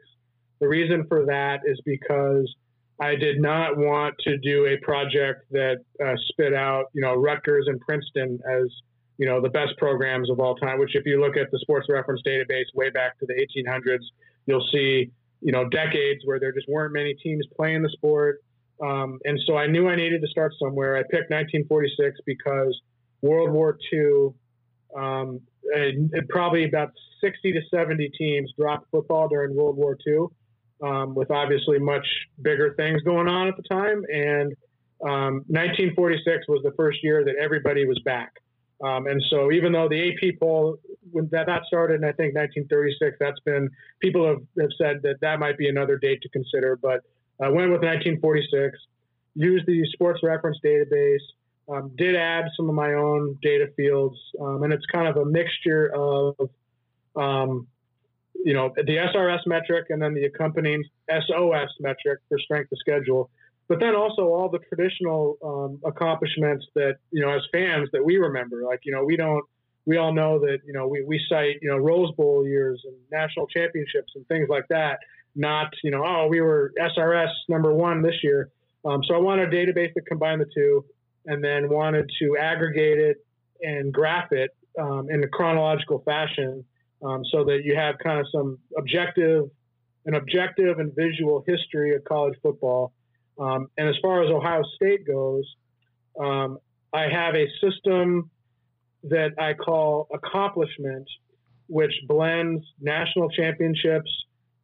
The 0.60 0.68
reason 0.68 1.06
for 1.08 1.26
that 1.26 1.62
is 1.66 1.80
because 1.86 2.54
I 3.00 3.16
did 3.16 3.42
not 3.42 3.78
want 3.78 4.16
to 4.20 4.38
do 4.38 4.66
a 4.68 4.78
project 4.84 5.46
that 5.52 5.78
uh, 6.04 6.16
spit 6.28 6.54
out, 6.54 6.86
you 6.94 7.02
know, 7.02 7.16
Rutgers 7.16 7.66
and 7.68 7.80
Princeton 7.80 8.40
as, 8.48 8.68
you 9.18 9.26
know, 9.26 9.42
the 9.42 9.50
best 9.50 9.78
programs 9.78 10.30
of 10.30 10.40
all 10.40 10.56
time. 10.56 10.80
Which, 10.80 10.96
if 10.96 11.06
you 11.06 11.22
look 11.22 11.38
at 11.38 11.50
the 11.52 11.60
sports 11.60 11.88
reference 11.90 12.22
database 12.28 12.66
way 12.76 12.90
back 12.90 13.18
to 13.20 13.26
the 13.26 13.34
1800s, 13.34 14.04
you'll 14.46 14.68
see 14.72 15.12
you 15.42 15.52
know 15.52 15.68
decades 15.70 16.22
where 16.26 16.40
there 16.40 16.52
just 16.52 16.68
weren't 16.68 16.94
many 16.94 17.14
teams 17.14 17.46
playing 17.56 17.82
the 17.82 17.90
sport. 17.90 18.44
Um, 18.82 19.20
and 19.26 19.40
so 19.46 19.58
I 19.58 19.68
knew 19.68 19.90
I 19.90 19.96
needed 19.96 20.22
to 20.22 20.28
start 20.28 20.54
somewhere. 20.62 20.96
I 20.96 21.02
picked 21.02 21.32
1946 21.32 22.20
because 22.26 22.80
World 23.22 23.52
War 23.52 23.78
II, 23.92 24.30
um, 24.96 25.42
and, 25.74 26.12
and 26.14 26.28
probably 26.30 26.66
about 26.66 26.92
60 27.22 27.54
to 27.54 27.62
70 27.70 28.10
teams 28.18 28.52
dropped 28.58 28.90
football 28.92 29.28
during 29.28 29.56
World 29.56 29.78
War 29.78 29.98
II, 30.08 30.28
um, 30.82 31.16
with 31.16 31.32
obviously 31.32 31.80
much 31.80 32.08
bigger 32.42 32.74
things 32.76 33.02
going 33.04 33.28
on 33.28 33.48
at 33.48 33.56
the 33.58 33.64
time. 33.64 34.04
And 34.12 34.56
1946 35.00 36.28
um, 36.28 36.54
was 36.54 36.64
the 36.64 36.74
first 36.76 37.04
year 37.04 37.24
that 37.24 37.36
everybody 37.42 37.86
was 37.86 38.00
back. 38.00 38.34
Um, 38.82 39.08
and 39.08 39.22
so, 39.30 39.52
even 39.52 39.74
though 39.74 39.90
the 39.90 40.10
AP 40.10 40.40
poll, 40.40 40.78
when 41.12 41.28
that, 41.34 41.48
that 41.48 41.64
started 41.68 41.96
in 41.96 42.04
I 42.06 42.14
think 42.14 42.34
1936, 42.34 43.18
that's 43.20 43.40
been 43.42 43.70
people 44.02 44.26
have, 44.26 44.42
have 44.58 44.70
said 44.78 45.02
that 45.04 45.20
that 45.20 45.40
might 45.40 45.58
be 45.58 45.68
another 45.68 45.98
date 45.98 46.22
to 46.22 46.30
consider. 46.30 46.78
But 46.78 47.02
I 47.42 47.50
went 47.50 47.72
with 47.72 47.82
1946, 47.82 48.78
used 49.36 49.66
the 49.66 49.86
sports 49.92 50.22
reference 50.24 50.60
database, 50.64 51.20
um, 51.70 51.92
did 51.96 52.16
add 52.16 52.46
some 52.56 52.70
of 52.70 52.76
my 52.76 52.94
own 52.94 53.38
data 53.42 53.68
fields, 53.78 54.18
um, 54.42 54.64
and 54.64 54.74
it's 54.74 54.86
kind 54.88 55.08
of 55.08 55.18
a 55.18 55.26
mixture 55.26 55.92
of, 55.94 56.36
um, 57.16 57.68
you 58.44 58.54
know, 58.54 58.74
the 58.76 58.84
SRS 58.84 59.42
metric 59.46 59.88
and 59.90 60.02
then 60.02 60.14
the 60.14 60.26
accompanying 60.26 60.84
SOS 61.10 61.70
metric 61.80 62.20
for 62.30 62.40
strength 62.40 62.72
of 62.72 62.78
schedule 62.80 63.30
but 63.70 63.80
then 63.80 63.96
also 63.96 64.24
all 64.24 64.50
the 64.50 64.58
traditional 64.58 65.38
um, 65.44 65.80
accomplishments 65.90 66.66
that 66.74 66.98
you 67.12 67.22
know 67.22 67.30
as 67.30 67.44
fans 67.54 67.88
that 67.94 68.04
we 68.04 68.18
remember. 68.18 68.64
Like 68.64 68.82
you 68.84 68.92
know 68.92 69.06
we 69.06 69.16
don't 69.16 69.46
we 69.86 69.98
all 69.98 70.12
know 70.12 70.40
that 70.40 70.60
you 70.66 70.74
know 70.74 70.88
we, 70.88 71.04
we 71.04 71.24
cite 71.30 71.60
you 71.62 71.70
know 71.70 71.78
rose 71.78 72.12
bowl 72.18 72.46
years 72.46 72.82
and 72.84 72.96
national 73.12 73.48
championships 73.48 74.12
and 74.16 74.28
things 74.28 74.50
like 74.50 74.68
that 74.70 75.00
not 75.36 75.72
you 75.84 75.92
know 75.92 76.04
oh 76.06 76.28
we 76.28 76.42
were 76.42 76.74
srs 76.80 77.30
number 77.48 77.74
one 77.74 78.02
this 78.02 78.16
year. 78.24 78.50
Um, 78.86 79.04
so 79.04 79.14
i 79.14 79.18
want 79.18 79.42
a 79.42 79.46
database 79.46 79.94
that 79.94 80.06
combined 80.08 80.42
the 80.42 80.50
two 80.54 80.84
and 81.30 81.44
then 81.44 81.70
wanted 81.70 82.10
to 82.20 82.38
aggregate 82.38 83.00
it 83.00 83.18
and 83.62 83.94
graph 83.94 84.32
it 84.32 84.52
um, 84.80 85.08
in 85.10 85.24
a 85.24 85.28
chronological 85.28 86.00
fashion 86.06 86.64
um, 87.04 87.24
so 87.32 87.46
that 87.46 87.62
you 87.64 87.76
have 87.76 87.96
kind 88.04 88.20
of 88.20 88.28
some 88.32 88.58
objective 88.78 89.46
an 90.06 90.16
objective 90.16 90.80
and 90.80 90.96
visual 90.96 91.44
history 91.48 91.96
of 91.96 92.04
college 92.04 92.34
football 92.42 92.94
um, 93.40 93.70
and 93.78 93.88
as 93.88 93.96
far 94.02 94.22
as 94.22 94.30
Ohio 94.30 94.62
State 94.76 95.08
goes, 95.08 95.46
um, 96.20 96.60
I 96.94 97.08
have 97.10 97.36
a 97.36 97.48
system 97.62 98.30
that 99.04 99.32
I 99.40 99.54
call 99.54 100.08
accomplishment, 100.14 101.08
which 101.68 101.94
blends 102.08 102.62
national 102.82 103.30
championships, 103.30 104.12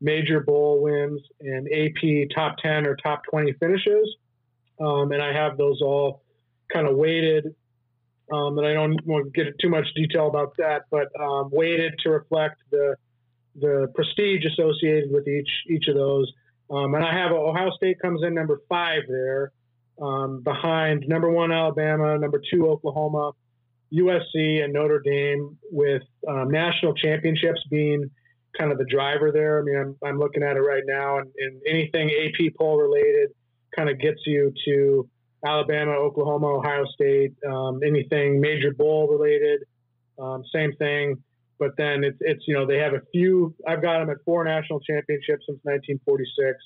major 0.01 0.41
bowl 0.41 0.81
wins, 0.81 1.21
and 1.39 1.69
AP 1.71 2.35
top 2.35 2.57
10 2.57 2.85
or 2.85 2.97
top 2.97 3.21
20 3.31 3.53
finishes. 3.53 4.15
Um, 4.79 5.13
and 5.13 5.21
I 5.21 5.31
have 5.31 5.57
those 5.57 5.81
all 5.81 6.23
kind 6.71 6.87
of 6.87 6.95
weighted. 6.95 7.55
Um, 8.31 8.57
and 8.57 8.65
I 8.65 8.73
don't 8.73 9.05
want 9.05 9.31
to 9.33 9.43
get 9.43 9.57
too 9.59 9.69
much 9.69 9.85
detail 9.95 10.27
about 10.27 10.55
that, 10.57 10.83
but 10.89 11.07
um, 11.19 11.49
weighted 11.51 11.93
to 12.03 12.09
reflect 12.09 12.57
the 12.71 12.95
the 13.57 13.87
prestige 13.95 14.43
associated 14.45 15.11
with 15.11 15.27
each 15.27 15.49
each 15.69 15.87
of 15.87 15.95
those. 15.95 16.31
Um, 16.69 16.95
and 16.95 17.05
I 17.05 17.13
have 17.13 17.31
Ohio 17.31 17.69
State 17.77 17.99
comes 18.01 18.21
in 18.23 18.33
number 18.33 18.61
five 18.67 19.03
there, 19.07 19.51
um, 20.01 20.41
behind 20.41 21.05
number 21.07 21.29
one 21.29 21.51
Alabama, 21.51 22.17
number 22.17 22.41
two 22.51 22.67
Oklahoma, 22.67 23.31
USC, 23.93 24.63
and 24.63 24.73
Notre 24.73 24.99
Dame, 24.99 25.57
with 25.71 26.01
um, 26.27 26.49
national 26.49 26.95
championships 26.95 27.61
being 27.69 28.09
kind 28.57 28.71
of 28.71 28.77
the 28.77 28.85
driver 28.85 29.31
there. 29.31 29.59
I 29.59 29.63
mean, 29.63 29.77
I'm, 29.77 29.95
I'm 30.03 30.19
looking 30.19 30.43
at 30.43 30.57
it 30.57 30.61
right 30.61 30.83
now, 30.85 31.19
and, 31.19 31.29
and 31.37 31.61
anything 31.67 32.09
AP 32.09 32.53
poll 32.57 32.77
related 32.77 33.29
kind 33.75 33.89
of 33.89 33.99
gets 33.99 34.21
you 34.25 34.51
to 34.65 35.09
Alabama, 35.45 35.91
Oklahoma, 35.91 36.47
Ohio 36.47 36.85
State, 36.93 37.33
um, 37.47 37.81
anything 37.85 38.41
major 38.41 38.73
bowl 38.73 39.07
related, 39.07 39.61
um, 40.19 40.43
same 40.53 40.73
thing. 40.77 41.15
But 41.57 41.71
then 41.77 42.03
it's, 42.03 42.17
it's, 42.19 42.43
you 42.47 42.53
know, 42.53 42.65
they 42.65 42.77
have 42.77 42.93
a 42.93 43.01
few, 43.13 43.55
I've 43.67 43.81
got 43.81 43.99
them 43.99 44.09
at 44.09 44.17
four 44.25 44.43
national 44.43 44.81
championships 44.81 45.45
since 45.47 45.59
1946. 45.63 46.57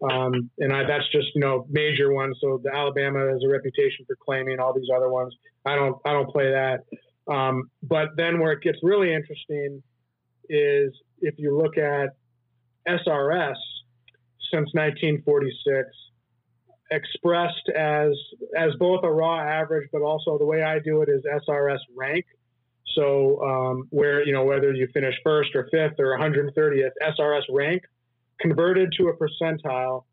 Um, 0.00 0.50
and 0.58 0.72
I, 0.72 0.84
that's 0.86 1.10
just, 1.10 1.34
you 1.34 1.40
know, 1.40 1.66
major 1.68 2.12
ones. 2.12 2.38
So 2.40 2.60
the 2.62 2.74
Alabama 2.74 3.28
has 3.28 3.42
a 3.44 3.48
reputation 3.48 4.06
for 4.06 4.16
claiming 4.24 4.60
all 4.60 4.72
these 4.72 4.88
other 4.94 5.10
ones. 5.10 5.34
I 5.66 5.74
don't, 5.74 5.96
I 6.06 6.12
don't 6.12 6.30
play 6.30 6.50
that. 6.52 6.84
Um, 7.30 7.64
but 7.82 8.10
then 8.16 8.38
where 8.38 8.52
it 8.52 8.62
gets 8.62 8.78
really 8.82 9.12
interesting 9.12 9.82
is 10.48 10.92
if 11.20 11.34
you 11.36 11.58
look 11.58 11.76
at 11.76 12.10
SRS 12.88 13.56
since 14.50 14.70
1946, 14.72 15.88
expressed 16.90 17.68
as 17.76 18.12
as 18.56 18.72
both 18.78 19.04
a 19.04 19.10
raw 19.10 19.40
average, 19.40 19.88
but 19.92 20.02
also 20.02 20.38
the 20.38 20.44
way 20.44 20.62
I 20.62 20.78
do 20.78 21.02
it 21.02 21.08
is 21.08 21.22
SRS 21.48 21.80
rank. 21.96 22.24
So 22.94 23.42
um, 23.42 23.86
where 23.90 24.24
you 24.24 24.32
know 24.32 24.44
whether 24.44 24.72
you 24.72 24.88
finish 24.92 25.14
first 25.22 25.54
or 25.54 25.68
fifth 25.70 25.98
or 25.98 26.18
130th, 26.18 26.90
SRS 27.18 27.42
rank 27.50 27.82
converted 28.40 28.92
to 28.96 29.08
a 29.08 29.16
percentile 29.16 30.04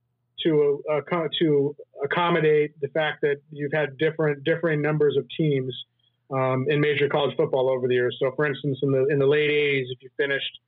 to 0.43 0.83
uh, 0.91 1.27
to 1.39 1.75
accommodate 2.03 2.79
the 2.81 2.87
fact 2.89 3.21
that 3.21 3.37
you've 3.51 3.71
had 3.73 3.97
different 3.97 4.43
differing 4.43 4.81
numbers 4.81 5.15
of 5.17 5.25
teams 5.37 5.73
um, 6.31 6.65
in 6.69 6.79
major 6.81 7.07
college 7.07 7.35
football 7.37 7.69
over 7.69 7.87
the 7.87 7.93
years. 7.93 8.17
So, 8.19 8.31
for 8.35 8.45
instance, 8.45 8.79
in 8.83 8.91
the 8.91 9.05
in 9.07 9.19
the 9.19 9.27
late 9.27 9.49
80s, 9.49 9.85
if 9.89 10.01
you 10.01 10.09
finished 10.17 10.59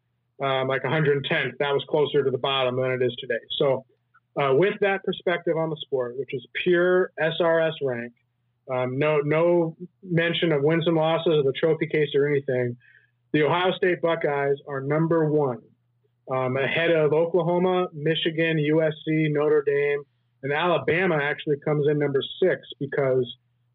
um, 0.41 0.68
like 0.68 0.84
110th, 0.84 1.58
that 1.60 1.74
was 1.74 1.84
closer 1.89 2.24
to 2.24 2.32
the 2.32 2.38
bottom 2.38 2.80
than 2.80 2.91
it 2.91 3.01
is 3.01 3.16
today. 3.20 3.39
So, 3.58 3.86
uh, 4.38 4.54
with 4.54 4.76
that 4.82 5.04
perspective 5.04 5.58
on 5.58 5.70
the 5.70 5.78
sport, 5.82 6.18
which 6.18 6.34
is 6.34 6.46
pure 6.64 7.12
SRS 7.20 7.74
rank, 7.82 8.14
um, 8.72 9.00
no 9.00 9.20
no 9.20 9.78
mention 10.04 10.52
of 10.52 10.62
wins 10.62 10.86
and 10.88 10.96
losses 10.96 11.34
or 11.34 11.44
the 11.44 11.54
trophy 11.54 11.88
case 11.88 12.10
or 12.16 12.28
anything, 12.28 12.78
the 13.32 13.44
Ohio 13.44 13.72
State 13.74 14.02
Buckeyes 14.02 14.58
are 14.68 14.82
number 14.82 15.30
one, 15.30 15.60
um, 16.32 16.58
ahead 16.58 16.92
of 16.92 17.14
Oklahoma, 17.14 17.88
Michigan, 17.94 18.58
USC, 18.58 19.32
Notre 19.32 19.64
Dame, 19.64 20.04
and 20.44 20.54
Alabama 20.54 21.18
actually 21.22 21.58
comes 21.64 21.88
in 21.90 21.98
number 21.98 22.22
six 22.42 22.62
because 22.80 23.26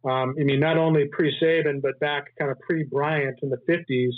um, 0.05 0.35
I 0.39 0.45
mean 0.45 0.61
not 0.61 0.79
only 0.79 1.07
pre 1.07 1.37
Saban 1.41 1.83
but 1.83 1.99
back 1.99 2.27
kind 2.39 2.51
of 2.51 2.59
pre 2.61 2.85
Bryant 2.85 3.39
in 3.43 3.51
the 3.51 3.59
50s, 3.69 4.13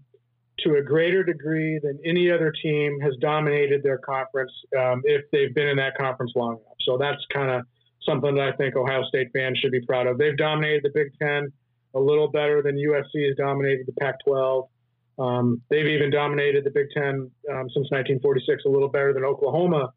to 0.61 0.77
a 0.77 0.83
greater 0.83 1.23
degree 1.23 1.81
than 1.83 1.99
any 2.05 2.31
other 2.31 2.53
team 2.63 2.99
has 3.01 3.15
dominated 3.21 3.83
their 3.83 3.99
conference 3.99 4.53
um, 4.79 5.03
if 5.05 5.25
they've 5.33 5.55
been 5.55 5.69
in 5.69 5.77
that 5.77 5.97
conference 5.97 6.33
long 6.37 6.53
enough. 6.53 6.77
So 6.81 6.99
that's 6.99 7.25
kind 7.33 7.51
of 7.51 7.65
something 8.03 8.35
that 8.35 8.49
I 8.49 8.53
think 8.53 8.77
Ohio 8.77 9.03
State 9.05 9.29
fans 9.33 9.59
should 9.59 9.73
be 9.73 9.81
proud 9.81 10.07
of. 10.07 10.19
They've 10.19 10.37
dominated 10.37 10.83
the 10.83 10.91
Big 10.95 11.13
Ten 11.21 11.53
a 11.95 12.01
little 12.01 12.29
better 12.29 12.63
than 12.63 12.77
USC 12.77 13.27
has 13.27 13.37
dominated 13.37 13.87
the 13.87 13.93
Pac-12. 14.01 14.69
Um, 15.19 15.61
they've 15.71 15.87
even 15.87 16.11
dominated 16.11 16.65
the 16.65 16.71
Big 16.71 16.87
Ten 16.95 17.31
um, 17.51 17.69
since 17.71 17.91
1946 17.91 18.65
a 18.65 18.69
little 18.69 18.89
better 18.89 19.13
than 19.13 19.25
Oklahoma 19.25 19.93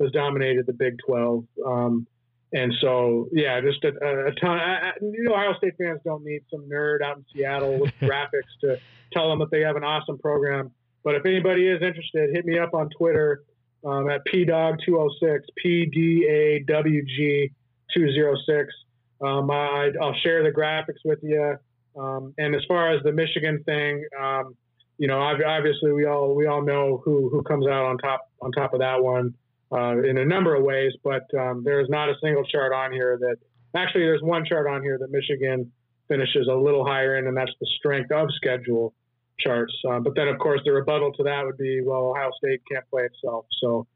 has 0.00 0.10
dominated 0.12 0.66
the 0.66 0.72
Big 0.72 0.96
12. 1.06 1.44
Um, 1.64 2.06
and 2.52 2.72
so, 2.80 3.28
yeah, 3.32 3.60
just 3.60 3.84
a, 3.84 3.88
a 3.88 4.32
ton. 4.40 4.58
I, 4.58 4.92
you 5.00 5.24
know, 5.24 5.34
Ohio 5.34 5.54
State 5.58 5.74
fans 5.78 6.00
don't 6.04 6.24
need 6.24 6.42
some 6.50 6.68
nerd 6.68 7.02
out 7.02 7.16
in 7.16 7.24
Seattle 7.34 7.80
with 7.80 7.92
graphics 8.00 8.52
to 8.62 8.78
tell 9.12 9.28
them 9.28 9.40
that 9.40 9.50
they 9.50 9.60
have 9.60 9.76
an 9.76 9.84
awesome 9.84 10.18
program. 10.18 10.70
But 11.02 11.16
if 11.16 11.26
anybody 11.26 11.66
is 11.66 11.82
interested, 11.82 12.30
hit 12.34 12.44
me 12.44 12.58
up 12.58 12.74
on 12.74 12.88
Twitter 12.96 13.42
um, 13.84 14.08
at 14.08 14.22
pdawg206, 14.26 15.40
P 15.56 15.86
D 15.86 16.26
A 16.28 16.64
W 16.72 17.04
G 17.04 17.50
206. 17.94 18.72
Um, 19.20 19.50
I, 19.50 19.90
will 19.98 20.14
share 20.22 20.42
the 20.42 20.50
graphics 20.50 21.00
with 21.04 21.20
you. 21.22 21.56
Um, 21.98 22.34
and 22.38 22.54
as 22.54 22.62
far 22.68 22.94
as 22.94 23.02
the 23.02 23.12
Michigan 23.12 23.62
thing, 23.64 24.04
um, 24.20 24.56
you 24.98 25.08
know, 25.08 25.18
obviously 25.18 25.92
we 25.92 26.06
all 26.06 26.34
we 26.34 26.46
all 26.46 26.62
know 26.62 27.02
who 27.04 27.28
who 27.28 27.42
comes 27.42 27.66
out 27.66 27.84
on 27.84 27.98
top 27.98 28.30
on 28.40 28.52
top 28.52 28.72
of 28.72 28.80
that 28.80 29.02
one 29.02 29.34
uh, 29.72 30.02
in 30.02 30.18
a 30.18 30.24
number 30.24 30.54
of 30.54 30.62
ways, 30.62 30.92
but 31.02 31.22
um, 31.38 31.62
there's 31.64 31.88
not 31.88 32.08
a 32.08 32.14
single 32.22 32.44
chart 32.44 32.72
on 32.72 32.92
here 32.92 33.18
that 33.20 33.36
actually 33.74 34.02
there's 34.02 34.22
one 34.22 34.44
chart 34.44 34.66
on 34.68 34.82
here 34.82 34.98
that 34.98 35.10
Michigan 35.10 35.70
finishes 36.08 36.48
a 36.50 36.54
little 36.54 36.86
higher 36.86 37.16
in, 37.16 37.26
and 37.26 37.36
that's 37.36 37.52
the 37.60 37.66
strength 37.78 38.12
of 38.12 38.28
schedule 38.36 38.94
charts. 39.40 39.72
Uh, 39.88 39.98
but 39.98 40.14
then, 40.14 40.28
of 40.28 40.38
course, 40.38 40.60
the 40.64 40.72
rebuttal 40.72 41.12
to 41.14 41.24
that 41.24 41.44
would 41.44 41.58
be, 41.58 41.80
well, 41.84 42.10
Ohio 42.10 42.30
State 42.38 42.62
can't 42.70 42.88
play 42.90 43.04
itself. 43.04 43.46
So, 43.60 43.86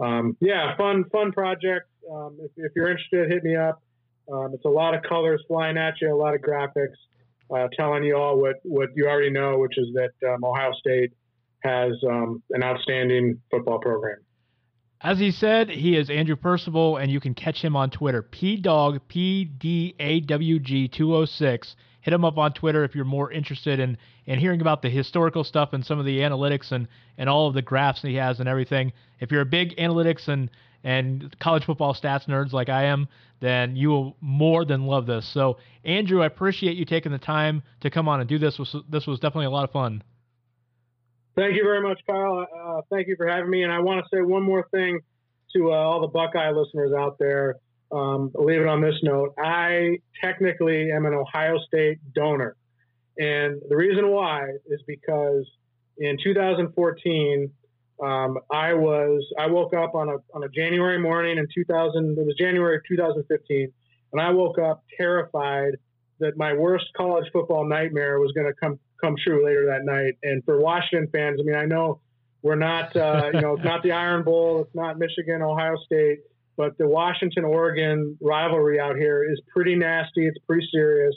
um, 0.00 0.36
yeah, 0.40 0.76
fun, 0.76 1.04
fun 1.12 1.32
project. 1.32 1.88
Um, 2.10 2.38
if, 2.40 2.50
if, 2.56 2.72
you're 2.74 2.90
interested, 2.90 3.30
hit 3.30 3.44
me 3.44 3.54
up. 3.54 3.82
Um, 4.32 4.52
it's 4.54 4.64
a 4.64 4.70
lot 4.70 4.94
of 4.94 5.02
colors 5.02 5.42
flying 5.46 5.76
at 5.76 5.94
you, 6.00 6.12
a 6.12 6.16
lot 6.16 6.34
of 6.34 6.40
graphics, 6.40 6.96
uh, 7.54 7.68
telling 7.76 8.04
you 8.04 8.16
all 8.16 8.40
what, 8.40 8.56
what 8.62 8.90
you 8.94 9.06
already 9.06 9.30
know, 9.30 9.58
which 9.58 9.76
is 9.76 9.88
that 9.94 10.28
um, 10.28 10.42
Ohio 10.44 10.72
State 10.72 11.12
has 11.60 11.92
um, 12.08 12.42
an 12.50 12.62
outstanding 12.62 13.40
football 13.50 13.78
program 13.78 14.18
As 15.00 15.20
he 15.20 15.30
said, 15.30 15.70
he 15.70 15.96
is 15.96 16.10
Andrew 16.10 16.34
Percival, 16.34 16.96
and 16.96 17.08
you 17.08 17.20
can 17.20 17.32
catch 17.32 17.62
him 17.62 17.76
on 17.76 17.88
Twitter, 17.90 18.20
pdawg, 18.20 19.00
P-D-A-W-G 19.06 20.88
206. 20.88 21.76
Hit 22.00 22.14
him 22.14 22.24
up 22.24 22.36
on 22.36 22.52
Twitter 22.52 22.82
if 22.82 22.96
you're 22.96 23.04
more 23.04 23.30
interested 23.30 23.78
in, 23.78 23.96
in 24.26 24.40
hearing 24.40 24.60
about 24.60 24.82
the 24.82 24.90
historical 24.90 25.44
stuff 25.44 25.72
and 25.72 25.86
some 25.86 26.00
of 26.00 26.04
the 26.04 26.18
analytics 26.18 26.72
and, 26.72 26.88
and 27.16 27.28
all 27.28 27.46
of 27.46 27.54
the 27.54 27.62
graphs 27.62 28.02
he 28.02 28.16
has 28.16 28.40
and 28.40 28.48
everything. 28.48 28.92
If 29.20 29.30
you're 29.30 29.42
a 29.42 29.46
big 29.46 29.76
analytics 29.76 30.26
and, 30.26 30.50
and 30.82 31.38
college 31.38 31.64
football 31.64 31.94
stats 31.94 32.26
nerds 32.26 32.52
like 32.52 32.68
I 32.68 32.84
am, 32.84 33.06
then 33.38 33.76
you 33.76 33.90
will 33.90 34.16
more 34.20 34.64
than 34.64 34.86
love 34.86 35.06
this. 35.06 35.28
So, 35.28 35.58
Andrew, 35.84 36.22
I 36.22 36.26
appreciate 36.26 36.76
you 36.76 36.84
taking 36.84 37.12
the 37.12 37.18
time 37.18 37.62
to 37.82 37.90
come 37.90 38.08
on 38.08 38.18
and 38.18 38.28
do 38.28 38.38
this. 38.38 38.56
This 38.88 39.06
was 39.06 39.20
definitely 39.20 39.46
a 39.46 39.50
lot 39.50 39.62
of 39.62 39.70
fun. 39.70 40.02
Thank 41.38 41.54
you 41.54 41.62
very 41.62 41.80
much, 41.80 42.00
Kyle. 42.04 42.44
Uh, 42.52 42.80
thank 42.90 43.06
you 43.06 43.14
for 43.16 43.28
having 43.28 43.48
me. 43.48 43.62
And 43.62 43.72
I 43.72 43.78
want 43.78 44.04
to 44.04 44.08
say 44.12 44.20
one 44.22 44.42
more 44.42 44.66
thing 44.72 44.98
to 45.54 45.70
uh, 45.70 45.76
all 45.76 46.00
the 46.00 46.08
Buckeye 46.08 46.50
listeners 46.50 46.90
out 46.92 47.16
there. 47.20 47.54
Um, 47.92 48.32
leave 48.34 48.60
it 48.60 48.66
on 48.66 48.80
this 48.80 48.96
note. 49.04 49.34
I 49.38 49.98
technically 50.20 50.90
am 50.90 51.06
an 51.06 51.14
Ohio 51.14 51.58
State 51.64 51.98
donor. 52.12 52.56
And 53.18 53.62
the 53.68 53.76
reason 53.76 54.10
why 54.10 54.48
is 54.66 54.82
because 54.84 55.48
in 55.98 56.18
2014, 56.20 57.52
um, 58.02 58.38
I 58.50 58.74
was 58.74 59.24
I 59.38 59.46
woke 59.46 59.74
up 59.74 59.94
on 59.94 60.08
a 60.08 60.16
on 60.34 60.42
a 60.42 60.48
January 60.48 60.98
morning 60.98 61.38
in 61.38 61.46
2000. 61.54 62.18
It 62.18 62.26
was 62.26 62.34
January 62.36 62.76
of 62.76 62.82
2015, 62.88 63.72
and 64.12 64.20
I 64.20 64.30
woke 64.30 64.58
up 64.58 64.82
terrified 64.96 65.76
that 66.18 66.36
my 66.36 66.52
worst 66.52 66.86
college 66.96 67.26
football 67.32 67.64
nightmare 67.64 68.18
was 68.18 68.32
going 68.32 68.48
to 68.48 68.54
come 68.60 68.80
come 69.00 69.16
true 69.22 69.44
later 69.44 69.66
that 69.66 69.84
night. 69.84 70.16
And 70.22 70.44
for 70.44 70.60
Washington 70.60 71.08
fans, 71.12 71.40
I 71.40 71.44
mean, 71.44 71.56
I 71.56 71.64
know 71.64 72.00
we're 72.42 72.56
not, 72.56 72.94
uh, 72.96 73.30
you 73.34 73.40
know, 73.40 73.54
it's 73.54 73.64
not 73.64 73.82
the 73.82 73.92
Iron 73.92 74.24
Bowl, 74.24 74.62
it's 74.62 74.74
not 74.74 74.98
Michigan, 74.98 75.42
Ohio 75.42 75.76
State, 75.84 76.18
but 76.56 76.76
the 76.78 76.88
Washington 76.88 77.44
Oregon 77.44 78.18
rivalry 78.20 78.80
out 78.80 78.96
here 78.96 79.24
is 79.30 79.40
pretty 79.54 79.76
nasty. 79.76 80.26
It's 80.26 80.38
pretty 80.46 80.66
serious. 80.72 81.14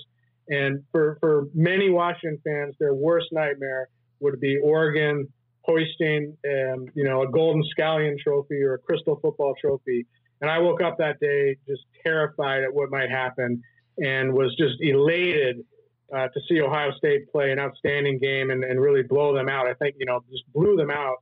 And 0.48 0.84
for, 0.92 1.18
for 1.20 1.48
many 1.54 1.90
Washington 1.90 2.40
fans, 2.44 2.76
their 2.80 2.94
worst 2.94 3.28
nightmare 3.32 3.90
would 4.20 4.40
be 4.40 4.58
Oregon 4.58 5.28
hoisting, 5.64 6.38
um, 6.46 6.88
you 6.94 7.04
know, 7.04 7.24
a 7.24 7.32
golden 7.32 7.64
scallion 7.78 8.18
trophy 8.20 8.62
or 8.62 8.76
a 8.76 8.78
crystal 8.80 9.20
football 9.22 9.54
trophy. 9.60 10.06
And 10.42 10.50
I 10.50 10.60
woke 10.60 10.82
up 10.82 10.98
that 10.98 11.20
day 11.20 11.58
just 11.68 11.84
terrified 12.04 12.64
at 12.64 12.74
what 12.74 12.90
might 12.90 13.10
happen 13.10 13.62
and 13.98 14.34
was 14.34 14.56
just 14.58 14.76
elated 14.82 15.64
uh, 16.14 16.28
to 16.28 16.39
see 16.47 16.62
Ohio 16.62 16.91
State 16.97 17.32
play 17.32 17.51
an 17.51 17.59
outstanding 17.59 18.20
game 18.20 18.49
and, 18.49 18.64
and, 18.64 18.82
really 18.82 19.01
blow 19.01 19.34
them 19.34 19.47
out. 19.47 19.68
I 19.68 19.74
think, 19.76 19.95
you 19.97 20.05
know, 20.05 20.24
just 20.30 20.43
blew 20.53 20.76
them 20.76 20.91
out. 20.91 21.18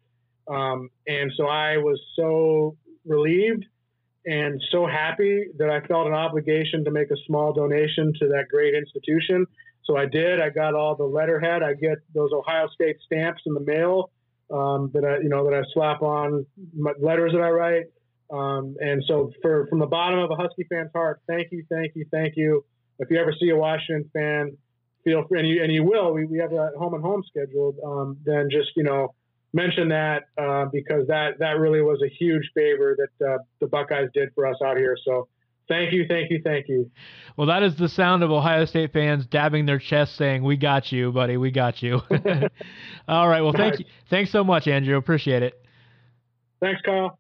Um, 0.48 0.90
and 1.08 1.32
so 1.38 1.46
I 1.46 1.78
was 1.78 2.02
so 2.16 2.76
relieved 3.06 3.66
and 4.26 4.62
so 4.72 4.88
happy 4.88 5.46
that 5.58 5.70
I 5.70 5.86
felt 5.88 6.08
an 6.08 6.14
obligation 6.14 6.84
to 6.86 6.92
make 6.92 7.12
a 7.12 7.18
small 7.28 7.54
donation 7.54 8.14
to 8.20 8.28
that 8.30 8.46
great 8.50 8.74
institution. 8.74 9.46
So 9.84 9.96
I 9.98 10.06
did. 10.06 10.42
I 10.42 10.50
got 10.50 10.74
all 10.74 10.96
the 10.96 11.04
letterhead. 11.04 11.64
I 11.64 11.74
get 11.74 11.98
those 12.14 12.32
Ohio 12.34 12.68
State 12.74 12.98
stamps 13.06 13.44
in 13.46 13.54
the 13.54 13.60
mail 13.60 14.12
um, 14.52 14.92
that 14.94 15.06
I, 15.06 15.22
you 15.22 15.30
know, 15.30 15.50
that 15.50 15.56
I 15.56 15.64
slap 15.74 16.02
on 16.02 16.46
letters 17.00 17.32
that 17.34 17.42
I 17.42 17.50
write. 17.50 17.86
Um, 18.32 18.76
and 18.80 19.04
so, 19.08 19.32
for 19.42 19.66
from 19.68 19.80
the 19.80 19.88
bottom 19.88 20.20
of 20.20 20.30
a 20.30 20.36
Husky 20.36 20.64
fan's 20.70 20.92
heart, 20.94 21.22
thank 21.28 21.52
you, 21.52 21.64
thank 21.70 21.96
you, 21.96 22.06
thank 22.12 22.36
you. 22.36 22.64
If 23.00 23.10
you 23.10 23.18
ever 23.18 23.34
see 23.40 23.50
a 23.50 23.56
Washington 23.56 24.10
fan 24.14 24.58
feel 25.04 25.26
free, 25.28 25.40
and 25.40 25.48
you, 25.48 25.64
and 25.64 25.72
you 25.72 25.84
will, 25.84 26.14
we, 26.14 26.26
we 26.26 26.38
have 26.40 26.52
a 26.52 26.72
home 26.78 26.94
and 26.94 27.04
home 27.04 27.24
scheduled, 27.28 27.76
um, 27.86 28.18
then 28.26 28.50
just, 28.52 28.72
you 28.76 28.84
know, 28.84 29.14
mention 29.54 29.90
that 29.90 30.24
uh, 30.38 30.66
because 30.72 31.08
that, 31.08 31.40
that 31.40 31.58
really 31.58 31.82
was 31.82 32.02
a 32.04 32.10
huge 32.10 32.50
favor 32.54 32.96
that 32.98 33.26
uh, 33.26 33.38
the 33.60 33.68
Buckeyes 33.68 34.10
did 34.14 34.30
for 34.36 34.46
us 34.46 34.58
out 34.64 34.78
here. 34.78 34.96
So 35.04 35.28
thank 35.68 35.92
you, 35.94 36.06
thank 36.08 36.30
you, 36.30 36.42
thank 36.44 36.68
you. 36.68 36.92
Well, 37.38 37.48
that 37.48 37.64
is 37.64 37.76
the 37.76 37.90
sound 37.90 38.24
of 38.24 38.32
Ohio 38.32 38.66
State 38.66 38.94
fans 38.94 39.26
dabbing 39.26 39.66
their 39.66 39.80
chest 39.80 40.16
saying, 40.18 40.44
we 40.44 40.58
got 40.58 40.92
you, 40.92 41.12
buddy, 41.12 41.38
we 41.38 41.52
got 41.52 41.82
you. 41.82 42.02
All 43.08 43.28
right. 43.28 43.42
Well, 43.42 43.54
thank 43.54 43.80
you. 43.80 43.86
Thanks 44.10 44.32
so 44.32 44.44
much, 44.44 44.68
Andrew. 44.68 44.98
Appreciate 44.98 45.44
it. 45.44 45.66
Thanks, 46.62 46.82
Kyle. 46.82 47.18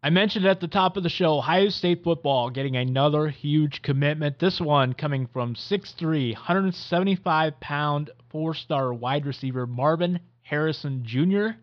I 0.00 0.10
mentioned 0.10 0.46
at 0.46 0.60
the 0.60 0.68
top 0.68 0.96
of 0.96 1.02
the 1.02 1.08
show 1.08 1.38
Ohio 1.38 1.70
State 1.70 2.04
football 2.04 2.50
getting 2.50 2.76
another 2.76 3.26
huge 3.26 3.82
commitment. 3.82 4.38
This 4.38 4.60
one 4.60 4.92
coming 4.92 5.26
from 5.26 5.56
6'3, 5.56 6.34
175 6.34 7.58
pound, 7.58 8.10
four 8.30 8.54
star 8.54 8.94
wide 8.94 9.26
receiver 9.26 9.66
Marvin 9.66 10.20
Harrison 10.42 11.02
Jr. 11.04 11.58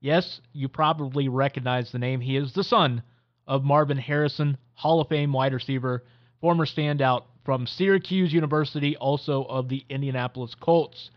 Yes, 0.00 0.40
you 0.52 0.68
probably 0.68 1.28
recognize 1.28 1.92
the 1.92 2.00
name. 2.00 2.20
He 2.20 2.36
is 2.36 2.52
the 2.52 2.64
son 2.64 3.04
of 3.46 3.62
Marvin 3.62 3.98
Harrison, 3.98 4.58
Hall 4.74 5.00
of 5.00 5.08
Fame 5.08 5.32
wide 5.32 5.54
receiver, 5.54 6.02
former 6.40 6.66
standout 6.66 7.22
from 7.44 7.68
Syracuse 7.68 8.32
University, 8.32 8.96
also 8.96 9.44
of 9.44 9.68
the 9.68 9.84
Indianapolis 9.88 10.56
Colts. 10.56 11.12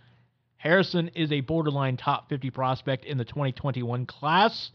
Harrison 0.57 1.07
is 1.15 1.31
a 1.31 1.41
borderline 1.41 1.97
top 1.97 2.29
50 2.29 2.51
prospect 2.51 3.05
in 3.05 3.17
the 3.17 3.25
2021 3.25 4.05
class. 4.05 4.69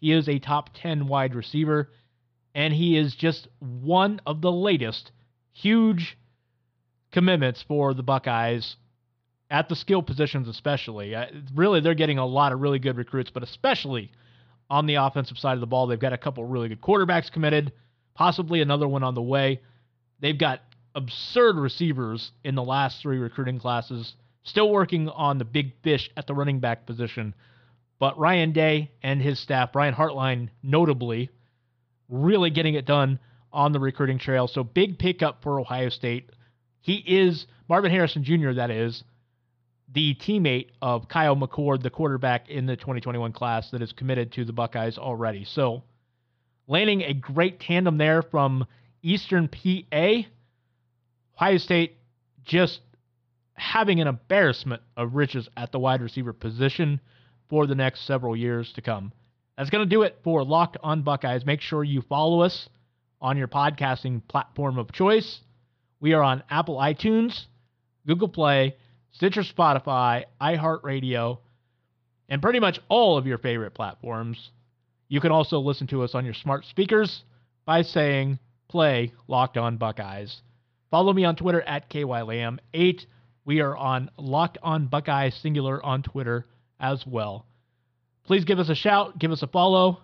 He 0.00 0.12
is 0.12 0.28
a 0.28 0.38
top 0.38 0.70
10 0.74 1.06
wide 1.06 1.34
receiver, 1.34 1.90
and 2.54 2.72
he 2.72 2.96
is 2.96 3.14
just 3.14 3.48
one 3.58 4.20
of 4.26 4.40
the 4.40 4.50
latest 4.50 5.12
huge 5.52 6.16
commitments 7.12 7.62
for 7.62 7.92
the 7.94 8.02
Buckeyes 8.02 8.76
at 9.50 9.68
the 9.68 9.76
skill 9.76 10.02
positions, 10.02 10.48
especially. 10.48 11.14
Uh, 11.14 11.26
really, 11.54 11.80
they're 11.80 11.94
getting 11.94 12.18
a 12.18 12.26
lot 12.26 12.52
of 12.52 12.60
really 12.60 12.78
good 12.78 12.96
recruits, 12.96 13.30
but 13.30 13.42
especially 13.42 14.10
on 14.70 14.86
the 14.86 14.94
offensive 14.94 15.38
side 15.38 15.54
of 15.54 15.60
the 15.60 15.66
ball, 15.66 15.86
they've 15.86 15.98
got 15.98 16.12
a 16.12 16.18
couple 16.18 16.44
really 16.44 16.68
good 16.68 16.80
quarterbacks 16.80 17.30
committed, 17.30 17.72
possibly 18.14 18.62
another 18.62 18.86
one 18.86 19.02
on 19.02 19.14
the 19.14 19.22
way. 19.22 19.60
They've 20.20 20.38
got 20.38 20.60
absurd 20.94 21.56
receivers 21.56 22.30
in 22.44 22.54
the 22.54 22.62
last 22.62 23.02
three 23.02 23.18
recruiting 23.18 23.58
classes, 23.58 24.14
still 24.44 24.70
working 24.70 25.08
on 25.08 25.38
the 25.38 25.44
big 25.44 25.72
fish 25.82 26.10
at 26.16 26.26
the 26.26 26.34
running 26.34 26.60
back 26.60 26.86
position. 26.86 27.34
But 28.00 28.18
Ryan 28.18 28.52
Day 28.52 28.90
and 29.02 29.20
his 29.20 29.38
staff, 29.38 29.72
Brian 29.72 29.94
Hartline 29.94 30.48
notably, 30.62 31.30
really 32.08 32.50
getting 32.50 32.74
it 32.74 32.86
done 32.86 33.20
on 33.52 33.72
the 33.72 33.78
recruiting 33.78 34.18
trail. 34.18 34.48
So 34.48 34.64
big 34.64 34.98
pickup 34.98 35.42
for 35.42 35.60
Ohio 35.60 35.90
State. 35.90 36.30
He 36.80 36.94
is 36.94 37.46
Marvin 37.68 37.92
Harrison 37.92 38.24
Jr. 38.24 38.52
That 38.52 38.70
is 38.70 39.04
the 39.92 40.14
teammate 40.14 40.68
of 40.80 41.08
Kyle 41.08 41.36
McCord, 41.36 41.82
the 41.82 41.90
quarterback 41.90 42.48
in 42.48 42.64
the 42.64 42.76
2021 42.76 43.32
class 43.32 43.70
that 43.70 43.82
is 43.82 43.92
committed 43.92 44.32
to 44.32 44.46
the 44.46 44.52
Buckeyes 44.52 44.96
already. 44.96 45.44
So 45.44 45.82
landing 46.66 47.02
a 47.02 47.12
great 47.12 47.60
tandem 47.60 47.98
there 47.98 48.22
from 48.22 48.66
Eastern 49.02 49.46
PA. 49.46 50.22
Ohio 51.36 51.58
State 51.58 51.98
just 52.44 52.80
having 53.52 54.00
an 54.00 54.08
embarrassment 54.08 54.80
of 54.96 55.16
riches 55.16 55.50
at 55.54 55.70
the 55.70 55.78
wide 55.78 56.00
receiver 56.00 56.32
position 56.32 56.98
for 57.50 57.66
the 57.66 57.74
next 57.74 58.06
several 58.06 58.36
years 58.36 58.72
to 58.74 58.80
come. 58.80 59.12
That's 59.58 59.68
going 59.68 59.86
to 59.86 59.94
do 59.94 60.02
it 60.02 60.18
for 60.24 60.42
Locked 60.42 60.78
on 60.82 61.02
Buckeyes. 61.02 61.44
Make 61.44 61.60
sure 61.60 61.84
you 61.84 62.00
follow 62.00 62.40
us 62.40 62.68
on 63.20 63.36
your 63.36 63.48
podcasting 63.48 64.26
platform 64.28 64.78
of 64.78 64.92
choice. 64.92 65.40
We 66.00 66.14
are 66.14 66.22
on 66.22 66.42
Apple 66.48 66.78
iTunes, 66.78 67.44
Google 68.06 68.28
Play, 68.28 68.76
Stitcher, 69.10 69.42
Spotify, 69.42 70.24
iHeartRadio, 70.40 71.38
and 72.28 72.40
pretty 72.40 72.60
much 72.60 72.80
all 72.88 73.18
of 73.18 73.26
your 73.26 73.36
favorite 73.36 73.74
platforms. 73.74 74.50
You 75.08 75.20
can 75.20 75.32
also 75.32 75.58
listen 75.58 75.88
to 75.88 76.04
us 76.04 76.14
on 76.14 76.24
your 76.24 76.34
smart 76.34 76.64
speakers 76.64 77.24
by 77.66 77.82
saying 77.82 78.38
play 78.68 79.12
Locked 79.26 79.58
on 79.58 79.76
Buckeyes. 79.76 80.40
Follow 80.90 81.12
me 81.12 81.24
on 81.24 81.36
Twitter 81.36 81.60
at 81.62 81.90
KYLam8. 81.90 83.04
We 83.44 83.60
are 83.60 83.76
on 83.76 84.10
Locked 84.16 84.58
on 84.62 84.86
Buckeyes 84.86 85.34
Singular 85.34 85.84
on 85.84 86.02
Twitter 86.02 86.46
as 86.80 87.04
well. 87.06 87.46
Please 88.24 88.44
give 88.44 88.58
us 88.58 88.68
a 88.68 88.74
shout, 88.74 89.18
give 89.18 89.32
us 89.32 89.42
a 89.42 89.46
follow. 89.46 90.00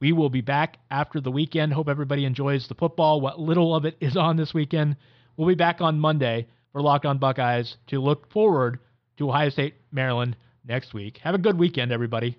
We 0.00 0.12
will 0.12 0.30
be 0.30 0.40
back 0.40 0.78
after 0.90 1.20
the 1.20 1.30
weekend. 1.30 1.72
Hope 1.72 1.88
everybody 1.88 2.24
enjoys 2.24 2.68
the 2.68 2.74
football, 2.74 3.20
what 3.20 3.40
little 3.40 3.74
of 3.74 3.84
it 3.84 3.96
is 4.00 4.16
on 4.16 4.36
this 4.36 4.54
weekend. 4.54 4.96
We'll 5.36 5.48
be 5.48 5.54
back 5.54 5.80
on 5.80 5.98
Monday 5.98 6.46
for 6.72 6.82
Locked 6.82 7.06
on 7.06 7.18
Buckeyes 7.18 7.76
to 7.88 8.00
look 8.00 8.30
forward 8.32 8.78
to 9.16 9.28
Ohio 9.28 9.48
State, 9.50 9.74
Maryland 9.90 10.36
next 10.64 10.94
week. 10.94 11.18
Have 11.18 11.34
a 11.34 11.38
good 11.38 11.58
weekend, 11.58 11.90
everybody. 11.90 12.36